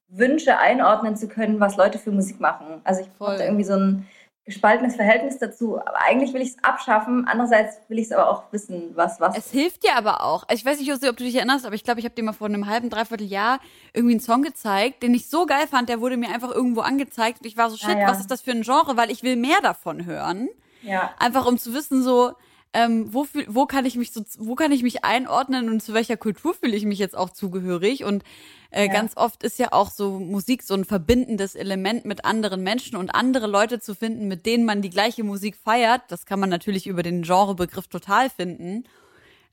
wünsche, 0.08 0.58
einordnen 0.58 1.16
zu 1.16 1.28
können, 1.28 1.60
was 1.60 1.76
Leute 1.76 1.98
für 1.98 2.12
Musik 2.12 2.40
machen. 2.40 2.82
Also 2.84 3.02
ich 3.02 3.12
brauche 3.14 3.44
irgendwie 3.44 3.64
so 3.64 3.74
ein 3.74 4.08
gespaltenes 4.46 4.96
Verhältnis 4.96 5.38
dazu. 5.40 5.78
Aber 5.78 6.02
eigentlich 6.02 6.34
will 6.34 6.42
ich 6.42 6.50
es 6.50 6.64
abschaffen. 6.64 7.26
Andererseits 7.28 7.78
will 7.88 8.00
ich 8.00 8.08
es 8.08 8.12
aber 8.12 8.30
auch 8.30 8.52
wissen, 8.52 8.92
was 8.96 9.20
was. 9.20 9.38
Es 9.38 9.52
hilft 9.52 9.84
dir 9.84 9.96
aber 9.96 10.24
auch. 10.24 10.46
Ich 10.52 10.66
weiß 10.66 10.80
nicht, 10.80 10.92
ob 10.92 11.00
du 11.00 11.24
dich 11.24 11.36
erinnerst, 11.36 11.66
aber 11.66 11.76
ich 11.76 11.84
glaube, 11.84 12.00
ich 12.00 12.06
habe 12.06 12.16
dir 12.16 12.24
mal 12.24 12.34
vor 12.34 12.48
einem 12.48 12.68
halben, 12.68 12.90
dreiviertel 12.90 13.28
Jahr 13.28 13.60
irgendwie 13.94 14.16
einen 14.16 14.22
Song 14.22 14.42
gezeigt, 14.42 15.04
den 15.04 15.14
ich 15.14 15.30
so 15.30 15.46
geil 15.46 15.68
fand. 15.68 15.90
Der 15.90 16.02
wurde 16.02 16.18
mir 16.18 16.30
einfach 16.30 16.52
irgendwo 16.52 16.82
angezeigt 16.82 17.40
und 17.42 17.48
ich 17.48 17.58
war 17.58 17.70
so, 17.70 17.78
shit, 17.78 17.96
ah, 17.96 18.00
ja. 18.00 18.08
was 18.08 18.20
ist 18.20 18.32
das 18.32 18.42
für 18.42 18.52
ein 18.52 18.64
Genre? 18.64 18.98
Weil 18.98 19.12
ich 19.12 19.24
will 19.24 19.36
mehr 19.36 19.62
davon 19.62 20.06
hören. 20.06 20.50
Ja. 20.82 21.14
Einfach 21.20 21.46
um 21.46 21.58
zu 21.58 21.74
wissen, 21.74 22.04
so, 22.04 22.34
ähm, 22.74 23.14
wo, 23.14 23.28
wo 23.48 23.66
kann 23.66 23.86
ich 23.86 23.96
mich 23.96 24.12
so, 24.12 24.24
wo 24.38 24.56
kann 24.56 24.72
ich 24.72 24.84
mich 24.84 25.04
einordnen 25.04 25.70
und 25.70 25.82
zu 25.82 25.94
welcher 25.94 26.18
Kultur 26.18 26.54
fühle 26.54 26.76
ich 26.76 26.86
mich 26.86 27.00
jetzt 27.00 27.16
auch 27.16 27.30
zugehörig 27.30 28.04
und 28.04 28.24
äh, 28.72 28.88
ja. 28.88 28.92
ganz 28.92 29.16
oft 29.16 29.44
ist 29.44 29.60
ja 29.60 29.72
auch 29.72 29.92
so 29.92 30.20
Musik 30.20 30.64
so 30.64 30.74
ein 30.74 30.84
verbindendes 30.84 31.54
Element 31.54 32.06
mit 32.06 32.26
anderen 32.26 32.64
Menschen 32.64 32.98
und 32.98 33.12
andere 33.12 33.46
Leute 33.46 33.80
zu 33.80 33.94
finden, 33.94 34.28
mit 34.28 34.48
denen 34.48 34.66
man 34.66 34.82
die 34.82 34.90
gleiche 34.90 35.24
Musik 35.24 35.56
feiert. 35.56 36.02
Das 36.10 36.26
kann 36.26 36.40
man 36.40 36.50
natürlich 36.50 36.88
über 36.88 37.04
den 37.04 37.22
Genrebegriff 37.22 37.88
total 37.88 38.32
finden. 38.32 38.86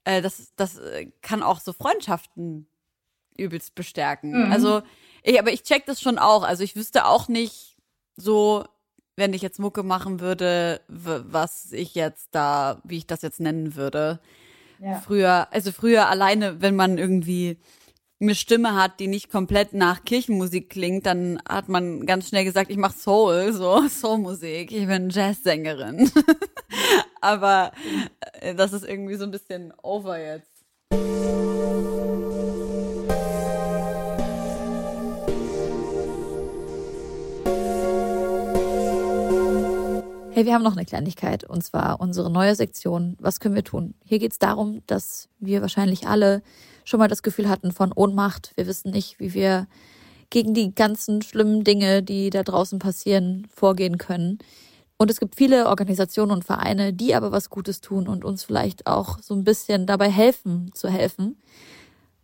Äh, 0.05 0.23
das, 0.23 0.53
das 0.57 0.79
äh, 0.79 1.11
kann 1.21 1.43
auch 1.43 1.61
so 1.61 1.75
Freundschaften 1.75 2.67
übelst 3.37 3.75
bestärken. 3.75 4.47
Mhm. 4.47 4.53
Also, 4.53 4.83
ich, 5.23 5.39
aber 5.39 5.53
ich 5.53 5.65
check 5.65 5.85
das 5.85 6.01
schon 6.01 6.19
auch. 6.19 6.43
Also 6.43 6.63
ich 6.63 6.75
wüsste 6.75 7.05
auch 7.05 7.29
nicht 7.29 7.77
so, 8.17 8.65
wenn 9.21 9.35
ich 9.35 9.43
jetzt 9.43 9.59
Mucke 9.59 9.83
machen 9.83 10.19
würde, 10.19 10.81
was 10.89 11.73
ich 11.73 11.95
jetzt 11.95 12.29
da, 12.33 12.81
wie 12.85 12.97
ich 12.97 13.07
das 13.07 13.21
jetzt 13.21 13.39
nennen 13.39 13.77
würde. 13.77 14.19
Ja. 14.81 14.99
Früher, 15.01 15.49
also 15.53 15.73
früher 15.73 16.09
alleine, 16.09 16.63
wenn 16.63 16.75
man 16.75 16.97
irgendwie 16.97 17.59
eine 18.19 18.35
Stimme 18.35 18.75
hat, 18.75 18.99
die 18.99 19.09
nicht 19.09 19.31
komplett 19.31 19.75
nach 19.75 20.05
Kirchenmusik 20.05 20.71
klingt, 20.71 21.05
dann 21.05 21.39
hat 21.47 21.69
man 21.69 22.07
ganz 22.07 22.29
schnell 22.29 22.45
gesagt, 22.45 22.71
ich 22.71 22.79
mache 22.79 22.99
Soul, 22.99 23.53
so 23.53 23.87
Soulmusik. 23.89 24.73
Ich 24.73 24.87
bin 24.87 25.11
Jazzsängerin. 25.11 26.11
Aber 27.21 27.73
äh, 28.41 28.55
das 28.55 28.73
ist 28.73 28.87
irgendwie 28.87 29.17
so 29.17 29.25
ein 29.25 29.31
bisschen 29.31 29.75
over 29.83 30.19
jetzt. 30.19 30.49
Hey, 40.41 40.47
wir 40.47 40.55
haben 40.55 40.63
noch 40.63 40.75
eine 40.75 40.87
Kleinigkeit 40.87 41.45
und 41.45 41.63
zwar 41.63 42.01
unsere 42.01 42.31
neue 42.31 42.55
Sektion. 42.55 43.15
Was 43.21 43.41
können 43.41 43.55
wir 43.55 43.63
tun? 43.63 43.93
Hier 44.07 44.19
geht 44.19 44.33
es 44.33 44.39
darum, 44.39 44.81
dass 44.87 45.29
wir 45.39 45.61
wahrscheinlich 45.61 46.07
alle 46.07 46.41
schon 46.87 46.99
mal 46.99 47.09
das 47.09 47.23
Gefühl 47.23 47.47
hatten 47.47 47.73
von 47.73 47.93
Ohnmacht. 47.93 48.53
Wir 48.57 48.67
wissen 48.67 48.91
nicht, 48.91 49.21
wie 49.21 49.35
wir 49.35 49.67
gegen 50.31 50.55
die 50.55 50.75
ganzen 50.75 51.21
schlimmen 51.21 51.63
Dinge, 51.63 52.03
die 52.03 52.31
da 52.31 52.43
draußen 52.43 52.79
passieren, 52.79 53.49
vorgehen 53.55 53.99
können. 53.99 54.39
Und 54.97 55.11
es 55.11 55.21
gibt 55.21 55.37
viele 55.37 55.67
Organisationen 55.67 56.33
und 56.33 56.47
Vereine, 56.47 56.95
die 56.95 57.15
aber 57.15 57.33
was 57.33 57.51
Gutes 57.51 57.83
tun 57.83 58.09
und 58.09 58.25
uns 58.25 58.43
vielleicht 58.43 58.87
auch 58.87 59.19
so 59.19 59.35
ein 59.35 59.45
bisschen 59.45 59.85
dabei 59.85 60.09
helfen, 60.09 60.71
zu 60.73 60.89
helfen. 60.89 61.37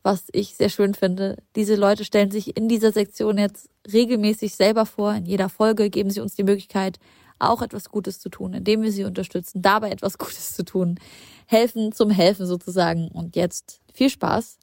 Was 0.02 0.28
ich 0.32 0.54
sehr 0.54 0.70
schön 0.70 0.94
finde. 0.94 1.36
Diese 1.54 1.74
Leute 1.74 2.06
stellen 2.06 2.30
sich 2.30 2.56
in 2.56 2.66
dieser 2.70 2.92
Sektion 2.92 3.36
jetzt 3.36 3.68
regelmäßig 3.92 4.54
selber 4.54 4.86
vor. 4.86 5.12
In 5.12 5.26
jeder 5.26 5.50
Folge 5.50 5.90
geben 5.90 6.08
sie 6.08 6.20
uns 6.20 6.34
die 6.34 6.44
Möglichkeit, 6.44 6.98
auch 7.38 7.62
etwas 7.62 7.88
Gutes 7.90 8.18
zu 8.18 8.28
tun, 8.28 8.54
indem 8.54 8.82
wir 8.82 8.92
sie 8.92 9.04
unterstützen, 9.04 9.62
dabei 9.62 9.90
etwas 9.90 10.18
Gutes 10.18 10.54
zu 10.54 10.64
tun. 10.64 10.98
Helfen 11.46 11.92
zum 11.92 12.10
Helfen 12.10 12.46
sozusagen. 12.46 13.08
Und 13.08 13.36
jetzt 13.36 13.80
viel 13.92 14.10
Spaß 14.10 14.58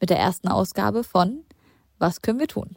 mit 0.00 0.10
der 0.10 0.18
ersten 0.18 0.48
Ausgabe 0.48 1.04
von 1.04 1.44
Was 1.98 2.22
können 2.22 2.40
wir 2.40 2.48
tun? 2.48 2.76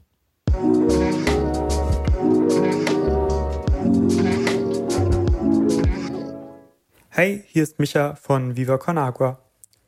Hey, 7.09 7.45
hier 7.47 7.63
ist 7.63 7.79
Micha 7.79 8.15
von 8.15 8.57
Viva 8.57 8.77
Con 8.77 8.97
Agua. 8.97 9.39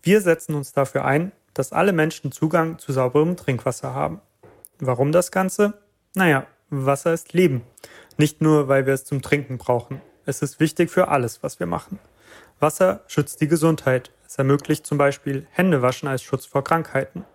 Wir 0.01 0.21
setzen 0.21 0.55
uns 0.55 0.71
dafür 0.71 1.03
ein, 1.03 1.33
dass 1.53 1.73
alle 1.73 1.91
Menschen 1.91 2.31
Zugang 2.31 2.79
zu 2.79 2.93
sauberem 2.93 3.35
Trinkwasser 3.35 3.93
haben. 3.93 4.21
Warum 4.79 5.11
das 5.11 5.31
Ganze? 5.31 5.73
Naja, 6.13 6.47
Wasser 6.69 7.13
ist 7.13 7.33
Leben. 7.33 7.63
Nicht 8.17 8.41
nur, 8.41 8.67
weil 8.67 8.85
wir 8.87 8.93
es 8.95 9.05
zum 9.05 9.21
Trinken 9.21 9.57
brauchen. 9.59 10.01
Es 10.25 10.41
ist 10.41 10.59
wichtig 10.59 10.89
für 10.89 11.07
alles, 11.07 11.43
was 11.43 11.59
wir 11.59 11.67
machen. 11.67 11.99
Wasser 12.59 13.01
schützt 13.07 13.39
die 13.41 13.47
Gesundheit. 13.47 14.11
Es 14.25 14.37
ermöglicht 14.37 14.87
zum 14.87 14.97
Beispiel 14.97 15.47
Händewaschen 15.51 16.09
als 16.09 16.23
Schutz 16.23 16.45
vor 16.45 16.63
Krankheiten. 16.63 17.25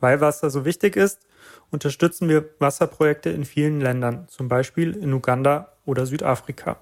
Weil 0.00 0.22
Wasser 0.22 0.48
so 0.48 0.64
wichtig 0.64 0.96
ist, 0.96 1.20
unterstützen 1.70 2.28
wir 2.28 2.48
Wasserprojekte 2.58 3.28
in 3.30 3.44
vielen 3.44 3.80
Ländern, 3.80 4.26
zum 4.28 4.48
Beispiel 4.48 4.96
in 4.96 5.12
Uganda 5.12 5.76
oder 5.84 6.06
Südafrika. 6.06 6.78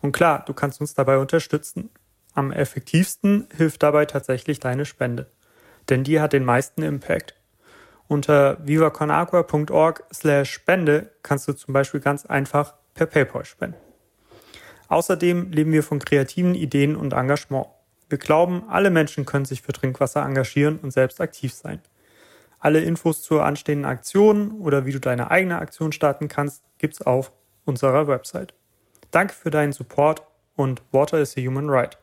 Und 0.00 0.12
klar, 0.12 0.42
du 0.46 0.54
kannst 0.54 0.80
uns 0.80 0.94
dabei 0.94 1.18
unterstützen. 1.18 1.90
Am 2.34 2.50
effektivsten 2.50 3.46
hilft 3.54 3.82
dabei 3.82 4.06
tatsächlich 4.06 4.58
deine 4.58 4.86
Spende. 4.86 5.26
Denn 5.90 6.02
die 6.02 6.20
hat 6.20 6.32
den 6.32 6.44
meisten 6.44 6.82
Impact. 6.82 7.34
Unter 8.12 8.58
vivaconagua.org 8.62 10.04
slash 10.12 10.52
Spende 10.52 11.12
kannst 11.22 11.48
du 11.48 11.54
zum 11.54 11.72
Beispiel 11.72 12.00
ganz 12.00 12.26
einfach 12.26 12.74
per 12.92 13.06
PayPal 13.06 13.46
spenden. 13.46 13.78
Außerdem 14.88 15.50
leben 15.50 15.72
wir 15.72 15.82
von 15.82 15.98
kreativen 15.98 16.54
Ideen 16.54 16.94
und 16.94 17.14
Engagement. 17.14 17.68
Wir 18.10 18.18
glauben, 18.18 18.64
alle 18.68 18.90
Menschen 18.90 19.24
können 19.24 19.46
sich 19.46 19.62
für 19.62 19.72
Trinkwasser 19.72 20.22
engagieren 20.26 20.78
und 20.82 20.90
selbst 20.90 21.22
aktiv 21.22 21.54
sein. 21.54 21.80
Alle 22.58 22.80
Infos 22.80 23.22
zur 23.22 23.46
anstehenden 23.46 23.90
Aktion 23.90 24.60
oder 24.60 24.84
wie 24.84 24.92
du 24.92 25.00
deine 25.00 25.30
eigene 25.30 25.58
Aktion 25.58 25.90
starten 25.90 26.28
kannst, 26.28 26.62
gibt's 26.76 27.00
auf 27.00 27.32
unserer 27.64 28.08
Website. 28.08 28.52
Danke 29.10 29.32
für 29.32 29.50
deinen 29.50 29.72
Support 29.72 30.20
und 30.54 30.82
Water 30.92 31.18
is 31.18 31.34
a 31.38 31.40
Human 31.40 31.70
Right. 31.70 31.96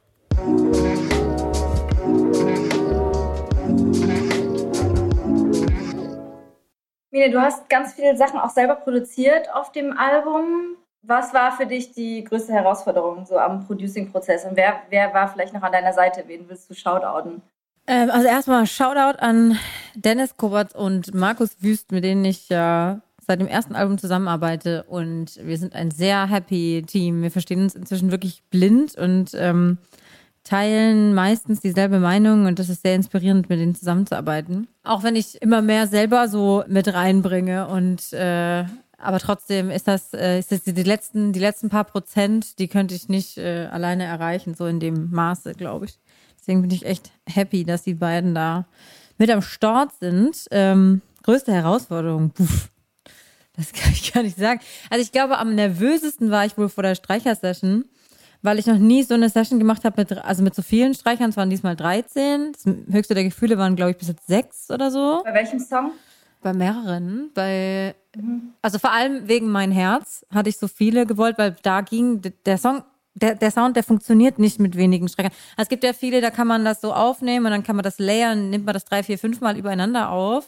Mine, 7.12 7.32
du 7.32 7.42
hast 7.42 7.70
ganz 7.70 7.94
viele 7.94 8.16
Sachen 8.16 8.40
auch 8.40 8.52
selber 8.52 8.76
produziert 8.76 9.54
auf 9.54 9.72
dem 9.72 9.98
Album. 9.98 10.76
Was 11.02 11.34
war 11.34 11.52
für 11.52 11.66
dich 11.66 11.92
die 11.92 12.24
größte 12.24 12.54
Herausforderung 12.54 13.26
so 13.26 13.38
am 13.38 13.66
Producing-Prozess? 13.66 14.46
Und 14.46 14.56
wer, 14.56 14.82
wer 14.90 15.14
war 15.14 15.28
vielleicht 15.28 15.54
noch 15.54 15.64
an 15.64 15.72
deiner 15.72 15.94
Seite? 15.94 16.24
Wen 16.28 16.48
willst 16.48 16.70
du 16.70 16.76
shoutouten? 16.76 17.42
Ähm, 17.88 18.12
also 18.12 18.28
erstmal 18.28 18.68
Shoutout 18.68 19.18
an 19.20 19.58
Dennis 19.96 20.38
Kobert 20.38 20.76
und 20.76 21.14
Markus 21.16 21.58
Wüst, 21.62 21.92
mit 21.92 22.04
denen 22.04 22.26
ich 22.26 22.50
ja 22.50 23.02
seit 23.26 23.40
dem 23.40 23.48
ersten 23.48 23.76
Album 23.76 23.98
zusammenarbeite. 23.98 24.84
Und 24.84 25.40
wir 25.42 25.58
sind 25.58 25.74
ein 25.74 25.90
sehr 25.90 26.30
happy 26.30 26.84
Team. 26.86 27.24
Wir 27.24 27.32
verstehen 27.32 27.64
uns 27.64 27.74
inzwischen 27.74 28.12
wirklich 28.12 28.44
blind 28.52 28.96
und 28.96 29.32
ähm, 29.34 29.80
teilen 30.50 31.14
meistens 31.14 31.60
dieselbe 31.62 32.00
Meinung 32.00 32.46
und 32.46 32.58
das 32.58 32.70
ist 32.70 32.82
sehr 32.82 32.96
inspirierend, 32.96 33.50
mit 33.50 33.60
denen 33.60 33.76
zusammenzuarbeiten. 33.76 34.68
Auch 34.84 35.04
wenn 35.04 35.16
ich 35.16 35.40
immer 35.42 35.62
mehr 35.62 35.86
selber 35.88 36.28
so 36.28 36.64
mit 36.68 36.92
reinbringe 36.92 37.68
und 37.68 38.12
äh, 38.14 38.66
aber 38.98 39.20
trotzdem 39.20 39.70
ist 39.70 39.88
das, 39.88 40.14
äh, 40.14 40.40
ist 40.40 40.52
das 40.52 40.64
die 40.64 40.72
letzten, 40.72 41.34
die 41.34 41.40
letzten 41.40 41.70
paar 41.70 41.86
Prozent, 41.86 42.58
die 42.60 42.68
könnte 42.68 42.96
ich 42.96 43.08
nicht 43.10 43.38
äh, 43.38 43.68
alleine 43.72 44.06
erreichen, 44.06 44.56
so 44.56 44.66
in 44.66 44.80
dem 44.80 45.10
Maße, 45.12 45.54
glaube 45.54 45.86
ich. 45.86 46.00
Deswegen 46.40 46.62
bin 46.62 46.72
ich 46.72 46.86
echt 46.86 47.12
happy, 47.28 47.64
dass 47.64 47.84
die 47.84 47.94
beiden 47.94 48.34
da 48.34 48.66
mit 49.18 49.30
am 49.30 49.42
Start 49.42 49.92
sind. 50.00 50.48
Ähm, 50.52 51.02
größte 51.24 51.54
Herausforderung, 51.54 52.32
puff, 52.32 52.70
das 53.56 53.72
kann 53.74 53.94
ich 53.94 54.12
gar 54.12 54.24
nicht 54.24 54.38
sagen. 54.38 54.60
Also 54.90 55.04
ich 55.04 55.12
glaube, 55.12 55.38
am 55.38 55.54
nervösesten 55.54 56.32
war 56.32 56.46
ich 56.46 56.58
wohl 56.58 56.70
vor 56.70 56.84
der 56.84 56.96
Streicher-Session 56.96 57.86
weil 58.42 58.60
ich 58.60 58.66
noch 58.66 58.78
nie 58.78 59.04
so 59.04 59.14
eine 59.14 59.30
Session 59.30 59.60
gemacht 59.60 59.84
habe 59.84 60.02
mit, 60.02 60.18
also 60.18 60.44
mit 60.44 60.56
so 60.56 60.62
vielen 60.62 60.94
Streichern. 60.94 61.30
Es 61.30 61.38
waren 61.38 61.50
diesmal 61.50 61.76
13. 61.76 62.54
Das 62.54 62.66
höchste 62.92 63.14
der 63.14 63.24
Gefühle 63.24 63.58
waren, 63.58 63.76
glaube 63.76 63.92
ich, 63.92 63.98
bis 63.98 64.08
jetzt 64.08 64.28
sechs 64.28 64.70
oder 64.72 64.92
so. 64.92 65.22
Bei 65.24 65.34
welchem 65.34 65.60
Song? 65.60 65.92
Bei 66.42 66.54
mehreren. 66.54 67.32
Bei, 67.34 67.96
mhm. 68.16 68.54
also 68.62 68.80
vor 68.80 68.92
allem 68.92 69.28
wegen 69.28 69.50
mein 69.50 69.72
Herz 69.72 70.26
hatte 70.34 70.50
ich 70.50 70.58
so 70.58 70.68
viele 70.68 71.06
gewollt, 71.06 71.38
weil 71.38 71.56
da 71.64 71.82
ging 71.82 72.22
der 72.46 72.58
Song, 72.58 72.84
der, 73.14 73.36
der 73.36 73.52
Sound, 73.52 73.76
der 73.76 73.84
funktioniert 73.84 74.40
nicht 74.40 74.60
mit 74.60 74.78
wenigen 74.78 75.10
Streichern. 75.10 75.34
Also 75.58 75.64
es 75.64 75.70
gibt 75.70 75.84
ja 75.84 75.92
viele, 75.92 76.22
da 76.22 76.32
kann 76.32 76.48
man 76.48 76.64
das 76.64 76.80
so 76.80 76.94
aufnehmen 76.94 77.46
und 77.46 77.52
dann 77.52 77.64
kann 77.64 77.76
man 77.76 77.84
das 77.84 78.00
layern, 78.00 78.50
nimmt 78.50 78.66
man 78.66 78.74
das 78.74 78.86
drei, 78.86 79.04
vier, 79.04 79.20
fünf 79.20 79.42
Mal 79.42 79.58
übereinander 79.58 80.12
auf. 80.12 80.48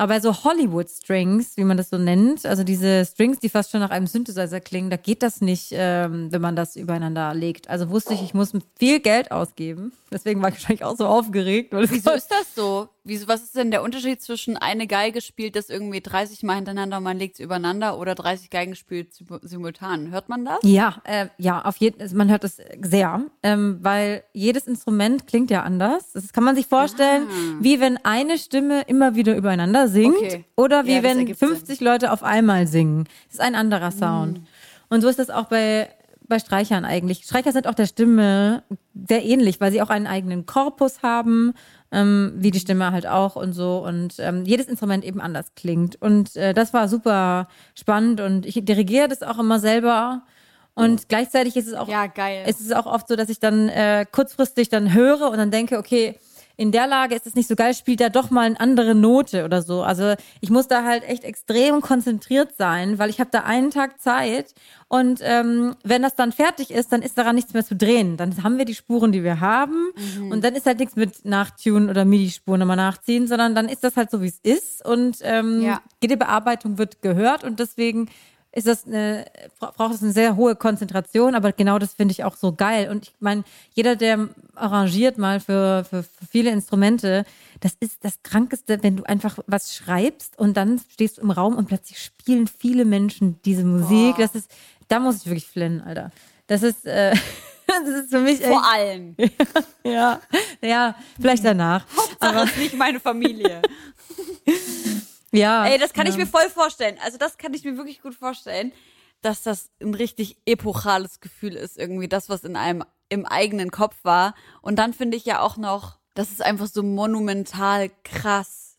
Aber 0.00 0.14
bei 0.14 0.20
so 0.20 0.44
Hollywood-Strings, 0.44 1.58
wie 1.58 1.64
man 1.64 1.76
das 1.76 1.90
so 1.90 1.98
nennt, 1.98 2.46
also 2.46 2.64
diese 2.64 3.04
Strings, 3.04 3.38
die 3.38 3.50
fast 3.50 3.70
schon 3.70 3.80
nach 3.80 3.90
einem 3.90 4.06
Synthesizer 4.06 4.58
klingen, 4.58 4.88
da 4.88 4.96
geht 4.96 5.22
das 5.22 5.42
nicht, 5.42 5.72
ähm, 5.72 6.32
wenn 6.32 6.40
man 6.40 6.56
das 6.56 6.74
übereinander 6.74 7.34
legt. 7.34 7.68
Also 7.68 7.90
wusste 7.90 8.14
ich, 8.14 8.22
ich 8.22 8.32
muss 8.32 8.52
viel 8.78 9.00
Geld 9.00 9.30
ausgeben. 9.30 9.92
Deswegen 10.10 10.40
war 10.40 10.48
ich 10.48 10.54
wahrscheinlich 10.54 10.84
auch 10.84 10.96
so 10.96 11.04
aufgeregt. 11.04 11.74
Wieso 11.76 12.12
ist 12.12 12.30
das 12.30 12.54
so? 12.54 12.88
Wieso, 13.02 13.28
was 13.28 13.42
ist 13.42 13.56
denn 13.56 13.70
der 13.70 13.82
Unterschied 13.82 14.20
zwischen 14.20 14.58
eine 14.58 14.86
Geige 14.86 15.22
spielt 15.22 15.56
das 15.56 15.70
irgendwie 15.70 16.02
30 16.02 16.42
Mal 16.42 16.56
hintereinander 16.56 16.98
und 16.98 17.02
man 17.02 17.16
legt 17.16 17.34
es 17.34 17.40
übereinander 17.40 17.98
oder 17.98 18.14
30 18.14 18.50
Geigen 18.50 18.76
spielt 18.76 19.14
simultan? 19.40 20.10
Hört 20.10 20.28
man 20.28 20.44
das? 20.44 20.58
Ja, 20.62 21.00
äh, 21.04 21.28
ja, 21.38 21.64
auf 21.64 21.78
jeden 21.78 21.98
Fall. 21.98 22.14
Man 22.16 22.30
hört 22.30 22.44
das 22.44 22.58
sehr, 22.82 23.22
ähm, 23.42 23.78
weil 23.80 24.22
jedes 24.34 24.66
Instrument 24.66 25.26
klingt 25.26 25.50
ja 25.50 25.62
anders. 25.62 26.12
Das 26.12 26.34
kann 26.34 26.44
man 26.44 26.56
sich 26.56 26.66
vorstellen, 26.66 27.26
ah. 27.26 27.56
wie 27.60 27.80
wenn 27.80 27.96
eine 28.04 28.36
Stimme 28.36 28.82
immer 28.82 29.14
wieder 29.14 29.34
übereinander 29.34 29.88
singt 29.88 30.18
okay. 30.18 30.44
oder 30.56 30.84
wie 30.84 30.96
ja, 30.96 31.02
wenn 31.02 31.34
50 31.34 31.78
Sinn. 31.78 31.86
Leute 31.86 32.12
auf 32.12 32.22
einmal 32.22 32.66
singen. 32.66 33.04
Das 33.28 33.34
ist 33.34 33.40
ein 33.40 33.54
anderer 33.54 33.92
Sound. 33.92 34.40
Mm. 34.40 34.44
Und 34.90 35.00
so 35.00 35.08
ist 35.08 35.18
das 35.18 35.30
auch 35.30 35.46
bei, 35.46 35.88
bei 36.28 36.38
Streichern 36.38 36.84
eigentlich. 36.84 37.24
Streicher 37.24 37.52
sind 37.52 37.66
auch 37.66 37.74
der 37.74 37.86
Stimme 37.86 38.62
sehr 39.08 39.24
ähnlich, 39.24 39.60
weil 39.60 39.72
sie 39.72 39.80
auch 39.80 39.88
einen 39.88 40.06
eigenen 40.06 40.46
Korpus 40.46 41.02
haben, 41.02 41.54
ähm, 41.92 42.32
wie 42.36 42.50
die 42.50 42.60
Stimme 42.60 42.92
halt 42.92 43.06
auch 43.06 43.36
und 43.36 43.52
so. 43.52 43.78
Und 43.84 44.14
ähm, 44.18 44.44
jedes 44.44 44.66
Instrument 44.66 45.04
eben 45.04 45.20
anders 45.20 45.52
klingt. 45.56 46.00
Und 46.00 46.36
äh, 46.36 46.54
das 46.54 46.72
war 46.72 46.88
super 46.88 47.48
spannend 47.74 48.20
und 48.20 48.46
ich 48.46 48.64
dirigiere 48.64 49.08
das 49.08 49.22
auch 49.22 49.38
immer 49.38 49.58
selber. 49.58 50.22
Und 50.74 51.08
gleichzeitig 51.08 51.56
ist 51.56 51.66
es 51.66 51.74
auch, 51.74 51.88
Ja, 51.88 52.06
geil. 52.06 52.44
es 52.46 52.60
ist 52.60 52.74
auch 52.74 52.86
oft 52.86 53.08
so, 53.08 53.16
dass 53.16 53.28
ich 53.28 53.40
dann 53.40 53.68
äh, 53.68 54.06
kurzfristig 54.10 54.68
dann 54.68 54.94
höre 54.94 55.30
und 55.30 55.36
dann 55.36 55.50
denke, 55.50 55.78
okay, 55.78 56.18
in 56.60 56.72
der 56.72 56.86
Lage 56.86 57.14
ist 57.14 57.26
es 57.26 57.34
nicht 57.34 57.48
so 57.48 57.56
geil, 57.56 57.72
spielt 57.72 58.02
er 58.02 58.10
doch 58.10 58.28
mal 58.30 58.42
eine 58.44 58.60
andere 58.60 58.94
Note 58.94 59.46
oder 59.46 59.62
so. 59.62 59.82
Also 59.82 60.12
ich 60.42 60.50
muss 60.50 60.68
da 60.68 60.84
halt 60.84 61.04
echt 61.08 61.24
extrem 61.24 61.80
konzentriert 61.80 62.54
sein, 62.58 62.98
weil 62.98 63.08
ich 63.08 63.18
habe 63.18 63.30
da 63.32 63.40
einen 63.44 63.70
Tag 63.70 63.98
Zeit 63.98 64.54
und 64.88 65.20
ähm, 65.22 65.74
wenn 65.84 66.02
das 66.02 66.16
dann 66.16 66.32
fertig 66.32 66.70
ist, 66.70 66.92
dann 66.92 67.00
ist 67.00 67.16
daran 67.16 67.34
nichts 67.36 67.54
mehr 67.54 67.64
zu 67.64 67.74
drehen. 67.76 68.18
Dann 68.18 68.42
haben 68.44 68.58
wir 68.58 68.66
die 68.66 68.74
Spuren, 68.74 69.10
die 69.10 69.24
wir 69.24 69.40
haben 69.40 69.88
und 70.30 70.44
dann 70.44 70.54
ist 70.54 70.66
halt 70.66 70.80
nichts 70.80 70.96
mit 70.96 71.24
Nachtun 71.24 71.88
oder 71.88 72.04
MIDI-Spuren 72.04 72.60
nochmal 72.60 72.76
nachziehen, 72.76 73.26
sondern 73.26 73.54
dann 73.54 73.66
ist 73.66 73.82
das 73.82 73.96
halt 73.96 74.10
so, 74.10 74.20
wie 74.20 74.26
es 74.28 74.38
ist 74.42 74.84
und 74.84 75.16
ähm, 75.22 75.62
Ja. 75.62 75.80
jede 76.02 76.18
Bearbeitung 76.18 76.76
wird 76.76 77.00
gehört 77.00 77.42
und 77.42 77.58
deswegen 77.58 78.10
ist 78.52 78.66
das 78.66 78.84
eine, 78.86 79.26
bra- 79.58 79.72
braucht 79.76 79.94
es 79.94 80.02
eine 80.02 80.12
sehr 80.12 80.34
hohe 80.36 80.56
Konzentration, 80.56 81.34
aber 81.34 81.52
genau 81.52 81.78
das 81.78 81.94
finde 81.94 82.12
ich 82.12 82.24
auch 82.24 82.36
so 82.36 82.52
geil. 82.52 82.90
Und 82.90 83.04
ich 83.08 83.12
meine, 83.20 83.44
jeder, 83.74 83.94
der 83.96 84.28
arrangiert 84.56 85.18
mal 85.18 85.38
für, 85.40 85.84
für, 85.88 86.02
für 86.02 86.26
viele 86.30 86.50
Instrumente, 86.50 87.24
das 87.60 87.72
ist 87.78 87.98
das 88.04 88.22
Krankeste, 88.22 88.82
wenn 88.82 88.96
du 88.96 89.04
einfach 89.04 89.38
was 89.46 89.74
schreibst 89.74 90.38
und 90.38 90.56
dann 90.56 90.80
stehst 90.92 91.18
du 91.18 91.22
im 91.22 91.30
Raum 91.30 91.56
und 91.56 91.66
plötzlich 91.68 91.98
spielen 92.02 92.46
viele 92.48 92.84
Menschen 92.84 93.40
diese 93.44 93.64
Musik. 93.64 94.16
Das 94.16 94.34
ist, 94.34 94.50
da 94.88 94.98
muss 94.98 95.16
ich 95.18 95.26
wirklich 95.26 95.46
flennen, 95.46 95.80
Alter. 95.80 96.10
Das 96.48 96.62
ist, 96.64 96.84
äh, 96.86 97.14
das 97.66 97.88
ist 97.88 98.10
für 98.10 98.18
mich 98.20 98.40
echt, 98.40 98.48
Vor 98.50 98.64
allem. 98.66 99.14
ja, 99.84 100.20
ja, 100.60 100.96
vielleicht 101.20 101.44
danach. 101.44 101.86
Hauptsache 101.96 102.44
ist 102.46 102.56
nicht 102.58 102.74
meine 102.76 102.98
Familie. 102.98 103.62
Ja. 105.32 105.66
Ey, 105.66 105.78
das 105.78 105.92
kann 105.92 106.06
ich 106.06 106.14
ja. 106.14 106.20
mir 106.20 106.26
voll 106.26 106.48
vorstellen. 106.50 106.96
Also 107.04 107.18
das 107.18 107.38
kann 107.38 107.54
ich 107.54 107.64
mir 107.64 107.76
wirklich 107.76 108.02
gut 108.02 108.14
vorstellen, 108.14 108.72
dass 109.22 109.42
das 109.42 109.70
ein 109.80 109.94
richtig 109.94 110.36
epochales 110.46 111.20
Gefühl 111.20 111.54
ist, 111.54 111.78
irgendwie 111.78 112.08
das, 112.08 112.28
was 112.28 112.44
in 112.44 112.56
einem 112.56 112.84
im 113.08 113.26
eigenen 113.26 113.70
Kopf 113.70 113.96
war. 114.02 114.34
Und 114.62 114.78
dann 114.78 114.94
finde 114.94 115.16
ich 115.16 115.24
ja 115.24 115.40
auch 115.40 115.56
noch, 115.56 115.98
das 116.14 116.30
ist 116.30 116.42
einfach 116.42 116.66
so 116.66 116.82
monumental 116.82 117.90
krass, 118.04 118.78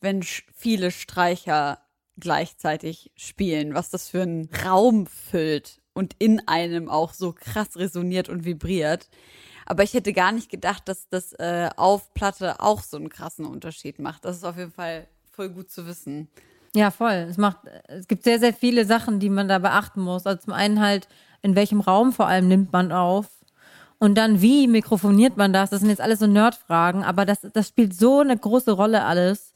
wenn 0.00 0.22
viele 0.22 0.90
Streicher 0.90 1.78
gleichzeitig 2.18 3.12
spielen, 3.14 3.74
was 3.74 3.90
das 3.90 4.08
für 4.08 4.22
einen 4.22 4.48
Raum 4.64 5.06
füllt 5.06 5.80
und 5.92 6.16
in 6.18 6.46
einem 6.48 6.88
auch 6.88 7.12
so 7.12 7.32
krass 7.32 7.76
resoniert 7.76 8.28
und 8.28 8.44
vibriert. 8.44 9.08
Aber 9.66 9.82
ich 9.82 9.94
hätte 9.94 10.12
gar 10.12 10.32
nicht 10.32 10.50
gedacht, 10.50 10.88
dass 10.88 11.08
das 11.08 11.32
äh, 11.34 11.68
auf 11.76 12.14
Platte 12.14 12.60
auch 12.60 12.82
so 12.82 12.96
einen 12.96 13.10
krassen 13.10 13.44
Unterschied 13.44 13.98
macht. 13.98 14.24
Das 14.24 14.36
ist 14.36 14.44
auf 14.44 14.56
jeden 14.56 14.72
Fall 14.72 15.06
voll 15.38 15.50
gut 15.50 15.70
zu 15.70 15.86
wissen. 15.86 16.26
Ja, 16.74 16.90
voll. 16.90 17.26
Es 17.30 17.38
macht, 17.38 17.58
es 17.86 18.08
gibt 18.08 18.24
sehr, 18.24 18.40
sehr 18.40 18.52
viele 18.52 18.84
Sachen, 18.84 19.20
die 19.20 19.30
man 19.30 19.46
da 19.46 19.60
beachten 19.60 20.00
muss. 20.00 20.26
Also 20.26 20.42
zum 20.42 20.52
einen 20.52 20.80
halt, 20.80 21.06
in 21.42 21.54
welchem 21.54 21.80
Raum 21.80 22.12
vor 22.12 22.26
allem 22.26 22.48
nimmt 22.48 22.72
man 22.72 22.90
auf. 22.90 23.26
Und 24.00 24.18
dann, 24.18 24.42
wie 24.42 24.66
mikrofoniert 24.66 25.36
man 25.36 25.52
das? 25.52 25.70
Das 25.70 25.78
sind 25.78 25.90
jetzt 25.90 26.00
alles 26.00 26.18
so 26.18 26.26
Nerdfragen, 26.26 27.04
aber 27.04 27.24
das, 27.24 27.46
das 27.52 27.68
spielt 27.68 27.94
so 27.94 28.18
eine 28.18 28.36
große 28.36 28.72
Rolle 28.72 29.04
alles, 29.04 29.52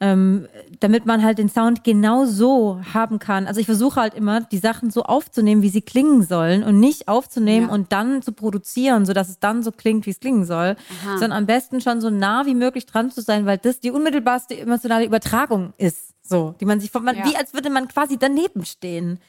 ähm, 0.00 0.46
damit 0.80 1.06
man 1.06 1.22
halt 1.22 1.38
den 1.38 1.48
Sound 1.48 1.82
genau 1.84 2.26
so 2.26 2.80
haben 2.92 3.18
kann. 3.18 3.46
Also 3.46 3.60
ich 3.60 3.66
versuche 3.66 4.00
halt 4.00 4.14
immer, 4.14 4.40
die 4.42 4.58
Sachen 4.58 4.90
so 4.90 5.02
aufzunehmen, 5.04 5.62
wie 5.62 5.70
sie 5.70 5.80
klingen 5.80 6.22
sollen 6.22 6.62
und 6.64 6.78
nicht 6.80 7.08
aufzunehmen 7.08 7.68
Ja. 7.68 7.72
und 7.72 7.92
dann 7.92 8.20
zu 8.22 8.32
produzieren, 8.32 9.06
sodass 9.06 9.28
es 9.30 9.38
dann 9.38 9.62
so 9.62 9.72
klingt, 9.72 10.04
wie 10.06 10.10
es 10.10 10.20
klingen 10.20 10.44
soll, 10.44 10.76
sondern 11.18 11.32
am 11.32 11.46
besten 11.46 11.80
schon 11.80 12.00
so 12.00 12.10
nah 12.10 12.44
wie 12.46 12.54
möglich 12.54 12.84
dran 12.86 13.10
zu 13.10 13.22
sein, 13.22 13.46
weil 13.46 13.58
das 13.58 13.80
die 13.80 13.90
unmittelbarste 13.90 14.58
emotionale 14.58 15.04
Übertragung 15.06 15.72
ist. 15.78 16.12
So, 16.22 16.54
die 16.60 16.64
man 16.66 16.80
sich 16.80 16.90
von, 16.90 17.04
man, 17.04 17.16
Ja. 17.16 17.24
wie 17.24 17.36
als 17.36 17.54
würde 17.54 17.70
man 17.70 17.88
quasi 17.88 18.18
daneben 18.18 18.64
stehen. 18.64 19.20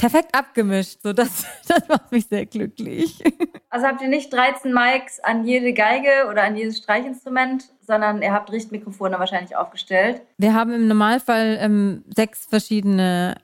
Perfekt 0.00 0.34
abgemischt. 0.34 1.00
So, 1.02 1.12
das, 1.12 1.44
das 1.68 1.86
macht 1.88 2.10
mich 2.10 2.26
sehr 2.26 2.46
glücklich. 2.46 3.22
Also 3.68 3.86
habt 3.86 4.00
ihr 4.00 4.08
nicht 4.08 4.32
13 4.32 4.72
Mics 4.72 5.20
an 5.20 5.44
jede 5.44 5.74
Geige 5.74 6.26
oder 6.30 6.42
an 6.42 6.56
jedes 6.56 6.78
Streichinstrument, 6.78 7.64
sondern 7.86 8.22
ihr 8.22 8.32
habt 8.32 8.50
Richtmikrofone 8.50 9.18
wahrscheinlich 9.18 9.56
aufgestellt. 9.56 10.22
Wir 10.38 10.54
haben 10.54 10.72
im 10.72 10.88
Normalfall 10.88 11.58
ähm, 11.60 12.04
sechs 12.16 12.46
verschiedene 12.46 13.36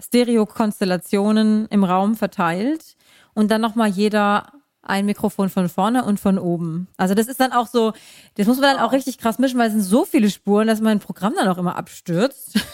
Stereo-Konstellationen 0.00 1.66
im 1.70 1.82
Raum 1.82 2.14
verteilt 2.14 2.96
und 3.34 3.50
dann 3.50 3.60
nochmal 3.60 3.88
jeder 3.88 4.52
ein 4.86 5.06
Mikrofon 5.06 5.48
von 5.48 5.68
vorne 5.68 6.04
und 6.04 6.20
von 6.20 6.38
oben. 6.38 6.88
Also 6.96 7.14
das 7.14 7.26
ist 7.26 7.40
dann 7.40 7.52
auch 7.52 7.66
so, 7.66 7.92
das 8.36 8.46
muss 8.46 8.60
man 8.60 8.76
dann 8.76 8.84
auch 8.84 8.92
richtig 8.92 9.18
krass 9.18 9.38
mischen, 9.38 9.58
weil 9.58 9.68
es 9.68 9.72
sind 9.72 9.82
so 9.82 10.04
viele 10.04 10.30
Spuren, 10.30 10.66
dass 10.66 10.80
mein 10.80 11.00
Programm 11.00 11.34
dann 11.36 11.48
auch 11.48 11.58
immer 11.58 11.76
abstürzt. 11.76 12.58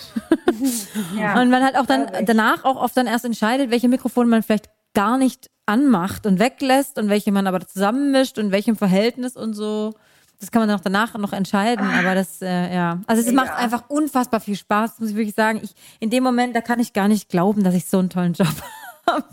Ja. 1.17 1.41
Und 1.41 1.51
man 1.51 1.65
halt 1.65 1.77
auch 1.77 1.87
dann 1.87 2.07
danach 2.25 2.65
auch 2.65 2.77
oft 2.77 2.97
dann 2.97 3.07
erst 3.07 3.25
entscheidet, 3.25 3.71
welche 3.71 3.89
Mikrofone 3.89 4.29
man 4.29 4.43
vielleicht 4.43 4.69
gar 4.95 5.19
nicht 5.19 5.51
anmacht 5.67 6.27
und 6.27 6.39
weglässt 6.39 6.99
und 6.99 7.09
welche 7.09 7.33
man 7.33 7.47
aber 7.47 7.67
zusammenmischt 7.67 8.39
und 8.39 8.53
welchem 8.53 8.77
Verhältnis 8.77 9.37
und 9.37 9.55
so. 9.55 9.95
Das 10.41 10.51
kann 10.51 10.61
man 10.61 10.69
dann 10.69 10.79
auch 10.79 10.83
danach 10.83 11.17
noch 11.19 11.33
entscheiden, 11.33 11.87
aber 11.87 12.15
das, 12.15 12.43
äh, 12.43 12.75
ja. 12.75 13.01
Also 13.07 13.21
es 13.21 13.29
Mega. 13.29 13.45
macht 13.45 13.57
einfach 13.57 13.89
unfassbar 13.89 14.41
viel 14.41 14.57
Spaß, 14.57 14.99
muss 14.99 15.11
ich 15.11 15.17
wirklich 15.17 15.37
sagen. 15.37 15.61
Ich, 15.63 15.73
in 16.01 16.11
dem 16.11 16.25
Moment, 16.25 16.57
da 16.57 16.61
kann 16.61 16.81
ich 16.81 16.93
gar 16.93 17.09
nicht 17.09 17.29
glauben, 17.29 17.63
dass 17.63 17.75
ich 17.75 17.87
so 17.87 17.99
einen 17.99 18.11
tollen 18.11 18.33
Job 18.33 18.49
habe. 19.07 19.25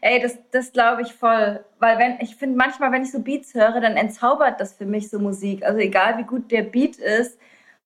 Ey, 0.00 0.20
das, 0.20 0.38
das 0.50 0.72
glaube 0.72 1.02
ich 1.02 1.12
voll. 1.12 1.64
Weil 1.78 1.98
wenn, 1.98 2.20
ich 2.20 2.36
finde 2.36 2.56
manchmal, 2.56 2.92
wenn 2.92 3.02
ich 3.02 3.12
so 3.12 3.20
Beats 3.20 3.54
höre, 3.54 3.80
dann 3.80 3.96
entzaubert 3.96 4.60
das 4.60 4.74
für 4.74 4.86
mich 4.86 5.10
so 5.10 5.18
Musik. 5.18 5.64
Also 5.64 5.78
egal 5.78 6.18
wie 6.18 6.24
gut 6.24 6.50
der 6.50 6.62
Beat 6.62 6.96
ist, 6.96 7.38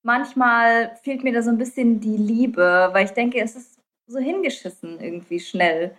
manchmal 0.02 0.96
fehlt 1.02 1.24
mir 1.24 1.32
da 1.32 1.42
so 1.42 1.50
ein 1.50 1.58
bisschen 1.58 2.00
die 2.00 2.16
Liebe, 2.16 2.90
weil 2.92 3.04
ich 3.04 3.12
denke, 3.12 3.40
es 3.40 3.56
ist 3.56 3.78
so 4.06 4.18
hingeschissen 4.18 5.00
irgendwie 5.00 5.40
schnell. 5.40 5.94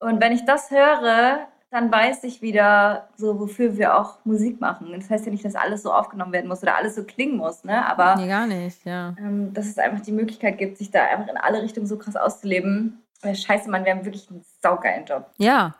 Und 0.00 0.20
wenn 0.20 0.32
ich 0.32 0.44
das 0.44 0.70
höre, 0.70 1.48
dann 1.70 1.92
weiß 1.92 2.24
ich 2.24 2.40
wieder 2.40 3.08
so, 3.16 3.38
wofür 3.40 3.76
wir 3.76 3.98
auch 3.98 4.24
Musik 4.24 4.60
machen. 4.60 4.92
Das 4.94 5.10
heißt 5.10 5.26
ja 5.26 5.32
nicht, 5.32 5.44
dass 5.44 5.54
alles 5.54 5.82
so 5.82 5.92
aufgenommen 5.92 6.32
werden 6.32 6.48
muss 6.48 6.62
oder 6.62 6.76
alles 6.76 6.94
so 6.94 7.04
klingen 7.04 7.36
muss, 7.36 7.62
ne? 7.64 7.84
Aber 7.86 8.16
Nee, 8.16 8.28
gar 8.28 8.46
nicht, 8.46 8.84
ja. 8.86 9.14
ähm, 9.18 9.52
dass 9.52 9.66
es 9.66 9.78
einfach 9.78 10.00
die 10.00 10.12
Möglichkeit 10.12 10.56
gibt, 10.56 10.78
sich 10.78 10.90
da 10.90 11.04
einfach 11.04 11.28
in 11.28 11.36
alle 11.36 11.62
Richtungen 11.62 11.86
so 11.86 11.98
krass 11.98 12.16
auszuleben. 12.16 13.02
Weil 13.20 13.34
scheiße, 13.34 13.68
Mann, 13.68 13.84
wir 13.84 13.92
haben 13.92 14.04
wirklich 14.04 14.30
einen 14.30 14.44
saugeilen 14.62 15.04
Job. 15.06 15.30
Ja. 15.38 15.74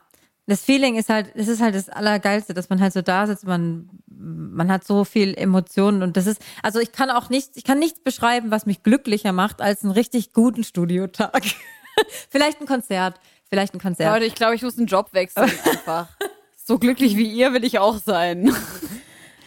Das 0.46 0.62
Feeling 0.62 0.96
ist 0.96 1.10
halt, 1.10 1.30
das 1.36 1.46
ist 1.46 1.60
halt 1.60 1.74
das 1.74 1.90
Allergeilste, 1.90 2.54
dass 2.54 2.70
man 2.70 2.80
halt 2.80 2.94
so 2.94 3.02
da 3.02 3.26
sitzt, 3.26 3.46
man, 3.46 3.90
man 4.06 4.72
hat 4.72 4.82
so 4.82 5.04
viel 5.04 5.34
Emotionen 5.36 6.02
und 6.02 6.16
das 6.16 6.26
ist, 6.26 6.40
also 6.62 6.80
ich 6.80 6.92
kann 6.92 7.10
auch 7.10 7.28
nichts, 7.28 7.56
ich 7.56 7.64
kann 7.64 7.78
nichts 7.78 8.00
beschreiben, 8.00 8.50
was 8.50 8.64
mich 8.64 8.82
glücklicher 8.82 9.32
macht 9.32 9.60
als 9.60 9.84
einen 9.84 9.92
richtig 9.92 10.32
guten 10.32 10.64
Studiotag. 10.64 11.42
vielleicht 12.30 12.62
ein 12.62 12.66
Konzert, 12.66 13.20
vielleicht 13.50 13.74
ein 13.74 13.80
Konzert. 13.80 14.14
Leute, 14.14 14.24
ich 14.24 14.34
glaube, 14.34 14.54
ich 14.54 14.62
muss 14.62 14.78
einen 14.78 14.86
Job 14.86 15.12
wechseln 15.12 15.52
einfach. 15.64 16.08
So 16.56 16.78
glücklich 16.78 17.16
wie 17.16 17.30
ihr 17.30 17.52
will 17.52 17.64
ich 17.64 17.78
auch 17.78 17.98
sein. 17.98 18.50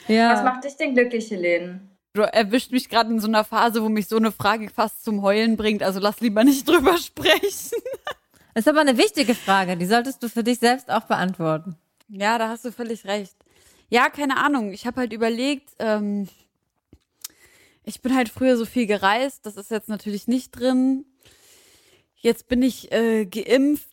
ja. 0.07 0.33
Was 0.33 0.43
macht 0.43 0.63
dich 0.63 0.77
denn 0.77 0.93
glücklich, 0.93 1.31
Helene? 1.31 1.81
Du 2.13 2.21
erwischt 2.21 2.71
mich 2.71 2.89
gerade 2.89 3.09
in 3.09 3.19
so 3.19 3.27
einer 3.27 3.45
Phase, 3.45 3.81
wo 3.81 3.89
mich 3.89 4.07
so 4.07 4.17
eine 4.17 4.31
Frage 4.31 4.69
fast 4.69 5.03
zum 5.03 5.21
Heulen 5.21 5.55
bringt. 5.55 5.81
Also 5.81 5.99
lass 5.99 6.19
lieber 6.19 6.43
nicht 6.43 6.67
drüber 6.67 6.97
sprechen. 6.97 7.81
Das 8.53 8.65
ist 8.65 8.67
aber 8.67 8.81
eine 8.81 8.97
wichtige 8.97 9.33
Frage, 9.33 9.77
die 9.77 9.85
solltest 9.85 10.21
du 10.21 10.27
für 10.29 10.43
dich 10.43 10.59
selbst 10.59 10.89
auch 10.91 11.03
beantworten. 11.03 11.77
Ja, 12.09 12.37
da 12.37 12.49
hast 12.49 12.65
du 12.65 12.71
völlig 12.73 13.05
recht. 13.05 13.35
Ja, 13.89 14.09
keine 14.09 14.37
Ahnung. 14.37 14.73
Ich 14.73 14.85
habe 14.85 14.99
halt 14.99 15.13
überlegt, 15.13 15.69
ähm, 15.79 16.27
ich 17.83 18.01
bin 18.01 18.13
halt 18.13 18.29
früher 18.29 18.57
so 18.57 18.65
viel 18.65 18.87
gereist. 18.87 19.45
Das 19.45 19.55
ist 19.55 19.71
jetzt 19.71 19.87
natürlich 19.89 20.27
nicht 20.27 20.51
drin. 20.51 21.05
Jetzt 22.17 22.49
bin 22.49 22.61
ich 22.61 22.91
äh, 22.91 23.25
geimpft 23.25 23.90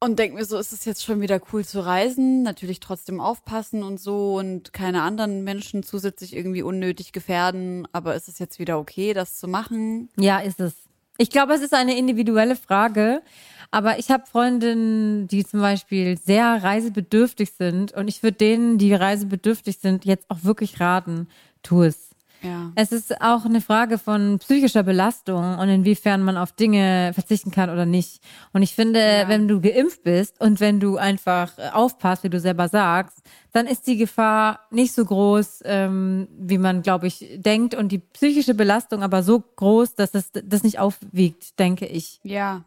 und 0.00 0.18
denke 0.18 0.36
mir 0.36 0.44
so, 0.44 0.58
ist 0.58 0.72
es 0.72 0.84
jetzt 0.84 1.04
schon 1.04 1.20
wieder 1.20 1.40
cool 1.52 1.64
zu 1.64 1.84
reisen? 1.84 2.42
Natürlich 2.42 2.80
trotzdem 2.80 3.20
aufpassen 3.20 3.82
und 3.82 3.98
so 3.98 4.36
und 4.36 4.72
keine 4.72 5.02
anderen 5.02 5.42
Menschen 5.42 5.82
zusätzlich 5.82 6.36
irgendwie 6.36 6.62
unnötig 6.62 7.12
gefährden. 7.12 7.88
Aber 7.92 8.14
ist 8.14 8.28
es 8.28 8.38
jetzt 8.38 8.58
wieder 8.58 8.78
okay, 8.78 9.12
das 9.12 9.38
zu 9.38 9.48
machen? 9.48 10.08
Ja, 10.16 10.38
ist 10.38 10.60
es. 10.60 10.74
Ich 11.16 11.30
glaube, 11.30 11.52
es 11.54 11.62
ist 11.62 11.74
eine 11.74 11.98
individuelle 11.98 12.54
Frage. 12.54 13.22
Aber 13.70 13.98
ich 13.98 14.10
habe 14.10 14.24
Freundinnen, 14.26 15.28
die 15.28 15.44
zum 15.44 15.60
Beispiel 15.60 16.16
sehr 16.16 16.62
reisebedürftig 16.62 17.52
sind. 17.52 17.92
Und 17.92 18.08
ich 18.08 18.22
würde 18.22 18.38
denen, 18.38 18.78
die 18.78 18.94
reisebedürftig 18.94 19.78
sind, 19.78 20.04
jetzt 20.04 20.30
auch 20.30 20.44
wirklich 20.44 20.80
raten, 20.80 21.28
tu 21.62 21.82
es. 21.82 22.07
Ja. 22.42 22.72
Es 22.76 22.92
ist 22.92 23.20
auch 23.20 23.44
eine 23.44 23.60
Frage 23.60 23.98
von 23.98 24.38
psychischer 24.38 24.82
Belastung 24.84 25.58
und 25.58 25.68
inwiefern 25.68 26.22
man 26.22 26.36
auf 26.36 26.52
Dinge 26.52 27.12
verzichten 27.14 27.50
kann 27.50 27.68
oder 27.68 27.84
nicht. 27.84 28.22
Und 28.52 28.62
ich 28.62 28.74
finde, 28.74 29.24
wenn 29.26 29.48
du 29.48 29.60
geimpft 29.60 30.04
bist 30.04 30.40
und 30.40 30.60
wenn 30.60 30.78
du 30.78 30.96
einfach 30.98 31.52
aufpasst, 31.72 32.22
wie 32.22 32.30
du 32.30 32.38
selber 32.38 32.68
sagst, 32.68 33.18
dann 33.52 33.66
ist 33.66 33.86
die 33.86 33.96
Gefahr 33.96 34.60
nicht 34.70 34.92
so 34.92 35.04
groß, 35.04 35.62
ähm, 35.64 36.28
wie 36.38 36.58
man, 36.58 36.82
glaube 36.82 37.08
ich, 37.08 37.26
denkt. 37.36 37.74
Und 37.74 37.90
die 37.90 37.98
psychische 37.98 38.54
Belastung 38.54 39.02
aber 39.02 39.22
so 39.22 39.40
groß, 39.40 39.96
dass 39.96 40.14
es 40.14 40.30
das 40.32 40.62
nicht 40.62 40.78
aufwiegt, 40.78 41.58
denke 41.58 41.86
ich. 41.86 42.20
Ja. 42.22 42.64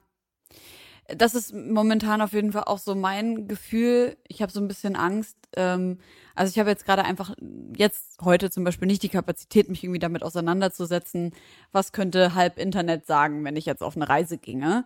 das 1.15 1.35
ist 1.35 1.53
momentan 1.53 2.21
auf 2.21 2.33
jeden 2.33 2.51
Fall 2.51 2.63
auch 2.65 2.77
so 2.77 2.95
mein 2.95 3.47
Gefühl. 3.47 4.17
Ich 4.27 4.41
habe 4.41 4.51
so 4.51 4.59
ein 4.61 4.67
bisschen 4.67 4.95
Angst. 4.95 5.37
Ähm, 5.55 5.97
also 6.35 6.49
ich 6.51 6.59
habe 6.59 6.69
jetzt 6.69 6.85
gerade 6.85 7.03
einfach 7.03 7.35
jetzt 7.75 8.21
heute 8.21 8.49
zum 8.49 8.63
Beispiel 8.63 8.87
nicht 8.87 9.03
die 9.03 9.09
Kapazität, 9.09 9.69
mich 9.69 9.83
irgendwie 9.83 9.99
damit 9.99 10.23
auseinanderzusetzen, 10.23 11.33
was 11.71 11.91
könnte 11.91 12.35
halb 12.35 12.57
Internet 12.57 13.05
sagen, 13.05 13.43
wenn 13.43 13.55
ich 13.55 13.65
jetzt 13.65 13.83
auf 13.83 13.95
eine 13.95 14.07
Reise 14.07 14.37
ginge, 14.37 14.85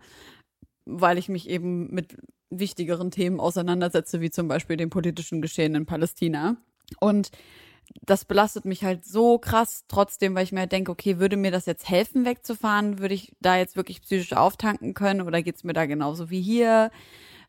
weil 0.86 1.18
ich 1.18 1.30
mich 1.30 1.50
eben 1.50 1.94
mit 1.94 2.18
wichtigeren 2.50 3.12
Themen 3.12 3.40
auseinandersetze, 3.40 4.22
wie 4.22 4.30
zum 4.30 4.48
Beispiel 4.48 4.78
dem 4.78 4.90
politischen 4.90 5.42
Geschehen 5.42 5.76
in 5.76 5.86
Palästina. 5.86 6.58
Und 7.00 7.32
das 8.02 8.26
belastet 8.26 8.66
mich 8.66 8.84
halt 8.84 9.06
so 9.06 9.38
krass 9.38 9.86
trotzdem, 9.88 10.36
weil 10.36 10.44
ich 10.44 10.52
mir 10.52 10.62
halt 10.62 10.72
denke, 10.72 10.92
okay, 10.92 11.20
würde 11.20 11.38
mir 11.38 11.52
das 11.52 11.66
jetzt 11.66 11.88
helfen, 11.90 12.26
wegzufahren? 12.26 13.00
Würde 13.00 13.14
ich 13.14 13.32
da 13.42 13.58
jetzt 13.58 13.76
wirklich 13.76 14.02
psychisch 14.02 14.34
auftanken 14.34 14.94
können 14.94 15.22
oder 15.22 15.42
geht's 15.42 15.64
mir 15.64 15.74
da 15.74 15.86
genauso 15.86 16.30
wie 16.30 16.42
hier? 16.42 16.92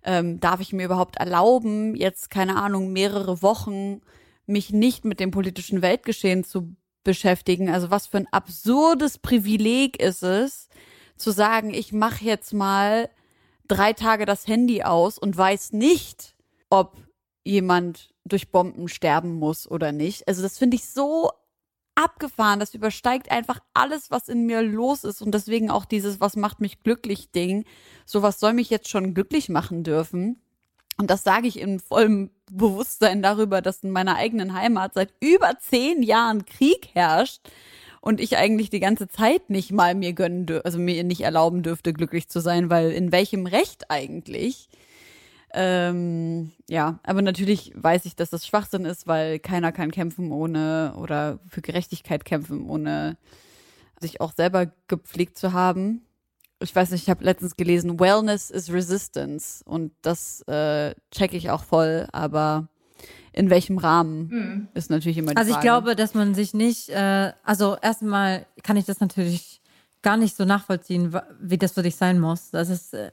Ähm, 0.06 0.40
darf 0.40 0.60
ich 0.60 0.72
mir 0.72 0.84
überhaupt 0.86 1.16
erlauben, 1.16 1.94
jetzt, 1.96 2.30
keine 2.30 2.56
Ahnung, 2.56 2.92
mehrere 2.92 3.42
Wochen 3.42 4.00
mich 4.46 4.70
nicht 4.70 5.04
mit 5.04 5.18
dem 5.18 5.32
politischen 5.32 5.82
Weltgeschehen 5.82 6.44
zu 6.44 6.76
beschäftigen? 7.02 7.68
Also 7.68 7.90
was 7.90 8.06
für 8.06 8.18
ein 8.18 8.28
absurdes 8.30 9.18
Privileg 9.18 10.00
ist 10.00 10.22
es, 10.22 10.68
zu 11.16 11.32
sagen, 11.32 11.74
ich 11.74 11.92
mache 11.92 12.24
jetzt 12.24 12.52
mal 12.54 13.10
drei 13.68 13.92
Tage 13.92 14.26
das 14.26 14.46
Handy 14.46 14.82
aus 14.82 15.18
und 15.18 15.36
weiß 15.36 15.72
nicht, 15.72 16.36
ob 16.70 16.96
jemand 17.44 18.10
durch 18.24 18.50
Bomben 18.50 18.88
sterben 18.88 19.34
muss 19.34 19.68
oder 19.70 19.92
nicht. 19.92 20.28
Also 20.28 20.42
das 20.42 20.58
finde 20.58 20.76
ich 20.76 20.88
so 20.88 21.30
abgefahren. 21.96 22.60
Das 22.60 22.74
übersteigt 22.74 23.30
einfach 23.32 23.58
alles, 23.74 24.10
was 24.10 24.28
in 24.28 24.46
mir 24.46 24.62
los 24.62 25.02
ist. 25.02 25.20
Und 25.22 25.32
deswegen 25.32 25.70
auch 25.70 25.84
dieses, 25.84 26.20
was 26.20 26.36
macht 26.36 26.60
mich 26.60 26.82
glücklich 26.82 27.32
Ding. 27.32 27.64
Sowas 28.04 28.38
soll 28.38 28.52
mich 28.52 28.70
jetzt 28.70 28.88
schon 28.88 29.14
glücklich 29.14 29.48
machen 29.48 29.82
dürfen. 29.82 30.40
Und 30.98 31.10
das 31.10 31.24
sage 31.24 31.48
ich 31.48 31.58
in 31.58 31.80
vollem 31.80 32.30
Bewusstsein 32.50 33.22
darüber, 33.22 33.60
dass 33.60 33.82
in 33.82 33.90
meiner 33.90 34.16
eigenen 34.16 34.54
Heimat 34.54 34.94
seit 34.94 35.12
über 35.20 35.58
zehn 35.58 36.02
Jahren 36.02 36.46
Krieg 36.46 36.88
herrscht 36.94 37.40
und 38.00 38.20
ich 38.20 38.36
eigentlich 38.36 38.70
die 38.70 38.80
ganze 38.80 39.08
Zeit 39.08 39.50
nicht 39.50 39.72
mal 39.72 39.94
mir 39.94 40.12
gönnen, 40.12 40.46
also 40.64 40.78
mir 40.78 41.02
nicht 41.04 41.22
erlauben 41.22 41.62
dürfte, 41.62 41.92
glücklich 41.92 42.28
zu 42.28 42.40
sein, 42.40 42.70
weil 42.70 42.92
in 42.92 43.12
welchem 43.12 43.46
Recht 43.46 43.90
eigentlich? 43.90 44.68
Ähm, 45.58 46.52
ja, 46.68 46.98
aber 47.02 47.22
natürlich 47.22 47.72
weiß 47.74 48.04
ich, 48.04 48.14
dass 48.14 48.28
das 48.28 48.46
Schwachsinn 48.46 48.84
ist, 48.84 49.06
weil 49.06 49.38
keiner 49.38 49.72
kann 49.72 49.90
kämpfen 49.90 50.30
ohne 50.30 50.92
oder 50.98 51.38
für 51.48 51.62
Gerechtigkeit 51.62 52.26
kämpfen, 52.26 52.68
ohne 52.68 53.16
sich 53.98 54.20
auch 54.20 54.34
selber 54.34 54.70
gepflegt 54.86 55.38
zu 55.38 55.54
haben. 55.54 56.02
Ich 56.60 56.76
weiß 56.76 56.90
nicht, 56.90 57.04
ich 57.04 57.10
habe 57.10 57.24
letztens 57.24 57.56
gelesen, 57.56 57.98
Wellness 57.98 58.50
is 58.50 58.70
Resistance 58.70 59.64
und 59.64 59.92
das 60.02 60.42
äh, 60.42 60.94
checke 61.10 61.38
ich 61.38 61.48
auch 61.48 61.64
voll, 61.64 62.06
aber 62.12 62.68
in 63.32 63.48
welchem 63.48 63.78
Rahmen 63.78 64.28
mhm. 64.28 64.68
ist 64.74 64.90
natürlich 64.90 65.16
immer 65.16 65.30
die 65.30 65.38
Also 65.38 65.48
ich 65.50 65.54
Frage. 65.54 65.66
glaube, 65.66 65.96
dass 65.96 66.12
man 66.12 66.34
sich 66.34 66.52
nicht, 66.52 66.90
äh, 66.90 67.32
also 67.44 67.78
erstmal 67.80 68.44
kann 68.62 68.76
ich 68.76 68.84
das 68.84 69.00
natürlich 69.00 69.62
gar 70.02 70.18
nicht 70.18 70.36
so 70.36 70.44
nachvollziehen, 70.44 71.18
wie 71.40 71.56
das 71.56 71.72
für 71.72 71.82
dich 71.82 71.96
sein 71.96 72.20
muss. 72.20 72.50
Das 72.50 72.68
ist 72.68 72.92
äh, 72.92 73.10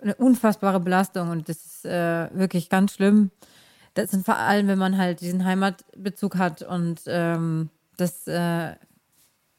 eine 0.00 0.14
unfassbare 0.14 0.80
Belastung 0.80 1.30
und 1.30 1.48
das 1.48 1.64
ist 1.64 1.84
äh, 1.84 2.28
wirklich 2.32 2.68
ganz 2.68 2.94
schlimm. 2.94 3.30
Das 3.94 4.10
sind 4.10 4.24
vor 4.24 4.36
allem, 4.36 4.68
wenn 4.68 4.78
man 4.78 4.96
halt 4.96 5.20
diesen 5.20 5.44
Heimatbezug 5.44 6.36
hat 6.36 6.62
und 6.62 7.00
ähm, 7.06 7.70
das 7.96 8.26
äh, 8.28 8.74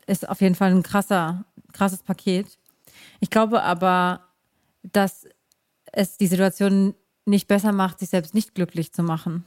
ist 0.07 0.27
auf 0.27 0.41
jeden 0.41 0.55
Fall 0.55 0.71
ein 0.71 0.83
krasser, 0.83 1.45
krasses 1.73 2.03
Paket. 2.03 2.57
Ich 3.19 3.29
glaube 3.29 3.63
aber, 3.63 4.21
dass 4.83 5.27
es 5.91 6.17
die 6.17 6.27
Situation 6.27 6.95
nicht 7.25 7.47
besser 7.47 7.71
macht, 7.71 7.99
sich 7.99 8.09
selbst 8.09 8.33
nicht 8.33 8.55
glücklich 8.55 8.93
zu 8.93 9.03
machen. 9.03 9.43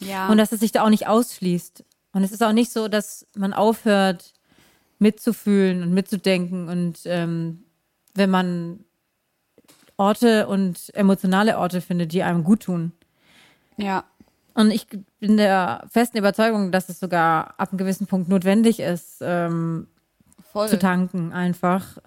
Ja. 0.00 0.28
Und 0.28 0.38
dass 0.38 0.52
es 0.52 0.60
sich 0.60 0.72
da 0.72 0.84
auch 0.84 0.90
nicht 0.90 1.06
ausschließt. 1.06 1.84
Und 2.12 2.22
es 2.22 2.32
ist 2.32 2.42
auch 2.42 2.52
nicht 2.52 2.70
so, 2.70 2.88
dass 2.88 3.26
man 3.34 3.52
aufhört, 3.52 4.34
mitzufühlen 4.98 5.82
und 5.82 5.92
mitzudenken. 5.92 6.68
Und 6.68 7.00
ähm, 7.04 7.64
wenn 8.14 8.30
man 8.30 8.84
Orte 9.98 10.46
und 10.46 10.90
emotionale 10.94 11.58
Orte 11.58 11.80
findet, 11.82 12.12
die 12.12 12.22
einem 12.22 12.44
gut 12.44 12.62
tun. 12.62 12.92
Ja. 13.76 14.04
Und 14.54 14.70
ich 14.70 14.86
bin 15.20 15.36
der 15.36 15.86
festen 15.90 16.16
Überzeugung, 16.18 16.72
dass 16.72 16.88
es 16.88 16.98
sogar 16.98 17.54
ab 17.60 17.70
einem 17.70 17.78
gewissen 17.78 18.06
Punkt 18.06 18.28
notwendig 18.28 18.80
ist, 18.80 19.18
ähm, 19.20 19.86
zu 20.52 20.78
tanken 20.78 21.32
einfach, 21.32 21.98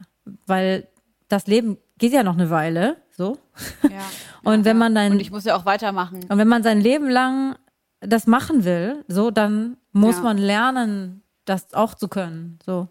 weil 0.48 0.88
das 1.30 1.48
Leben 1.48 1.78
geht 1.98 2.12
ja 2.12 2.24
noch 2.24 2.34
eine 2.34 2.50
Weile, 2.50 2.98
so. 3.16 3.38
Ja. 3.84 4.02
Und 4.44 4.66
wenn 4.66 4.78
man 4.78 4.96
dann 4.96 5.14
Und 5.14 5.20
ich 5.22 5.32
muss 5.32 5.46
ja 5.46 5.56
auch 5.56 5.66
weitermachen. 5.66 6.22
und 6.28 6.38
wenn 6.40 6.48
man 6.48 6.64
sein 6.64 6.82
Leben 6.82 7.08
lang 7.10 7.56
das 8.00 8.26
machen 8.26 8.64
will, 8.66 9.06
so 9.08 9.30
dann 9.30 9.78
muss 9.92 10.16
Ja. 10.18 10.24
man 10.24 10.38
lernen, 10.40 11.22
das 11.46 11.74
auch 11.76 11.94
zu 11.94 12.08
können, 12.08 12.58
so. 12.66 12.88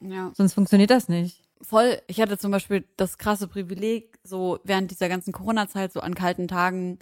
Ja. 0.00 0.30
Sonst 0.34 0.54
funktioniert 0.54 0.90
das 0.90 1.08
nicht. 1.08 1.42
Voll. 1.60 2.00
Ich 2.06 2.20
hatte 2.20 2.38
zum 2.38 2.50
Beispiel 2.52 2.84
das 2.96 3.18
krasse 3.18 3.48
Privileg, 3.48 4.11
so 4.24 4.58
während 4.64 4.90
dieser 4.90 5.08
ganzen 5.08 5.32
Corona-Zeit, 5.32 5.92
so 5.92 6.00
an 6.00 6.14
kalten 6.14 6.48
Tagen 6.48 6.98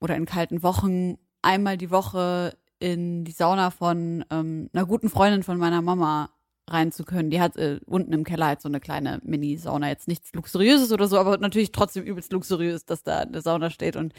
oder 0.00 0.16
in 0.16 0.26
kalten 0.26 0.62
Wochen, 0.62 1.18
einmal 1.42 1.76
die 1.76 1.90
Woche 1.90 2.56
in 2.78 3.24
die 3.24 3.32
Sauna 3.32 3.70
von 3.70 4.24
ähm, 4.30 4.70
einer 4.72 4.86
guten 4.86 5.08
Freundin 5.10 5.42
von 5.42 5.58
meiner 5.58 5.82
Mama 5.82 6.30
rein 6.70 6.92
zu 6.92 7.04
können. 7.04 7.30
Die 7.30 7.40
hat 7.40 7.56
äh, 7.56 7.80
unten 7.86 8.12
im 8.12 8.24
Keller 8.24 8.46
halt 8.46 8.60
so 8.60 8.68
eine 8.68 8.80
kleine 8.80 9.20
Mini-Sauna. 9.24 9.88
Jetzt 9.88 10.08
nichts 10.08 10.32
Luxuriöses 10.34 10.92
oder 10.92 11.08
so, 11.08 11.18
aber 11.18 11.38
natürlich 11.38 11.72
trotzdem 11.72 12.04
übelst 12.04 12.32
luxuriös, 12.32 12.84
dass 12.84 13.02
da 13.02 13.20
eine 13.20 13.40
Sauna 13.40 13.70
steht 13.70 13.96
und 13.96 14.12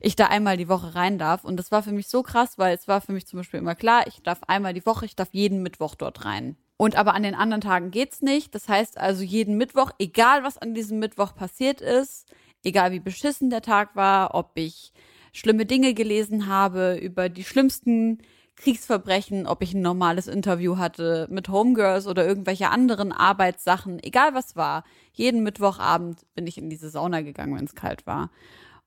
ich 0.00 0.16
da 0.16 0.26
einmal 0.26 0.56
die 0.56 0.68
Woche 0.68 0.94
rein 0.94 1.18
darf. 1.18 1.44
Und 1.44 1.56
das 1.56 1.70
war 1.72 1.82
für 1.82 1.92
mich 1.92 2.08
so 2.08 2.22
krass, 2.22 2.58
weil 2.58 2.74
es 2.74 2.88
war 2.88 3.00
für 3.00 3.12
mich 3.12 3.26
zum 3.26 3.38
Beispiel 3.40 3.60
immer 3.60 3.74
klar, 3.74 4.06
ich 4.06 4.22
darf 4.22 4.42
einmal 4.46 4.74
die 4.74 4.86
Woche, 4.86 5.04
ich 5.04 5.16
darf 5.16 5.28
jeden 5.32 5.62
Mittwoch 5.62 5.94
dort 5.94 6.24
rein. 6.24 6.56
Und 6.76 6.96
aber 6.96 7.14
an 7.14 7.22
den 7.22 7.34
anderen 7.34 7.62
Tagen 7.62 7.90
geht's 7.90 8.20
nicht. 8.20 8.54
Das 8.54 8.68
heißt 8.68 8.98
also 8.98 9.22
jeden 9.22 9.56
Mittwoch, 9.56 9.90
egal 9.98 10.42
was 10.42 10.58
an 10.58 10.74
diesem 10.74 10.98
Mittwoch 10.98 11.34
passiert 11.34 11.80
ist, 11.80 12.26
egal 12.64 12.92
wie 12.92 13.00
beschissen 13.00 13.48
der 13.50 13.62
Tag 13.62 13.96
war, 13.96 14.34
ob 14.34 14.52
ich 14.54 14.92
schlimme 15.32 15.66
Dinge 15.66 15.94
gelesen 15.94 16.46
habe 16.46 16.96
über 16.96 17.28
die 17.28 17.44
schlimmsten 17.44 18.18
Kriegsverbrechen, 18.56 19.46
ob 19.46 19.62
ich 19.62 19.74
ein 19.74 19.82
normales 19.82 20.26
Interview 20.28 20.78
hatte 20.78 21.28
mit 21.30 21.48
Homegirls 21.48 22.06
oder 22.06 22.26
irgendwelche 22.26 22.70
anderen 22.70 23.12
Arbeitssachen, 23.12 24.02
egal 24.02 24.34
was 24.34 24.56
war. 24.56 24.84
Jeden 25.12 25.42
Mittwochabend 25.42 26.20
bin 26.34 26.46
ich 26.46 26.56
in 26.56 26.70
diese 26.70 26.88
Sauna 26.88 27.20
gegangen, 27.20 27.56
wenn 27.56 27.66
es 27.66 27.74
kalt 27.74 28.06
war. 28.06 28.30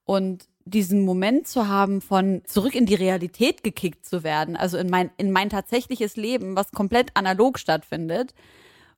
Und 0.10 0.48
diesen 0.66 1.06
Moment 1.06 1.48
zu 1.48 1.68
haben 1.68 2.02
von 2.02 2.42
zurück 2.46 2.74
in 2.74 2.88
die 2.88 2.96
Realität 2.96 3.62
gekickt 3.62 4.08
zu 4.08 4.24
werden, 4.24 4.56
also 4.56 4.76
in 4.76 4.90
mein, 4.90 5.12
in 5.18 5.32
mein 5.32 5.52
tatsächliches 5.52 6.16
Leben, 6.16 6.56
was 6.56 6.72
komplett 6.72 7.12
analog 7.14 7.60
stattfindet, 7.60 8.34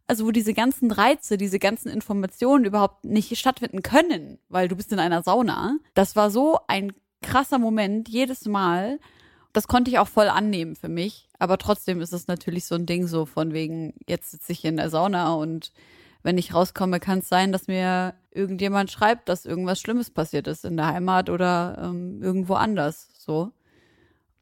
also 0.08 0.26
wo 0.26 0.32
diese 0.32 0.54
ganzen 0.54 0.90
Reize, 0.90 1.36
diese 1.36 1.60
ganzen 1.60 1.90
Informationen 1.90 2.64
überhaupt 2.64 3.04
nicht 3.04 3.38
stattfinden 3.38 3.82
können, 3.82 4.40
weil 4.48 4.70
du 4.70 4.78
bist 4.78 4.94
in 4.94 5.00
einer 5.00 5.22
Sauna. 5.22 5.76
Das 5.96 6.16
war 6.16 6.32
so 6.32 6.60
ein 6.70 6.94
krasser 7.22 7.60
Moment 7.60 8.08
jedes 8.08 8.46
Mal. 8.46 8.98
Das 9.52 9.68
konnte 9.68 9.92
ich 9.92 10.00
auch 10.00 10.08
voll 10.08 10.30
annehmen 10.30 10.78
für 10.78 10.88
mich, 10.88 11.28
aber 11.40 11.58
trotzdem 11.58 12.00
ist 12.00 12.14
es 12.14 12.28
natürlich 12.28 12.64
so 12.64 12.76
ein 12.76 12.86
Ding 12.86 13.06
so 13.06 13.26
von 13.26 13.52
wegen, 13.52 13.96
jetzt 14.08 14.32
sitze 14.32 14.54
ich 14.54 14.60
hier 14.60 14.70
in 14.70 14.78
der 14.78 14.90
Sauna 14.90 15.34
und 15.34 15.74
wenn 16.24 16.38
ich 16.38 16.54
rauskomme, 16.54 17.00
kann 17.00 17.20
es 17.20 17.30
sein, 17.30 17.52
dass 17.52 17.68
mir 17.68 18.14
irgendjemand 18.32 18.92
schreibt, 18.92 19.30
dass 19.30 19.46
irgendwas 19.46 19.80
Schlimmes 19.80 20.10
passiert 20.10 20.48
ist 20.48 20.66
in 20.66 20.78
der 20.78 20.88
Heimat 20.88 21.30
oder 21.30 21.78
ähm, 21.82 22.22
irgendwo 22.22 22.54
anders. 22.54 23.10
So. 23.18 23.52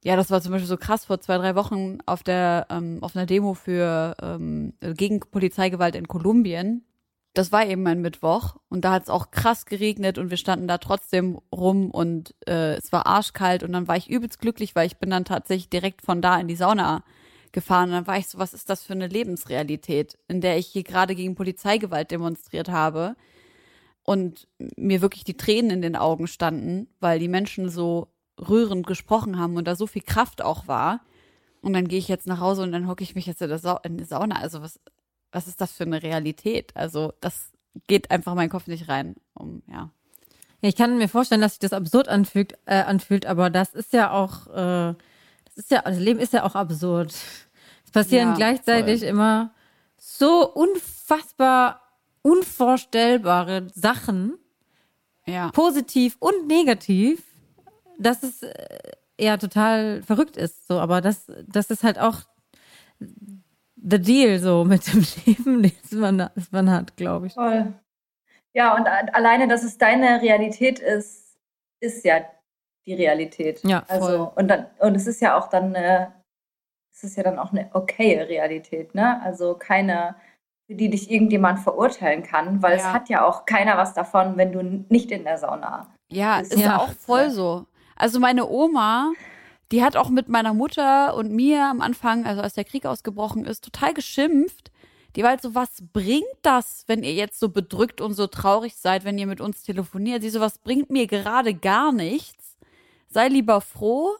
Ja, 0.03 0.15
das 0.15 0.31
war 0.31 0.41
zum 0.41 0.51
Beispiel 0.51 0.67
so 0.67 0.77
krass 0.77 1.05
vor 1.05 1.19
zwei, 1.19 1.37
drei 1.37 1.55
Wochen 1.55 1.97
auf 2.05 2.23
der, 2.23 2.67
ähm, 2.69 2.99
auf 3.01 3.15
einer 3.15 3.25
Demo 3.25 3.53
für 3.53 4.15
ähm, 4.21 4.73
gegen 4.81 5.19
Polizeigewalt 5.19 5.95
in 5.95 6.07
Kolumbien. 6.07 6.85
Das 7.33 7.51
war 7.51 7.65
eben 7.65 7.85
ein 7.87 8.01
Mittwoch 8.01 8.55
und 8.69 8.83
da 8.83 8.91
hat 8.91 9.03
es 9.03 9.09
auch 9.09 9.29
krass 9.31 9.65
geregnet 9.65 10.17
und 10.17 10.29
wir 10.29 10.37
standen 10.37 10.67
da 10.67 10.77
trotzdem 10.77 11.39
rum 11.53 11.91
und 11.91 12.33
äh, 12.47 12.75
es 12.75 12.91
war 12.91 13.05
arschkalt 13.05 13.61
und 13.63 13.71
dann 13.71 13.87
war 13.87 13.97
ich 13.97 14.09
übelst 14.09 14.39
glücklich, 14.39 14.75
weil 14.75 14.87
ich 14.87 14.97
bin 14.97 15.09
dann 15.09 15.25
tatsächlich 15.25 15.69
direkt 15.69 16.01
von 16.01 16.21
da 16.21 16.39
in 16.39 16.47
die 16.47 16.55
Sauna 16.55 17.03
gefahren. 17.51 17.89
Und 17.89 17.95
dann 17.95 18.07
war 18.07 18.17
ich 18.17 18.27
so, 18.27 18.37
was 18.37 18.53
ist 18.53 18.69
das 18.69 18.83
für 18.83 18.93
eine 18.93 19.07
Lebensrealität, 19.07 20.17
in 20.27 20.41
der 20.41 20.57
ich 20.57 20.67
hier 20.67 20.83
gerade 20.83 21.15
gegen 21.15 21.35
Polizeigewalt 21.35 22.11
demonstriert 22.11 22.69
habe 22.69 23.15
und 24.03 24.47
mir 24.75 25.01
wirklich 25.01 25.23
die 25.23 25.37
Tränen 25.37 25.71
in 25.71 25.81
den 25.81 25.95
Augen 25.95 26.27
standen, 26.27 26.87
weil 26.99 27.19
die 27.19 27.27
Menschen 27.27 27.69
so 27.69 28.07
rührend 28.39 28.87
gesprochen 28.87 29.37
haben 29.37 29.57
und 29.57 29.67
da 29.67 29.75
so 29.75 29.87
viel 29.87 30.01
Kraft 30.01 30.41
auch 30.41 30.67
war. 30.67 31.01
Und 31.61 31.73
dann 31.73 31.87
gehe 31.87 31.99
ich 31.99 32.07
jetzt 32.07 32.27
nach 32.27 32.39
Hause 32.39 32.63
und 32.63 32.71
dann 32.71 32.87
hocke 32.87 33.03
ich 33.03 33.15
mich 33.15 33.25
jetzt 33.25 33.41
in, 33.41 33.49
der 33.49 33.59
Sa 33.59 33.79
in 33.83 33.97
die 33.97 34.05
Sauna. 34.05 34.37
Also 34.37 34.61
was, 34.61 34.79
was 35.31 35.47
ist 35.47 35.59
das 35.61 35.73
für 35.73 35.83
eine 35.83 36.01
Realität? 36.01 36.75
Also 36.75 37.13
das 37.21 37.51
geht 37.87 38.11
einfach 38.11 38.31
in 38.31 38.37
meinen 38.37 38.49
Kopf 38.49 38.67
nicht 38.67 38.87
rein. 38.87 39.15
Um, 39.33 39.61
ja. 39.67 39.91
Ja, 40.61 40.69
ich 40.69 40.75
kann 40.75 40.97
mir 40.97 41.07
vorstellen, 41.07 41.41
dass 41.41 41.53
sich 41.53 41.59
das 41.59 41.73
absurd 41.73 42.09
anfühlt, 42.09 42.53
äh, 42.65 42.81
anfühlt, 42.81 43.25
aber 43.25 43.49
das 43.49 43.73
ist 43.73 43.93
ja 43.93 44.11
auch, 44.11 44.47
äh, 44.47 44.93
ist 45.59 45.71
ja, 45.71 45.81
das 45.81 45.99
Leben 45.99 46.19
ist 46.19 46.33
ja 46.33 46.43
auch 46.43 46.55
absurd. 46.55 47.13
Es 47.85 47.91
passieren 47.91 48.29
Ja, 48.29 48.35
gleichzeitig 48.35 49.03
immer 49.03 49.53
so 49.97 50.51
unfassbar 50.53 51.81
unvorstellbare 52.21 53.67
Sachen, 53.73 54.37
Ja. 55.25 55.51
positiv 55.51 56.17
und 56.19 56.47
negativ, 56.47 57.23
dass 57.97 58.23
es 58.23 58.43
äh, 58.43 58.91
ja 59.19 59.37
total 59.37 60.03
verrückt 60.03 60.37
ist. 60.37 60.67
So, 60.67 60.79
aber 60.79 61.01
das, 61.01 61.31
das 61.47 61.69
ist 61.69 61.83
halt 61.83 61.99
auch 61.99 62.21
the 62.99 63.99
deal 63.99 64.39
so 64.39 64.65
mit 64.65 64.85
dem 64.87 65.05
Leben, 65.25 65.63
das 65.63 65.91
man, 65.91 66.17
das 66.17 66.51
man 66.51 66.69
hat, 66.69 66.95
glaube 66.97 67.27
ich. 67.27 67.33
Voll. 67.33 67.73
Ja, 68.53 68.75
und 68.75 68.87
alleine, 68.87 69.47
dass 69.47 69.63
es 69.63 69.77
deine 69.77 70.21
Realität 70.21 70.79
ist, 70.79 71.37
ist 71.79 72.03
ja 72.03 72.21
die 72.85 72.93
Realität. 72.93 73.61
Ja, 73.63 73.83
voll. 73.87 73.97
Also, 73.97 74.31
und 74.35 74.47
dann, 74.47 74.65
und 74.79 74.95
es 74.95 75.07
ist 75.07 75.21
ja 75.21 75.37
auch 75.37 75.49
dann 75.49 75.75
eine, 75.75 76.13
es 76.93 77.03
ist 77.03 77.17
ja 77.17 77.23
dann 77.23 77.39
auch 77.39 77.51
eine 77.51 77.69
okaye 77.73 78.27
Realität, 78.27 78.95
ne? 78.95 79.21
Also 79.23 79.53
keine, 79.55 80.15
für 80.67 80.75
die 80.75 80.89
dich 80.89 81.09
irgendjemand 81.11 81.59
verurteilen 81.59 82.23
kann, 82.23 82.61
weil 82.61 82.77
es 82.77 82.83
Ja. 82.83 82.93
hat 82.93 83.09
ja 83.09 83.25
auch 83.25 83.45
keiner 83.45 83.77
was 83.77 83.93
davon, 83.93 84.37
wenn 84.37 84.51
du 84.51 84.61
nicht 84.89 85.11
in 85.11 85.23
der 85.23 85.37
Sauna. 85.37 85.87
Ja, 86.09 86.39
ist 86.39 86.57
ja 86.57 86.77
auch 86.77 86.91
voll 86.91 87.29
so. 87.29 87.65
Also 87.95 88.19
meine 88.19 88.47
Oma, 88.49 89.11
die 89.71 89.83
hat 89.83 89.95
auch 89.95 90.09
mit 90.09 90.29
meiner 90.29 90.53
Mutter 90.53 91.15
und 91.15 91.31
mir 91.31 91.65
am 91.65 91.81
Anfang, 91.81 92.25
also 92.25 92.41
als 92.41 92.53
der 92.53 92.63
Krieg 92.63 92.85
ausgebrochen 92.85 93.45
ist, 93.45 93.63
total 93.63 93.93
geschimpft. 93.93 94.71
Die 95.15 95.23
war 95.23 95.31
halt 95.31 95.41
so, 95.41 95.55
was 95.55 95.81
bringt 95.91 96.23
das, 96.43 96.83
wenn 96.87 97.03
ihr 97.03 97.13
jetzt 97.13 97.39
so 97.39 97.49
bedrückt 97.49 97.99
und 97.99 98.13
so 98.13 98.27
traurig 98.27 98.75
seid, 98.75 99.05
wenn 99.05 99.17
ihr 99.17 99.27
mit 99.27 99.41
uns 99.41 99.63
telefoniert? 99.63 100.21
Sie 100.21 100.29
so, 100.29 100.39
was 100.39 100.59
bringt 100.59 100.89
mir 100.91 101.07
gerade 101.07 101.53
gar 101.53 101.91
nichts. 101.91 102.38
Sei 103.09 103.27
lieber 103.27 103.59
froh, 103.61 104.11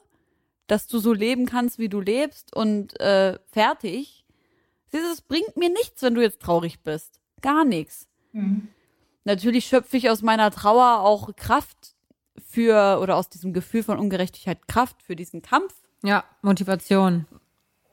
dass 0.68 0.88
du 0.88 1.00
so 1.00 1.14
leben 1.14 1.46
kannst, 1.46 1.80
wie 1.80 1.90
du 1.90 2.00
lebst 2.00 2.56
und 2.56 3.00
äh, 3.00 3.38
fertig. 3.52 4.26
Sie 4.92 5.00
so, 5.00 5.08
es 5.14 5.22
bringt 5.22 5.56
mir 5.58 5.70
nichts, 5.70 6.02
wenn 6.02 6.16
du 6.16 6.22
jetzt 6.22 6.42
traurig 6.42 6.80
bist. 6.82 7.20
Gar 7.42 7.66
nichts. 7.66 8.08
Natürlich 9.24 9.66
schöpfe 9.66 9.98
ich 9.98 10.10
aus 10.10 10.22
meiner 10.22 10.52
Trauer 10.52 11.00
auch 11.02 11.36
Kraft 11.36 11.96
für 12.44 13.00
oder 13.02 13.16
aus 13.16 13.30
diesem 13.30 13.54
Gefühl 13.54 13.84
von 13.84 14.00
Ungerechtigkeit 14.00 14.68
Kraft 14.68 15.02
für 15.04 15.16
diesen 15.16 15.42
Kampf 15.42 15.74
Ja, 16.04 16.24
Motivation. 16.42 17.26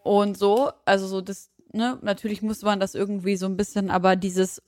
und 0.03 0.39
so. 0.39 0.71
Also 0.85 1.07
so 1.07 1.21
das, 1.21 1.51
ne, 1.73 1.99
natürlich 2.03 2.41
muss 2.43 2.63
man 2.63 2.81
das 2.81 2.95
irgendwie 2.95 3.37
so 3.37 3.47
ein 3.47 3.57
bisschen, 3.57 3.91
aber 3.91 4.17
dieses 4.17 4.63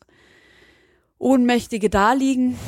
ohnmächtige 1.18 1.90
Daliegen, 1.90 2.58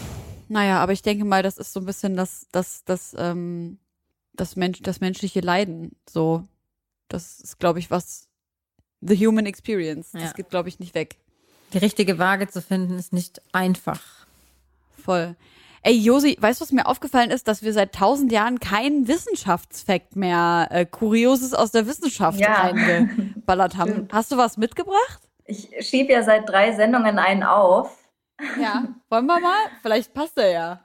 naja, 0.50 0.80
aber 0.82 0.92
ich 0.92 1.02
denke 1.02 1.24
mal, 1.24 1.42
das 1.42 1.56
ist 1.58 1.72
so 1.72 1.80
ein 1.80 1.86
bisschen 1.86 2.16
das, 2.16 2.46
das, 2.52 2.84
das, 2.84 3.14
ähm, 3.16 3.78
das 4.34 4.56
Mensch, 4.56 4.82
das 4.82 5.00
menschliche 5.00 5.40
Leiden. 5.40 5.94
So, 6.08 6.42
das 7.08 7.40
ist, 7.40 7.58
glaube 7.58 7.78
ich, 7.78 7.90
was 7.90 8.28
the 9.00 9.16
human 9.16 9.46
experience. 9.46 10.10
Das 10.12 10.22
Ja. 10.22 10.32
geht, 10.32 10.50
glaube 10.50 10.68
ich, 10.68 10.80
nicht 10.80 10.94
weg. 10.94 11.16
Die 11.72 11.78
richtige 11.78 12.18
Waage 12.18 12.48
zu 12.48 12.60
finden, 12.60 12.98
ist 12.98 13.12
nicht 13.12 13.40
einfach. 13.52 14.00
Voll. 15.02 15.36
Ey, 15.82 15.94
Josi, 15.96 16.36
weißt 16.38 16.60
du, 16.60 16.64
was 16.64 16.72
mir 16.72 16.84
aufgefallen 16.86 17.30
ist, 17.30 17.48
dass 17.48 17.62
wir 17.62 17.72
seit 17.72 17.94
tausend 17.94 18.32
Jahren 18.32 18.58
keinen 18.60 19.08
Wissenschaftsfakt 19.08 20.14
mehr, 20.16 20.66
äh, 20.70 20.84
Kurioses 20.84 21.54
aus 21.54 21.70
der 21.70 21.86
Wissenschaft 21.86 22.40
Ja. 22.40 22.52
reingeballert 22.54 23.76
haben. 23.76 24.08
Hast 24.12 24.30
du 24.32 24.36
was 24.36 24.56
mitgebracht? 24.56 25.20
Ich 25.46 25.68
schiebe 25.80 26.12
ja 26.12 26.22
seit 26.22 26.48
drei 26.48 26.74
Sendungen 26.74 27.18
einen 27.18 27.42
auf. 27.44 27.96
Ja. 28.60 28.84
Wollen 29.08 29.26
wir 29.26 29.40
mal? 29.40 29.68
Vielleicht 29.82 30.14
passt 30.14 30.38
er 30.38 30.50
ja. 30.50 30.80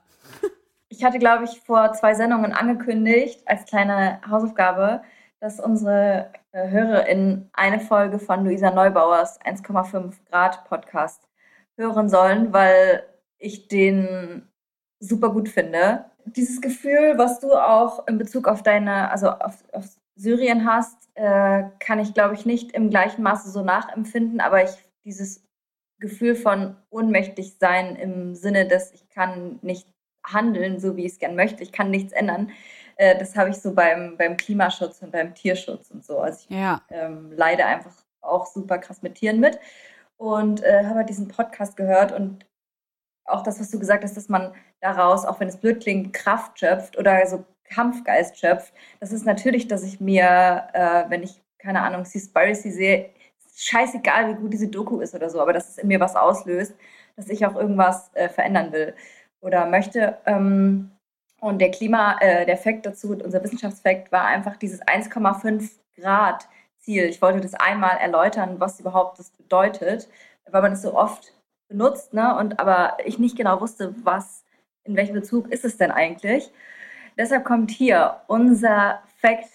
Ich 0.90 1.04
hatte, 1.04 1.20
glaube 1.20 1.44
ich, 1.46 1.62
vor 1.62 1.94
zwei 1.94 2.14
Sendungen 2.14 2.54
angekündigt, 2.54 3.42
als 3.46 3.66
kleine 3.66 4.22
Hausaufgabe, 4.30 5.02
dass 5.40 5.60
unsere 5.60 6.32
äh, 6.52 6.70
HörerInnen 6.70 7.50
eine 7.54 7.80
Folge 7.80 8.20
von 8.20 8.46
Luisa 8.46 8.72
Neubauers 8.72 9.42
1,5 9.42 10.14
Grad 10.30 10.64
Podcast 10.66 11.28
hören 11.76 12.08
sollen, 12.08 12.54
weil 12.54 13.04
ich 13.38 13.68
den 13.68 14.48
super 15.00 15.30
gut 15.32 15.50
finde. 15.50 16.06
Dieses 16.26 16.62
Gefühl, 16.62 17.18
was 17.18 17.40
du 17.40 17.54
auch 17.54 18.08
in 18.08 18.18
Bezug 18.18 18.48
auf 18.48 18.64
deine, 18.64 19.12
also 19.12 19.30
auf, 19.30 19.64
auf 19.74 19.86
Syrien 20.16 20.66
hast, 20.66 21.10
äh, 21.16 21.64
kann 21.80 22.00
ich, 22.00 22.14
glaube 22.14 22.36
ich, 22.36 22.46
nicht 22.46 22.72
im 22.72 22.90
gleichen 22.90 23.22
Maße 23.22 23.50
so 23.50 23.64
nachempfinden, 23.64 24.40
aber 24.40 24.64
ich 24.64 24.72
dieses 25.04 25.45
Gefühl 26.00 26.36
von 26.36 26.76
ohnmächtig 26.90 27.58
sein 27.60 27.96
im 27.96 28.36
Sinne, 28.36 28.68
dass 28.68 28.92
ich 28.92 29.08
kann 29.10 29.60
nicht 29.62 29.88
handeln, 30.26 30.80
so 30.80 30.96
wie 30.98 31.06
ich 31.06 31.14
es 31.14 31.20
gern 31.20 31.36
möchte, 31.36 31.64
ich 31.64 31.72
kann 31.72 31.92
nichts 31.92 32.12
ändern. 32.12 32.52
Äh, 32.98 33.18
das 33.18 33.36
habe 33.36 33.50
ich 33.50 33.58
so 33.58 33.74
beim, 33.74 34.18
beim 34.18 34.38
Klimaschutz 34.38 35.02
und 35.02 35.12
beim 35.12 35.36
Tierschutz 35.36 35.92
und 35.92 36.04
so. 36.04 36.20
Also 36.20 36.46
ich 36.50 36.56
Ja. 36.56 36.82
ähm, 36.90 37.32
leide 37.36 37.66
einfach 37.66 37.94
auch 38.22 38.46
super 38.48 38.78
krass 38.80 39.02
mit 39.02 39.16
Tieren 39.16 39.40
mit 39.40 39.60
und 40.18 40.64
äh, 40.64 40.84
habe 40.86 40.96
halt 40.96 41.10
diesen 41.10 41.28
Podcast 41.28 41.78
gehört 41.78 42.12
und 42.12 42.46
auch 43.26 43.44
das, 43.44 43.60
was 43.60 43.72
du 43.72 43.80
gesagt 43.80 44.04
hast, 44.04 44.18
dass 44.18 44.30
man 44.30 44.54
daraus, 44.82 45.26
auch 45.26 45.40
wenn 45.40 45.48
es 45.48 45.58
blöd 45.58 45.82
klingt, 45.82 46.14
Kraft 46.14 46.60
schöpft 46.60 46.98
oder 46.98 47.26
so 47.28 47.44
Kampfgeist 47.66 48.38
schöpft. 48.40 48.74
Das 49.00 49.12
ist 49.12 49.26
natürlich, 49.26 49.68
dass 49.68 49.84
ich 49.84 50.00
mir, 50.00 50.68
äh, 50.74 51.10
wenn 51.10 51.24
ich, 51.24 51.42
keine 51.58 51.82
Ahnung, 51.82 52.06
Seaspiracy 52.06 52.72
sehe, 52.72 53.10
scheißegal, 53.56 54.30
wie 54.30 54.40
gut 54.40 54.54
diese 54.54 54.68
Doku 54.68 55.00
ist 55.00 55.16
oder 55.16 55.30
so, 55.30 55.42
aber 55.42 55.54
dass 55.54 55.70
es 55.70 55.78
in 55.78 55.88
mir 55.88 56.00
was 56.00 56.16
auslöst, 56.16 56.76
dass 57.16 57.30
ich 57.30 57.46
auch 57.46 57.56
irgendwas 57.56 58.12
äh, 58.14 58.30
verändern 58.30 58.72
will 58.72 58.94
oder 59.42 59.66
möchte. 59.66 60.18
Ähm, 60.26 60.92
und 61.40 61.60
der 61.60 61.72
Klima, 61.72 62.18
äh, 62.20 62.46
der 62.46 62.58
Fakt 62.58 62.86
dazu, 62.86 63.12
unser 63.12 63.44
Wissenschaftsfakt 63.44 64.12
war 64.12 64.26
einfach 64.26 64.58
dieses 64.58 64.82
1,5 64.82 65.72
Grad 65.98 66.48
Ziel. 66.80 67.06
Ich 67.06 67.22
wollte 67.22 67.42
das 67.42 67.54
einmal 67.56 67.98
erläutern, 67.98 68.60
was 68.60 68.80
überhaupt 68.80 69.20
das 69.20 69.32
bedeutet, 69.32 70.10
weil 70.50 70.62
man 70.62 70.74
es 70.74 70.82
so 70.82 70.94
oft 70.94 71.34
benutzt, 71.68 72.14
ne? 72.14 72.38
Und 72.38 72.60
aber 72.60 72.98
ich 73.06 73.20
nicht 73.20 73.38
genau 73.38 73.60
wusste, 73.62 73.96
was, 74.04 74.44
in 74.84 74.96
welchem 74.96 75.16
Bezug 75.16 75.52
ist 75.52 75.66
es 75.66 75.78
denn 75.78 75.92
eigentlich. 75.92 76.52
Deshalb 77.18 77.46
kommt 77.46 77.72
hier 77.72 78.22
unser 78.28 79.02
Fakt 79.20 79.50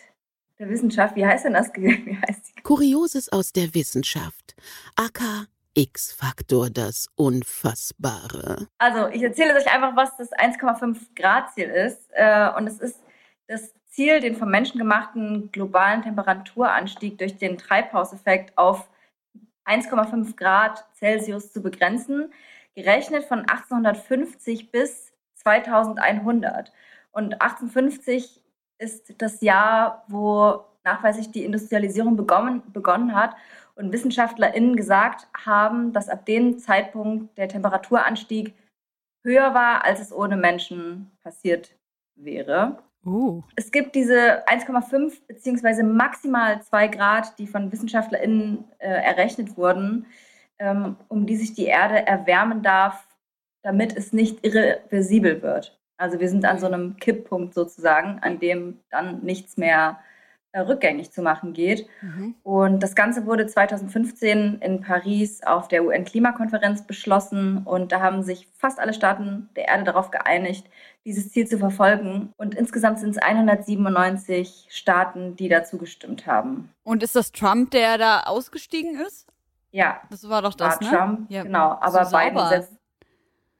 der 0.60 0.68
Wissenschaft. 0.68 1.16
Wie 1.16 1.26
heißt 1.26 1.46
denn 1.46 1.54
das? 1.54 1.72
Wie 1.74 2.16
heißt 2.16 2.48
die? 2.48 2.62
Kurioses 2.62 3.32
aus 3.32 3.52
der 3.52 3.74
Wissenschaft. 3.74 4.54
AK 4.94 5.48
X-Faktor, 5.74 6.68
das 6.68 7.08
Unfassbare. 7.16 8.68
Also, 8.78 9.08
ich 9.08 9.22
erzähle 9.22 9.54
euch 9.54 9.72
einfach, 9.72 9.96
was 9.96 10.16
das 10.16 10.32
1,5 10.32 10.96
Grad 11.16 11.52
Ziel 11.54 11.68
ist. 11.68 12.10
Äh, 12.12 12.50
und 12.56 12.66
es 12.66 12.78
ist 12.78 13.00
das 13.46 13.72
Ziel, 13.86 14.20
den 14.20 14.36
vom 14.36 14.50
Menschen 14.50 14.78
gemachten 14.78 15.50
globalen 15.52 16.02
Temperaturanstieg 16.02 17.18
durch 17.18 17.38
den 17.38 17.56
Treibhauseffekt 17.56 18.56
auf 18.58 18.88
1,5 19.64 20.36
Grad 20.36 20.84
Celsius 20.96 21.52
zu 21.52 21.62
begrenzen, 21.62 22.32
gerechnet 22.74 23.24
von 23.24 23.40
1850 23.40 24.70
bis 24.70 25.12
2100. 25.36 26.72
Und 27.12 27.40
1850 27.40 28.39
ist 28.80 29.14
das 29.18 29.40
Jahr, 29.40 30.04
wo 30.08 30.64
nachweislich 30.84 31.30
die 31.30 31.44
Industrialisierung 31.44 32.16
begonnen, 32.16 32.62
begonnen 32.72 33.14
hat 33.14 33.34
und 33.74 33.92
WissenschaftlerInnen 33.92 34.76
gesagt 34.76 35.28
haben, 35.44 35.92
dass 35.92 36.08
ab 36.08 36.26
dem 36.26 36.58
Zeitpunkt 36.58 37.36
der 37.36 37.48
Temperaturanstieg 37.48 38.54
höher 39.22 39.54
war, 39.54 39.84
als 39.84 40.00
es 40.00 40.12
ohne 40.12 40.36
Menschen 40.36 41.10
passiert 41.22 41.76
wäre. 42.16 42.78
Uh. 43.04 43.42
Es 43.56 43.70
gibt 43.70 43.94
diese 43.94 44.46
1,5 44.46 45.26
beziehungsweise 45.26 45.82
maximal 45.82 46.62
2 46.62 46.88
Grad, 46.88 47.38
die 47.38 47.46
von 47.46 47.72
WissenschaftlerInnen 47.72 48.64
äh, 48.78 48.88
errechnet 48.88 49.56
wurden, 49.56 50.06
ähm, 50.58 50.96
um 51.08 51.26
die 51.26 51.36
sich 51.36 51.54
die 51.54 51.64
Erde 51.64 52.06
erwärmen 52.06 52.62
darf, 52.62 53.06
damit 53.62 53.96
es 53.96 54.12
nicht 54.12 54.44
irreversibel 54.44 55.42
wird. 55.42 55.79
Also 56.00 56.18
wir 56.18 56.30
sind 56.30 56.46
an 56.46 56.58
so 56.58 56.66
einem 56.66 56.96
Kipppunkt 56.96 57.52
sozusagen, 57.52 58.20
an 58.22 58.38
dem 58.38 58.80
dann 58.90 59.20
nichts 59.22 59.58
mehr 59.58 60.00
äh, 60.52 60.60
rückgängig 60.60 61.12
zu 61.12 61.20
machen 61.20 61.52
geht. 61.52 61.86
Mhm. 62.00 62.34
Und 62.42 62.82
das 62.82 62.94
Ganze 62.94 63.26
wurde 63.26 63.46
2015 63.46 64.60
in 64.62 64.80
Paris 64.80 65.42
auf 65.44 65.68
der 65.68 65.84
UN-Klimakonferenz 65.84 66.86
beschlossen 66.86 67.64
und 67.66 67.92
da 67.92 68.00
haben 68.00 68.22
sich 68.22 68.48
fast 68.56 68.80
alle 68.80 68.94
Staaten 68.94 69.50
der 69.56 69.68
Erde 69.68 69.84
darauf 69.84 70.10
geeinigt, 70.10 70.66
dieses 71.04 71.30
Ziel 71.32 71.46
zu 71.46 71.58
verfolgen. 71.58 72.32
Und 72.38 72.54
insgesamt 72.54 72.98
sind 72.98 73.10
es 73.10 73.18
197 73.18 74.68
Staaten, 74.70 75.36
die 75.36 75.50
dazu 75.50 75.76
gestimmt 75.76 76.26
haben. 76.26 76.70
Und 76.82 77.02
ist 77.02 77.14
das 77.14 77.30
Trump, 77.30 77.72
der 77.72 77.98
da 77.98 78.20
ausgestiegen 78.20 78.98
ist? 79.06 79.26
Ja, 79.70 80.00
Das 80.10 80.26
war 80.28 80.40
doch 80.40 80.54
das, 80.54 80.80
war 80.80 80.90
ne? 80.90 80.96
Trump, 80.96 81.30
Ja, 81.30 81.42
genau. 81.42 81.78
Aber 81.80 82.06
so 82.06 82.16
Biden 82.16 82.48
setzt. 82.48 82.79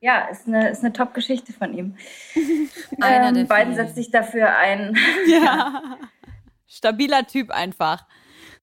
Ja, 0.00 0.28
ist 0.28 0.46
eine, 0.46 0.70
ist 0.70 0.82
eine 0.82 0.92
Top-Geschichte 0.94 1.52
von 1.52 1.74
ihm. 1.74 1.96
Einer 3.00 3.36
ähm, 3.38 3.46
Biden 3.46 3.74
setzt 3.74 3.94
sich 3.94 4.10
dafür 4.10 4.56
ein. 4.56 4.96
Ja. 5.26 5.98
Stabiler 6.66 7.26
Typ 7.26 7.50
einfach. 7.50 8.06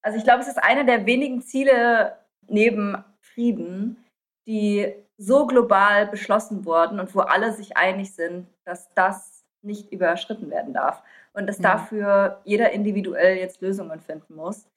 Also 0.02 0.18
ich 0.18 0.24
glaube, 0.24 0.42
es 0.42 0.48
ist 0.48 0.64
einer 0.64 0.86
der 0.86 1.06
wenigen 1.06 1.42
Ziele 1.42 2.18
neben 2.48 3.04
Frieden, 3.20 4.04
die 4.48 4.94
so 5.18 5.46
global 5.46 6.08
beschlossen 6.08 6.66
wurden 6.66 7.00
und 7.00 7.14
wo 7.14 7.20
alle 7.20 7.52
sich 7.52 7.76
einig 7.76 8.14
sind, 8.16 8.48
dass 8.64 8.94
das 8.94 9.44
nicht 9.62 9.92
überschritten 9.92 10.50
werden 10.50 10.74
darf. 10.74 11.04
Und 11.34 11.48
dass 11.48 11.60
Mhm. 11.60 11.64
dafür 11.64 12.42
jeder 12.46 12.72
individuell 12.72 13.38
jetzt 13.38 13.62
Lösungen 13.62 14.00
finden 14.00 14.36
muss, 14.36 14.70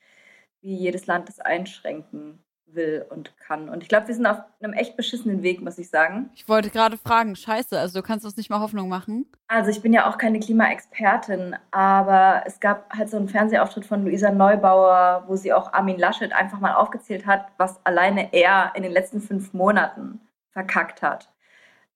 wie 0.61 0.75
jedes 0.75 1.07
Land 1.07 1.29
das 1.29 1.39
einschränken 1.39 2.43
will 2.75 3.05
und 3.11 3.37
kann. 3.39 3.69
Und 3.69 3.83
ich 3.83 3.89
glaube, 3.89 4.09
wir 4.09 4.15
sind 4.15 4.27
auf 4.27 4.39
einem 4.61 4.73
echt 4.73 4.97
beschissenen 4.97 5.43
Weg, 5.43 5.61
muss 5.61 5.79
ich 5.79 5.89
sagen. 5.91 6.31
Ich 6.35 6.49
wollte 6.49 6.71
gerade 6.71 6.97
fragen, 6.97 7.37
scheiße, 7.37 7.79
also 7.79 8.01
du 8.01 8.07
kannst 8.07 8.25
uns 8.25 8.37
nicht 8.37 8.51
mal 8.51 8.61
Hoffnung 8.61 8.89
machen. 8.89 9.27
Also 9.49 9.71
ich 9.71 9.83
bin 9.83 9.93
ja 9.93 10.09
auch 10.09 10.19
keine 10.19 10.41
Klimaexpertin, 10.41 11.57
aber 11.71 12.43
es 12.47 12.61
gab 12.61 12.93
halt 12.97 13.11
so 13.11 13.17
einen 13.17 13.29
Fernsehauftritt 13.29 13.87
von 13.87 14.05
Luisa 14.05 14.31
Neubauer, 14.31 15.25
wo 15.27 15.37
sie 15.37 15.53
auch 15.53 15.73
Armin 15.73 15.99
Laschet 15.99 16.33
einfach 16.33 16.61
mal 16.61 16.75
aufgezählt 16.75 17.27
hat, 17.27 17.47
was 17.57 17.85
alleine 17.85 18.33
er 18.33 18.73
in 18.75 18.83
den 18.83 18.93
letzten 18.93 19.21
fünf 19.21 19.53
Monaten 19.53 20.21
verkackt 20.53 21.03
hat. 21.03 21.29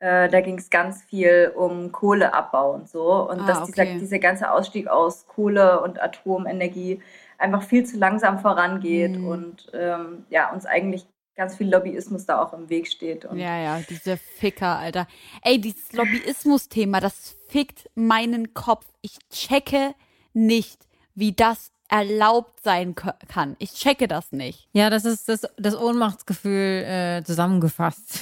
Äh, 0.01 0.29
da 0.29 0.41
ging 0.41 0.59
es 0.59 0.71
ganz 0.71 1.03
viel 1.03 1.53
um 1.57 1.93
Kohleabbau 1.93 2.73
und 2.73 2.89
so. 2.89 3.29
Und 3.31 3.41
Ah, 3.41 3.47
dass 3.47 3.65
dieser, 3.65 3.85
okay. 3.85 3.99
dieser 3.99 4.19
ganze 4.19 4.51
Ausstieg 4.51 4.89
aus 4.89 5.27
Kohle 5.27 5.81
und 5.81 6.03
Atomenergie 6.03 7.01
einfach 7.39 7.63
viel 7.63 7.85
zu 7.85 7.97
langsam 7.99 8.39
vorangeht 8.39 9.17
Mhm. 9.19 9.27
und 9.27 9.67
ähm, 9.75 10.25
ja, 10.31 10.51
uns 10.53 10.67
eigentlich 10.67 11.07
ganz 11.37 11.57
viel 11.57 11.69
Lobbyismus 11.69 12.27
da 12.27 12.41
auch 12.41 12.53
im 12.53 12.69
Weg 12.69 12.87
steht. 12.87 13.25
Und 13.25 13.39
Ja, 13.39 13.59
ja, 13.59 13.81
diese 13.89 14.17
Ficker, 14.17 14.79
Alter. 14.79 15.09
Ey, 15.43 15.61
dieses 15.61 15.93
Lobbyismus-Thema, 15.93 17.01
das 17.01 17.35
fickt 17.49 17.91
meinen 17.97 18.55
Kopf. 18.55 18.87
Ich 19.03 19.19
checke 19.31 19.95
nicht, 20.33 20.87
wie 21.17 21.33
das 21.33 21.73
erlaubt 21.89 22.61
sein 22.63 22.95
kann. 22.95 23.57
Ich 23.59 23.73
checke 23.75 24.07
das 24.09 24.33
nicht. 24.33 24.69
Ja, 24.73 24.91
das 24.91 25.05
ist 25.05 25.29
das, 25.29 25.43
das 25.57 25.77
Ohnmachtsgefühl 25.77 26.85
äh, 26.85 27.23
zusammengefasst. 27.25 28.21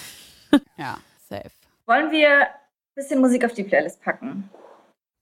Ja, 0.77 0.99
safe. 1.31 1.51
Wollen 1.87 2.11
wir 2.11 2.43
ein 2.43 2.47
bisschen 2.95 3.23
Musik 3.23 3.43
auf 3.45 3.55
die 3.55 3.65
Playlist 3.65 4.03
packen? 4.03 4.51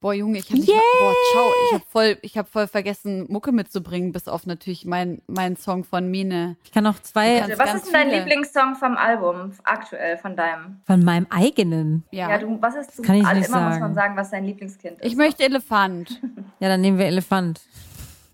Boah, 0.01 0.15
Junge, 0.15 0.39
ich 0.39 0.47
hab 0.49 0.57
nicht 0.57 0.67
mal, 0.69 0.77
boah, 0.99 1.15
ciao, 1.33 1.45
ich 1.69 1.75
hab 1.75 1.83
voll, 1.91 2.19
ich 2.23 2.39
hab 2.39 2.49
voll 2.49 2.67
vergessen, 2.67 3.27
Mucke 3.29 3.53
mitzubringen, 3.53 4.13
bis 4.13 4.29
auf 4.29 4.47
natürlich 4.47 4.87
mein, 4.87 5.21
mein 5.27 5.57
Song 5.57 5.85
von 5.85 6.11
Mine. 6.11 6.57
Ich 6.65 6.73
kann 6.73 6.85
noch 6.85 7.01
zwei 7.03 7.41
kannst- 7.41 7.59
Was 7.59 7.67
ganz 7.67 7.83
ist 7.83 7.87
denn 7.87 7.93
dein 7.93 8.09
viele. 8.09 8.19
Lieblingssong 8.21 8.77
vom 8.77 8.97
Album 8.97 9.53
aktuell 9.65 10.17
von 10.17 10.37
deinem? 10.37 10.81
von 10.87 11.05
meinem 11.05 11.27
eigenen. 11.29 12.05
Ja. 12.13 12.31
Ja, 12.31 12.39
du, 12.39 12.57
was 12.63 12.77
ist 12.77 12.99
du, 12.99 13.03
kann 13.03 13.17
ich 13.17 13.27
alle- 13.27 13.41
nicht 13.41 13.49
immer 13.49 13.61
muss 13.61 13.69
sagen. 13.73 13.81
man 13.83 13.95
sagen, 13.95 14.17
was 14.17 14.31
dein 14.31 14.45
Lieblingskind 14.47 15.01
ist. 15.01 15.07
ich 15.07 15.17
möchte 15.17 15.43
Elefant. 15.45 16.19
Ja, 16.61 16.69
dann 16.71 16.81
nehmen 16.81 16.97
wir 16.99 17.05
Elefant. 17.07 17.61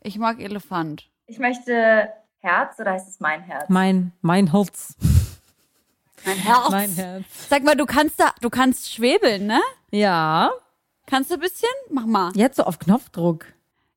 Ich 0.05 0.19
mag 0.19 0.39
Elefant. 0.41 1.09
Ich 1.27 1.41
möchte 1.41 2.09
Herz 2.39 2.79
oder 2.79 2.93
heißt 2.93 3.09
es 3.09 3.19
mein 3.19 3.43
Herz? 3.43 3.65
Mein, 3.69 4.13
mein 4.21 4.53
Holz. 4.53 4.95
Mein 6.25 6.37
Herz. 6.37 6.71
Mein 6.71 6.91
Herz. 6.91 7.25
Sag 7.49 7.65
mal, 7.65 7.75
du 7.75 7.87
kannst 7.87 8.21
da, 8.21 8.31
du 8.41 8.51
kannst 8.51 8.93
schwebeln, 8.93 9.47
ne? 9.49 9.61
Ja. 9.91 10.53
Kannst 11.07 11.31
du 11.31 11.35
ein 11.35 11.41
bisschen? 11.41 11.69
Mach 11.91 12.07
mal. 12.07 12.33
Jetzt 12.35 12.57
so 12.57 12.65
auf 12.65 12.79
Knopfdruck. 12.79 13.47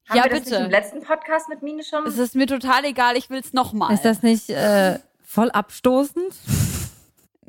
Haben 0.07 0.17
ja, 0.17 0.23
wir 0.23 0.31
das 0.31 0.39
bitte. 0.41 0.55
nicht 0.55 0.65
im 0.65 0.71
letzten 0.71 1.01
Podcast 1.01 1.49
mit 1.49 1.61
Mine 1.61 1.83
schon? 1.83 2.05
Es 2.05 2.17
ist 2.17 2.35
mir 2.35 2.47
total 2.47 2.85
egal, 2.85 3.15
ich 3.17 3.29
will's 3.29 3.53
noch 3.53 3.73
mal. 3.73 3.93
Ist 3.93 4.05
das 4.05 4.23
nicht 4.23 4.49
äh, 4.49 4.99
voll 5.23 5.51
abstoßend? 5.51 6.33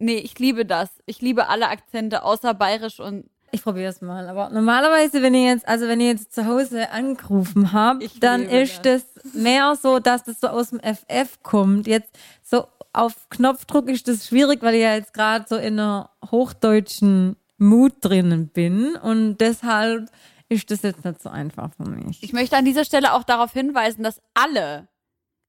Nee, 0.03 0.17
ich 0.17 0.39
liebe 0.39 0.65
das. 0.65 0.89
Ich 1.05 1.21
liebe 1.21 1.49
alle 1.49 1.69
Akzente 1.69 2.23
außer 2.23 2.55
bayerisch 2.55 3.01
und 3.01 3.29
Ich 3.51 3.63
probiere 3.63 3.91
es 3.91 4.01
mal. 4.01 4.31
Aber 4.31 4.49
normalerweise, 4.49 5.21
wenn 5.21 5.35
ihr 5.35 5.51
jetzt, 5.51 5.69
also 5.69 5.89
wenn 5.89 6.01
ihr 6.01 6.09
jetzt 6.09 6.35
zu 6.35 6.47
Hause 6.47 6.91
angerufen 6.91 7.75
habt, 7.75 8.03
Ich 8.03 8.19
dann 8.19 8.45
ist 8.49 8.87
es 8.87 9.05
mehr 9.35 9.77
so, 9.77 9.99
dass 9.99 10.25
das 10.25 10.41
so 10.41 10.49
aus 10.49 10.71
dem 10.71 10.81
FF 10.81 11.43
kommt. 11.43 11.87
Jetzt 11.87 12.19
so 12.43 12.65
auf 12.95 13.29
Knopfdruck 13.29 13.91
ist 13.91 14.09
das 14.09 14.27
schwierig, 14.27 14.63
weil 14.63 14.75
ich 14.77 14.81
ja 14.81 14.95
jetzt 14.95 15.13
gerade 15.13 15.45
so 15.47 15.57
in 15.57 15.79
einer 15.79 16.09
hochdeutschen 16.31 17.37
Mut 17.61 17.95
drinnen 18.01 18.49
bin 18.49 18.97
und 18.97 19.39
deshalb 19.39 20.11
ist 20.49 20.71
das 20.71 20.83
jetzt 20.83 21.05
nicht 21.05 21.23
so 21.23 21.29
einfach 21.29 21.71
für 21.75 21.89
mich. 21.89 22.23
ich 22.23 22.33
möchte 22.33 22.57
an 22.57 22.65
dieser 22.65 22.85
Stelle 22.85 23.15
auch 23.15 23.23
darauf 23.23 23.53
hinweisen, 23.53 24.03
dass 24.03 24.21
alle 24.35 24.89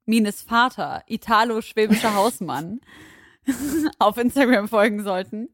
Mines 0.06 0.42
Vater, 0.42 1.04
Italo-schwäbischer 1.08 2.14
Hausmann, 2.16 2.82
auf 4.00 4.18
Instagram 4.18 4.68
folgen 4.68 5.04
sollten. 5.04 5.50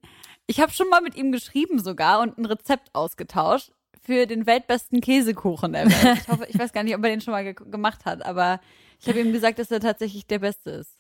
Ich 0.48 0.60
habe 0.60 0.72
schon 0.72 0.90
mal 0.90 1.02
mit 1.02 1.16
ihm 1.16 1.32
geschrieben 1.32 1.80
sogar 1.80 2.22
und 2.22 2.38
ein 2.38 2.46
Rezept 2.46 2.90
ausgetauscht 2.94 3.72
für 4.02 4.26
den 4.26 4.46
weltbesten 4.46 5.02
Käsekuchen 5.02 5.74
der 5.74 5.86
Welt. 5.86 6.20
Ich 6.22 6.28
hoffe, 6.28 6.48
ich 6.50 6.58
weiß 6.58 6.74
gar 6.74 6.84
nicht, 6.84 6.96
ob 6.96 7.04
er 7.04 7.10
den 7.10 7.22
schon 7.22 7.34
mal 7.34 7.44
ge 7.44 7.54
gemacht 7.54 8.06
hat, 8.06 8.26
aber 8.26 8.60
ich 9.00 9.08
habe 9.08 9.20
ihm 9.20 9.32
gesagt, 9.32 9.60
dass 9.60 9.70
er 9.70 9.80
tatsächlich 9.80 10.26
der 10.26 10.40
Beste 10.40 10.72
ist. 10.72 10.98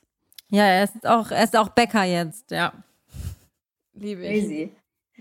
Ja, 0.50 0.66
er 0.66 0.84
ist 0.84 1.08
auch, 1.08 1.32
er 1.32 1.44
ist 1.44 1.56
auch 1.58 1.70
Bäcker 1.70 2.04
jetzt, 2.04 2.52
ja. 2.52 2.74
Liebe 3.94 4.26
ich. 4.26 4.44
Crazy. 4.44 4.72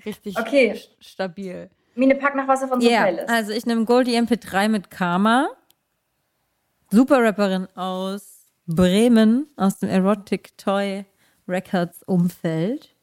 Richtig 0.04 0.38
Okay. 0.38 0.72
st- 0.72 0.88
stabil. 1.00 1.70
Mine, 1.94 2.14
pack 2.16 2.34
noch 2.34 2.46
was 2.46 2.62
auf 2.62 2.70
unsere 2.72 2.92
Ja, 2.92 3.02
Playlist. 3.02 3.28
also 3.30 3.52
ich 3.52 3.64
nehme 3.66 3.84
Goldie 3.86 4.16
MP3 4.16 4.68
mit 4.68 4.90
Karma. 4.90 5.48
Super 6.90 7.22
Rapperin 7.24 7.66
aus 7.74 8.44
Bremen, 8.66 9.46
aus 9.56 9.78
dem 9.78 9.88
Erotic 9.88 10.56
Toy 10.58 11.04
Records 11.48 12.02
Umfeld. 12.04 12.94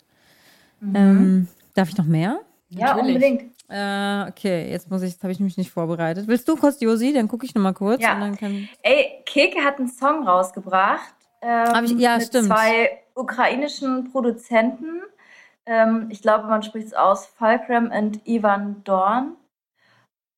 Ähm, 0.82 1.48
darf 1.74 1.90
ich 1.90 1.98
noch 1.98 2.06
mehr? 2.06 2.42
ja, 2.70 2.94
natürlich. 2.96 3.16
unbedingt. 3.16 3.54
Äh, 3.70 4.30
okay, 4.30 4.70
jetzt 4.70 4.90
muss 4.92 5.02
ich, 5.02 5.14
jetzt 5.14 5.24
habe 5.24 5.32
ich 5.32 5.40
mich 5.40 5.58
nicht 5.58 5.72
vorbereitet. 5.72 6.28
Willst 6.28 6.48
du 6.48 6.56
kurz, 6.56 6.80
Josi? 6.82 7.14
Dann 7.14 7.28
gucke 7.28 7.46
ich 7.46 7.56
noch 7.56 7.62
mal 7.62 7.74
kurz. 7.74 8.02
Ja. 8.02 8.14
Und 8.16 8.20
dann 8.22 8.38
kann, 8.38 8.68
Ey, 8.84 9.22
Keke 9.26 9.64
hat 9.64 9.80
einen 9.80 9.88
Song 9.88 10.28
rausgebracht. 10.28 11.14
Ähm, 11.42 11.86
ich- 11.86 11.92
ja, 12.00 12.18
mit 12.18 12.28
stimmt. 12.28 12.48
zwei 12.48 13.00
ukrainischen 13.16 14.12
Produzenten. 14.12 15.02
Ähm, 15.66 16.08
ich 16.10 16.22
glaube, 16.22 16.48
man 16.48 16.64
spricht 16.64 16.88
es 16.88 16.94
aus. 16.94 17.26
Falkram 17.26 17.92
und 17.92 18.26
Ivan 18.28 18.84
Dorn. 18.84 19.36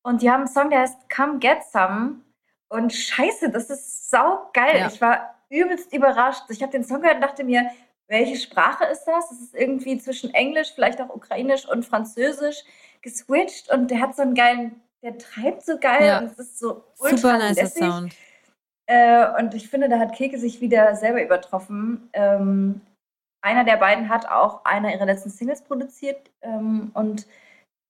Und 0.04 0.22
die 0.22 0.30
haben 0.30 0.42
einen 0.42 0.48
Song, 0.48 0.70
der 0.70 0.80
heißt 0.80 1.10
Come 1.10 1.38
Get 1.38 1.64
Some. 1.64 2.20
Und 2.68 2.92
scheiße, 2.92 3.50
das 3.50 3.70
ist 3.70 4.10
sau 4.10 4.50
geil. 4.52 4.78
Ja. 4.78 4.86
Ich 4.88 5.00
war 5.00 5.34
übelst 5.48 5.92
überrascht. 5.92 6.44
Ich 6.48 6.62
habe 6.62 6.72
den 6.72 6.84
Song 6.84 7.00
gehört 7.00 7.16
und 7.16 7.22
dachte 7.22 7.44
mir, 7.44 7.70
welche 8.08 8.36
Sprache 8.36 8.84
ist 8.84 9.04
das? 9.04 9.28
Das 9.28 9.40
ist 9.40 9.54
irgendwie 9.54 9.98
zwischen 9.98 10.32
Englisch, 10.32 10.72
vielleicht 10.74 11.00
auch 11.00 11.08
Ukrainisch 11.10 11.68
und 11.68 11.84
Französisch 11.84 12.62
geswitcht. 13.02 13.70
Und 13.72 13.90
der 13.90 14.00
hat 14.00 14.14
so 14.14 14.22
einen 14.22 14.34
geilen, 14.34 14.80
der 15.02 15.18
treibt 15.18 15.64
so 15.64 15.78
geil 15.78 16.06
Ja. 16.06 16.18
und 16.18 16.26
es 16.26 16.38
ist 16.38 16.58
so 16.58 16.84
ultra 16.98 17.16
super 17.16 17.38
lässig. 17.38 17.84
Sound. 17.84 18.14
Äh, 18.86 19.26
und 19.40 19.54
ich 19.54 19.68
finde, 19.68 19.88
da 19.88 19.98
hat 19.98 20.14
Keke 20.14 20.38
sich 20.38 20.60
wieder 20.60 20.94
selber 20.94 21.22
übertroffen. 21.22 22.08
Ähm, 22.12 22.80
einer 23.46 23.64
der 23.64 23.76
beiden 23.76 24.08
hat 24.08 24.26
auch 24.28 24.64
einer 24.64 24.92
ihrer 24.92 25.06
letzten 25.06 25.30
Singles 25.30 25.62
produziert. 25.62 26.30
Ähm, 26.42 26.90
und 26.94 27.26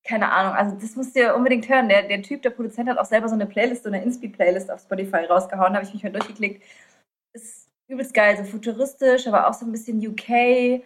keine 0.03 0.31
Ahnung, 0.31 0.53
also 0.53 0.77
das 0.79 0.95
musst 0.95 1.15
ihr 1.15 1.35
unbedingt 1.35 1.67
hören. 1.67 1.89
Der, 1.89 2.03
der 2.03 2.21
Typ, 2.21 2.43
der 2.43 2.51
Produzent, 2.51 2.87
hat 2.87 2.99
auch 2.99 3.05
selber 3.05 3.27
so 3.27 3.33
eine 3.33 3.47
Playlist, 3.47 3.83
so 3.83 3.89
eine 3.89 4.03
Inspi-Playlist 4.03 4.71
auf 4.71 4.81
Spotify 4.81 5.25
rausgehauen. 5.25 5.73
Habe 5.73 5.83
ich 5.83 5.93
mich 5.93 6.03
mal 6.03 6.11
durchgeklickt. 6.11 6.63
Ist 7.33 7.69
übelst 7.87 8.13
geil, 8.13 8.37
so 8.37 8.43
futuristisch, 8.43 9.27
aber 9.27 9.47
auch 9.47 9.53
so 9.53 9.65
ein 9.65 9.71
bisschen 9.71 9.99
UK. 9.99 10.83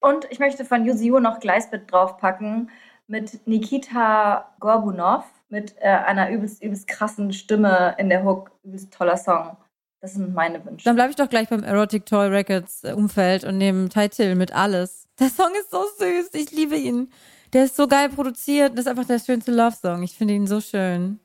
Und 0.00 0.26
ich 0.30 0.40
möchte 0.40 0.64
von 0.64 0.84
Yuziu 0.84 1.20
noch 1.20 1.38
Gleisbit 1.38 1.90
draufpacken 1.90 2.70
mit 3.06 3.46
Nikita 3.46 4.52
Gorbunov 4.58 5.24
mit 5.48 5.76
äh, 5.78 5.88
einer 5.88 6.30
übelst, 6.30 6.62
übelst 6.62 6.88
krassen 6.88 7.32
Stimme 7.32 7.94
in 7.98 8.08
der 8.08 8.24
Hook. 8.24 8.50
Übelst 8.64 8.92
toller 8.92 9.16
Song. 9.16 9.56
Das 10.04 10.12
sind 10.12 10.34
meine 10.34 10.62
Wünsche. 10.66 10.84
Dann 10.84 10.96
bleibe 10.96 11.08
ich 11.08 11.16
doch 11.16 11.30
gleich 11.30 11.48
beim 11.48 11.62
Erotic 11.62 12.04
Toy 12.04 12.26
Records 12.26 12.84
äh, 12.84 12.92
Umfeld 12.92 13.42
und 13.44 13.56
nehme 13.56 13.88
Title 13.88 14.34
mit 14.34 14.52
alles. 14.54 15.08
Der 15.18 15.30
Song 15.30 15.48
ist 15.58 15.70
so 15.70 15.82
süß, 15.98 16.28
ich 16.34 16.50
liebe 16.50 16.76
ihn. 16.76 17.10
Der 17.54 17.64
ist 17.64 17.74
so 17.74 17.88
geil 17.88 18.10
produziert, 18.10 18.72
das 18.74 18.80
ist 18.80 18.88
einfach 18.88 19.06
der 19.06 19.18
schönste 19.18 19.50
Love-Song. 19.50 20.02
Ich 20.02 20.14
finde 20.14 20.34
ihn 20.34 20.46
so 20.46 20.60
schön. 20.60 21.20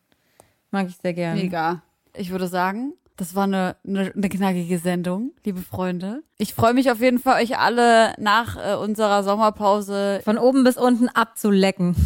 Mag 0.71 0.87
ich 0.87 0.95
sehr 0.95 1.13
gerne. 1.13 1.41
Mega. 1.41 1.81
Ich 2.15 2.29
würde 2.29 2.47
sagen, 2.47 2.93
das 3.17 3.35
war 3.35 3.43
eine, 3.43 3.75
eine, 3.85 4.13
eine 4.15 4.29
knackige 4.29 4.79
Sendung, 4.79 5.33
liebe 5.43 5.59
Freunde. 5.59 6.23
Ich 6.37 6.53
freue 6.53 6.73
mich 6.73 6.89
auf 6.89 7.01
jeden 7.01 7.19
Fall, 7.19 7.43
euch 7.43 7.57
alle 7.57 8.13
nach 8.17 8.55
äh, 8.55 8.75
unserer 8.75 9.23
Sommerpause 9.23 10.21
Von 10.23 10.37
oben 10.37 10.63
bis 10.63 10.77
unten 10.77 11.09
abzulecken. 11.09 11.97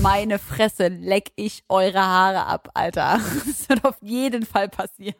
meine 0.00 0.38
Fresse 0.38 0.86
leck 0.86 1.32
ich 1.34 1.64
eure 1.68 1.98
Haare 1.98 2.46
ab, 2.46 2.70
Alter. 2.74 3.18
Das 3.46 3.68
wird 3.68 3.84
auf 3.84 3.96
jeden 4.00 4.46
Fall 4.46 4.68
passieren. 4.68 5.16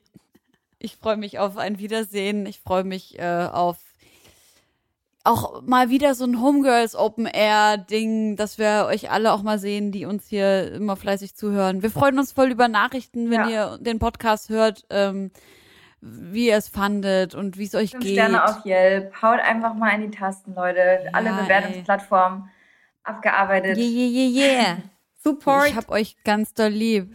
Ich 0.82 0.96
freue 0.96 1.18
mich 1.18 1.38
auf 1.38 1.58
ein 1.58 1.78
Wiedersehen. 1.78 2.46
Ich 2.46 2.60
freue 2.60 2.84
mich 2.84 3.18
äh, 3.18 3.48
auf 3.52 3.76
auch 5.22 5.60
mal 5.62 5.90
wieder 5.90 6.14
so 6.14 6.24
ein 6.24 6.40
Homegirls 6.40 6.96
Open 6.96 7.26
Air 7.26 7.76
Ding, 7.76 8.36
dass 8.36 8.56
wir 8.56 8.86
euch 8.88 9.10
alle 9.10 9.32
auch 9.32 9.42
mal 9.42 9.58
sehen, 9.58 9.92
die 9.92 10.06
uns 10.06 10.26
hier 10.28 10.72
immer 10.72 10.96
fleißig 10.96 11.34
zuhören. 11.34 11.82
Wir 11.82 11.90
freuen 11.90 12.18
uns 12.18 12.32
voll 12.32 12.50
über 12.50 12.68
Nachrichten, 12.68 13.30
wenn 13.30 13.48
ihr 13.50 13.78
den 13.82 13.98
Podcast 13.98 14.48
hört, 14.48 14.86
ähm, 14.88 15.30
wie 16.00 16.46
ihr 16.48 16.56
es 16.56 16.68
fandet 16.68 17.34
und 17.34 17.58
wie 17.58 17.64
es 17.64 17.74
euch 17.74 17.90
Fünf 17.90 18.04
geht. 18.04 18.14
Sterne 18.14 18.42
auf 18.42 18.64
Yelp. 18.64 19.20
Haut 19.20 19.40
einfach 19.40 19.74
mal 19.74 19.90
in 19.90 20.10
die 20.10 20.16
Tasten, 20.16 20.54
Leute. 20.54 21.10
Alle 21.12 21.26
Ja, 21.26 21.42
Bewertungsplattformen 21.42 22.48
abgearbeitet. 23.02 23.76
Yeah, 23.76 23.86
yeah, 23.86 24.28
yeah, 24.28 24.62
yeah. 24.62 24.76
Support. 25.22 25.68
Ich 25.68 25.76
hab 25.76 25.90
euch 25.90 26.16
ganz 26.24 26.54
doll 26.54 26.70
lieb. 26.70 27.14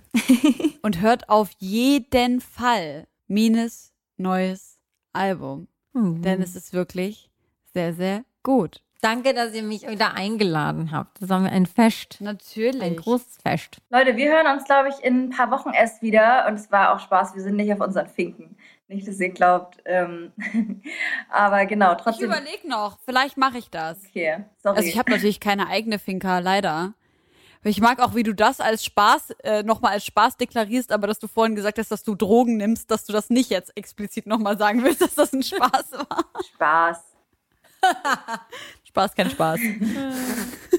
Und 0.84 1.01
hört 1.01 1.28
auf 1.30 1.49
jeden 1.57 2.39
Fall 2.39 3.07
Mines 3.28 3.94
neues 4.18 4.78
Album. 5.14 5.68
Hm. 5.94 6.22
Denn 6.22 6.42
es 6.42 6.56
ist 6.56 6.74
wirklich 6.74 7.30
sehr, 7.74 7.94
sehr 7.94 8.24
gut. 8.44 8.82
Danke, 9.02 9.34
dass 9.34 9.54
ihr 9.54 9.62
mich 9.62 9.88
wieder 9.88 10.16
eingeladen 10.16 10.92
habt. 10.92 11.22
Das 11.22 11.30
war 11.30 11.40
mir 11.40 11.52
ein 11.52 11.68
Fest. 11.68 12.18
Natürlich. 12.22 12.82
Ein 12.82 12.96
großes 12.96 13.38
Fest. 13.38 13.78
Leute, 13.92 14.16
wir 14.18 14.32
hören 14.32 14.48
uns, 14.48 14.64
glaube 14.66 14.90
ich, 14.90 15.04
in 15.06 15.26
ein 15.26 15.30
paar 15.30 15.52
Wochen 15.52 15.70
erst 15.74 16.02
wieder. 16.02 16.48
Und 16.48 16.56
es 16.56 16.72
war 16.72 16.96
auch 16.96 17.00
Spaß. 17.00 17.36
Wir 17.36 17.44
sind 17.44 17.56
nicht 17.56 17.72
auf 17.72 17.82
unseren 17.82 18.08
Finken. 18.08 18.58
Nicht, 18.88 19.08
dass 19.08 19.20
ihr 19.20 19.30
glaubt. 19.30 19.78
Ähm, 19.86 20.32
aber 21.30 21.66
genau, 21.66 21.94
Ich 21.94 22.02
trotzdem. 22.02 22.26
überlege 22.26 22.68
noch, 22.68 22.98
vielleicht 23.06 23.38
mache 23.38 23.58
ich 23.58 23.70
das. 23.70 24.00
Okay, 24.10 24.44
sorry. 24.58 24.78
Also 24.78 24.90
ich 24.90 24.98
habe 24.98 25.12
natürlich 25.12 25.40
keine 25.40 25.68
eigene 25.68 26.00
Finca, 26.00 26.40
leider. 26.40 26.94
Ich 27.68 27.82
mag 27.82 27.99
auch, 27.99 28.13
wie 28.13 28.22
du 28.22 28.36
das 28.36 28.61
als 28.61 28.86
Spaß 28.86 29.32
äh, 29.43 29.63
nochmal 29.63 29.93
als 29.93 30.05
Spaß 30.05 30.38
deklarierst, 30.38 30.91
aber 30.91 31.07
dass 31.07 31.18
du 31.18 31.28
vorhin 31.28 31.55
gesagt 31.55 31.80
hast, 31.80 31.89
dass 31.89 32.03
du 32.03 32.13
Drogen 32.13 32.57
nimmst, 32.57 32.91
dass 32.91 33.05
du 33.05 33.13
das 33.13 33.32
nicht 33.32 33.49
jetzt 33.49 33.76
explizit 33.76 34.28
nochmal 34.28 34.55
sagen 34.55 34.84
willst, 34.84 35.01
dass 35.01 35.16
das 35.16 35.34
ein 35.34 35.41
Spaß 35.41 35.93
war. 35.93 36.26
Spaß. 36.53 36.99
Spaß, 38.84 39.16
kein 39.16 39.32
Spaß. 39.32 39.59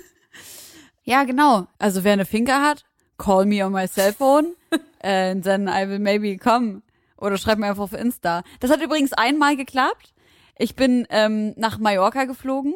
ja, 1.03 1.25
genau. 1.25 1.67
Also 1.79 2.05
wer 2.05 2.13
eine 2.13 2.25
Finca 2.25 2.63
hat, 2.63 2.85
call 3.19 3.47
me 3.47 3.67
on 3.67 3.73
my 3.73 3.89
cell 3.89 4.13
phone 4.13 4.55
and 5.03 5.43
then 5.43 5.67
I 5.67 5.89
will 5.89 5.99
maybe 5.99 6.39
come. 6.39 6.83
Oder 7.17 7.37
schreib 7.37 7.59
mir 7.59 7.67
einfach 7.67 7.83
auf 7.83 7.95
Insta. 7.95 8.45
Das 8.61 8.71
hat 8.71 8.81
übrigens 8.81 9.13
einmal 9.13 9.57
geklappt. 9.57 10.15
Ich 10.57 10.77
bin 10.77 11.05
ähm, 11.11 11.53
nach 11.57 11.79
Mallorca 11.79 12.27
geflogen 12.27 12.75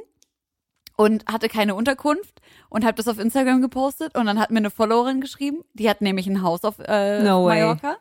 und 1.01 1.25
hatte 1.33 1.49
keine 1.49 1.75
Unterkunft 1.75 2.43
und 2.69 2.85
habe 2.85 2.97
das 2.97 3.09
auf 3.09 3.19
Instagram 3.19 3.63
gepostet 3.63 4.15
und 4.19 4.27
dann 4.27 4.39
hat 4.39 4.51
mir 4.51 4.59
eine 4.59 4.69
Followerin 4.69 5.23
geschrieben, 5.23 5.65
die 5.73 5.89
hat 5.89 6.03
nämlich 6.03 6.27
ein 6.27 6.43
Haus 6.43 6.63
auf 6.63 6.75
äh, 6.79 7.23
No 7.23 7.47
way. 7.47 7.63
Mallorca 7.63 7.97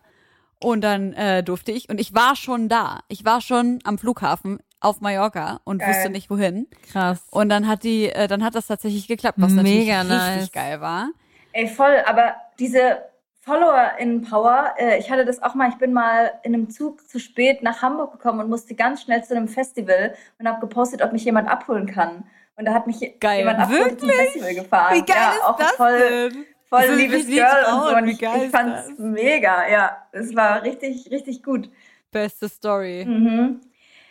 und 0.61 0.81
dann 0.81 1.13
äh, 1.13 1.41
durfte 1.41 1.71
ich 1.71 1.87
und 1.87 1.97
ich 1.97 2.13
war 2.13 2.35
schon 2.35 2.67
da. 2.67 2.99
Ich 3.07 3.23
war 3.23 3.39
schon 3.39 3.79
am 3.85 3.97
Flughafen 3.97 4.59
auf 4.81 4.99
Mallorca 4.99 5.61
und 5.63 5.79
Geil. 5.79 5.87
wusste 5.87 6.09
nicht 6.09 6.29
wohin. 6.29 6.67
Krass. 6.91 7.25
Und 7.31 7.47
dann 7.47 7.69
hat 7.69 7.85
die, 7.85 8.09
äh, 8.09 8.27
dann 8.27 8.43
hat 8.43 8.55
das 8.55 8.67
tatsächlich 8.67 9.07
geklappt, 9.07 9.37
was 9.39 9.53
natürlich 9.53 9.87
Mega 9.87 10.01
richtig 10.01 10.17
nice. 10.17 10.51
geil 10.51 10.81
war. 10.81 11.09
Ey, 11.53 11.69
voll, 11.69 12.03
aber 12.05 12.35
diese 12.59 12.97
Follower 13.39 13.91
in 13.97 14.23
Power, 14.23 14.73
äh, 14.77 14.99
ich 14.99 15.09
hatte 15.09 15.23
das 15.23 15.41
auch 15.41 15.55
mal, 15.55 15.69
ich 15.69 15.77
bin 15.77 15.93
mal 15.93 16.33
in 16.43 16.53
einem 16.53 16.69
Zug 16.69 17.07
zu 17.07 17.17
spät 17.17 17.63
nach 17.63 17.81
Hamburg 17.81 18.11
gekommen 18.11 18.41
und 18.41 18.49
musste 18.49 18.75
ganz 18.75 19.03
schnell 19.03 19.23
zu 19.23 19.33
einem 19.33 19.47
Festival 19.47 20.15
und 20.37 20.49
habe 20.49 20.59
gepostet, 20.59 21.01
ob 21.01 21.13
mich 21.13 21.23
jemand 21.23 21.47
abholen 21.47 21.85
kann. 21.85 22.25
Und 22.59 22.65
da 22.65 22.73
hat 22.73 22.87
mich 22.87 22.99
Geil. 23.21 23.39
jemand 23.39 23.59
abgeholt 23.59 23.99
zum 24.01 24.09
Festival 24.09 24.53
gefahren. 24.53 24.95
Wie 24.97 25.05
geil 25.05 25.17
ja, 25.17 25.31
ist 25.31 25.43
auch 25.45 25.55
das 25.57 25.71
voll, 25.71 26.29
denn? 26.29 26.45
voll 26.67 26.87
So 26.87 26.93
liebes 26.93 27.25
Girl 27.27 27.65
und 27.73 27.83
so. 27.89 27.95
Und 27.95 28.07
ich, 28.09 28.19
geil 28.19 28.43
ich 28.43 28.51
fand's 28.51 28.87
das? 28.89 28.99
mega, 28.99 29.69
ja. 29.69 29.97
Es 30.11 30.35
war 30.35 30.61
richtig, 30.63 31.09
richtig 31.09 31.41
gut. 31.41 31.69
Beste 32.11 32.49
Story. 32.49 33.05
Mhm. 33.07 33.61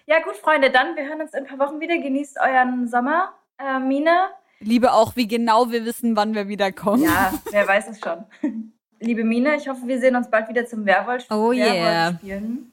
Ja, 0.07 0.21
gut, 0.23 0.37
Freunde, 0.37 0.71
dann, 0.71 0.97
wir 0.97 1.05
hören 1.07 1.21
uns 1.21 1.35
in 1.35 1.41
ein 1.41 1.47
paar 1.47 1.59
Wochen 1.69 1.79
wieder. 1.79 1.99
Genießt 1.99 2.39
euren 2.41 2.89
Sommer. 2.89 3.35
Äh, 3.59 3.81
Mine, 3.81 4.29
Liebe 4.61 4.93
auch, 4.95 5.15
wie 5.15 5.29
genau 5.29 5.71
wir 5.71 5.85
wissen, 5.85 6.17
wann 6.17 6.35
wir 6.35 6.49
wieder 6.49 6.73
kommen. 6.73 7.03
Ja, 7.03 7.33
wer 7.51 7.69
weiß 7.69 7.89
es 7.91 8.01
schon. 8.01 8.25
Liebe 8.99 9.25
Mine, 9.25 9.57
ich 9.57 9.69
hoffe, 9.69 9.83
wir 9.85 10.01
sehen 10.01 10.17
uns 10.17 10.29
bald 10.31 10.49
wieder 10.49 10.65
zum 10.67 10.87
Werwolf 10.87 11.27
Oh 11.31 11.53
yeah. 11.53 11.75
Werwolf-Spielen. 12.11 12.71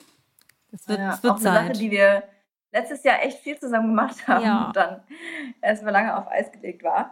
Es 0.72 0.88
wird, 0.88 1.00
Ja, 1.00 1.14
es 1.14 1.22
wird 1.22 1.34
auch 1.34 1.38
eine 1.38 1.44
Sache, 1.44 1.66
Zeit. 1.68 1.80
die 1.82 1.92
wir 1.92 2.24
letztes 2.76 3.04
Jahr 3.04 3.24
echt 3.24 3.40
viel 3.40 3.58
zusammen 3.60 3.90
gemacht 3.90 4.16
haben 4.28 4.46
Ja. 4.46 4.66
und 4.68 4.76
dann 4.76 5.02
erstmal 5.62 5.94
lange 5.94 6.16
auf 6.18 6.28
Eis 6.30 6.52
gelegt 6.52 6.84
war. 6.84 7.12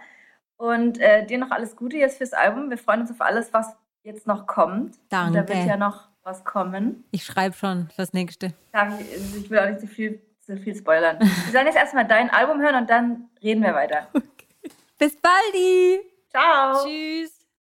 Und 0.58 1.00
äh, 1.00 1.26
dir 1.26 1.38
noch 1.40 1.52
alles 1.52 1.76
Gute 1.76 1.98
jetzt 1.98 2.18
fürs 2.18 2.34
Album. 2.34 2.70
Wir 2.70 2.78
freuen 2.78 3.02
uns 3.02 3.12
auf 3.12 3.22
alles, 3.22 3.52
was 3.54 3.76
jetzt 4.04 4.28
noch 4.28 4.46
kommt. 4.46 4.96
Und 4.96 5.00
da 5.10 5.30
Danke. 5.30 5.48
wird 5.54 5.66
ja 5.68 5.78
noch 5.78 6.08
was 6.24 6.46
kommen. 6.46 7.04
Ich 7.12 7.26
schreibe 7.26 7.56
schon 7.56 7.90
das 7.98 8.14
nächste. 8.14 8.48
Ich, 8.48 8.80
also 8.80 8.98
ich 9.38 9.50
will 9.50 9.60
auch 9.60 9.68
nicht 9.68 9.82
zu 9.82 9.88
viel, 9.88 10.22
zu 10.40 10.56
viel 10.58 10.76
spoilern. 10.76 11.18
Wir 11.20 11.52
sollen 11.52 11.66
jetzt 11.66 11.76
erstmal 11.78 12.06
dein 12.08 12.30
Album 12.30 12.62
hören 12.62 12.76
und 12.76 12.90
dann 12.90 13.30
reden 13.42 13.62
wir 13.64 13.74
weiter. 13.74 14.08
Bis 14.98 15.18
baldi. 15.20 16.00
Ciao. 16.30 16.86
Tschüss. 16.86 17.43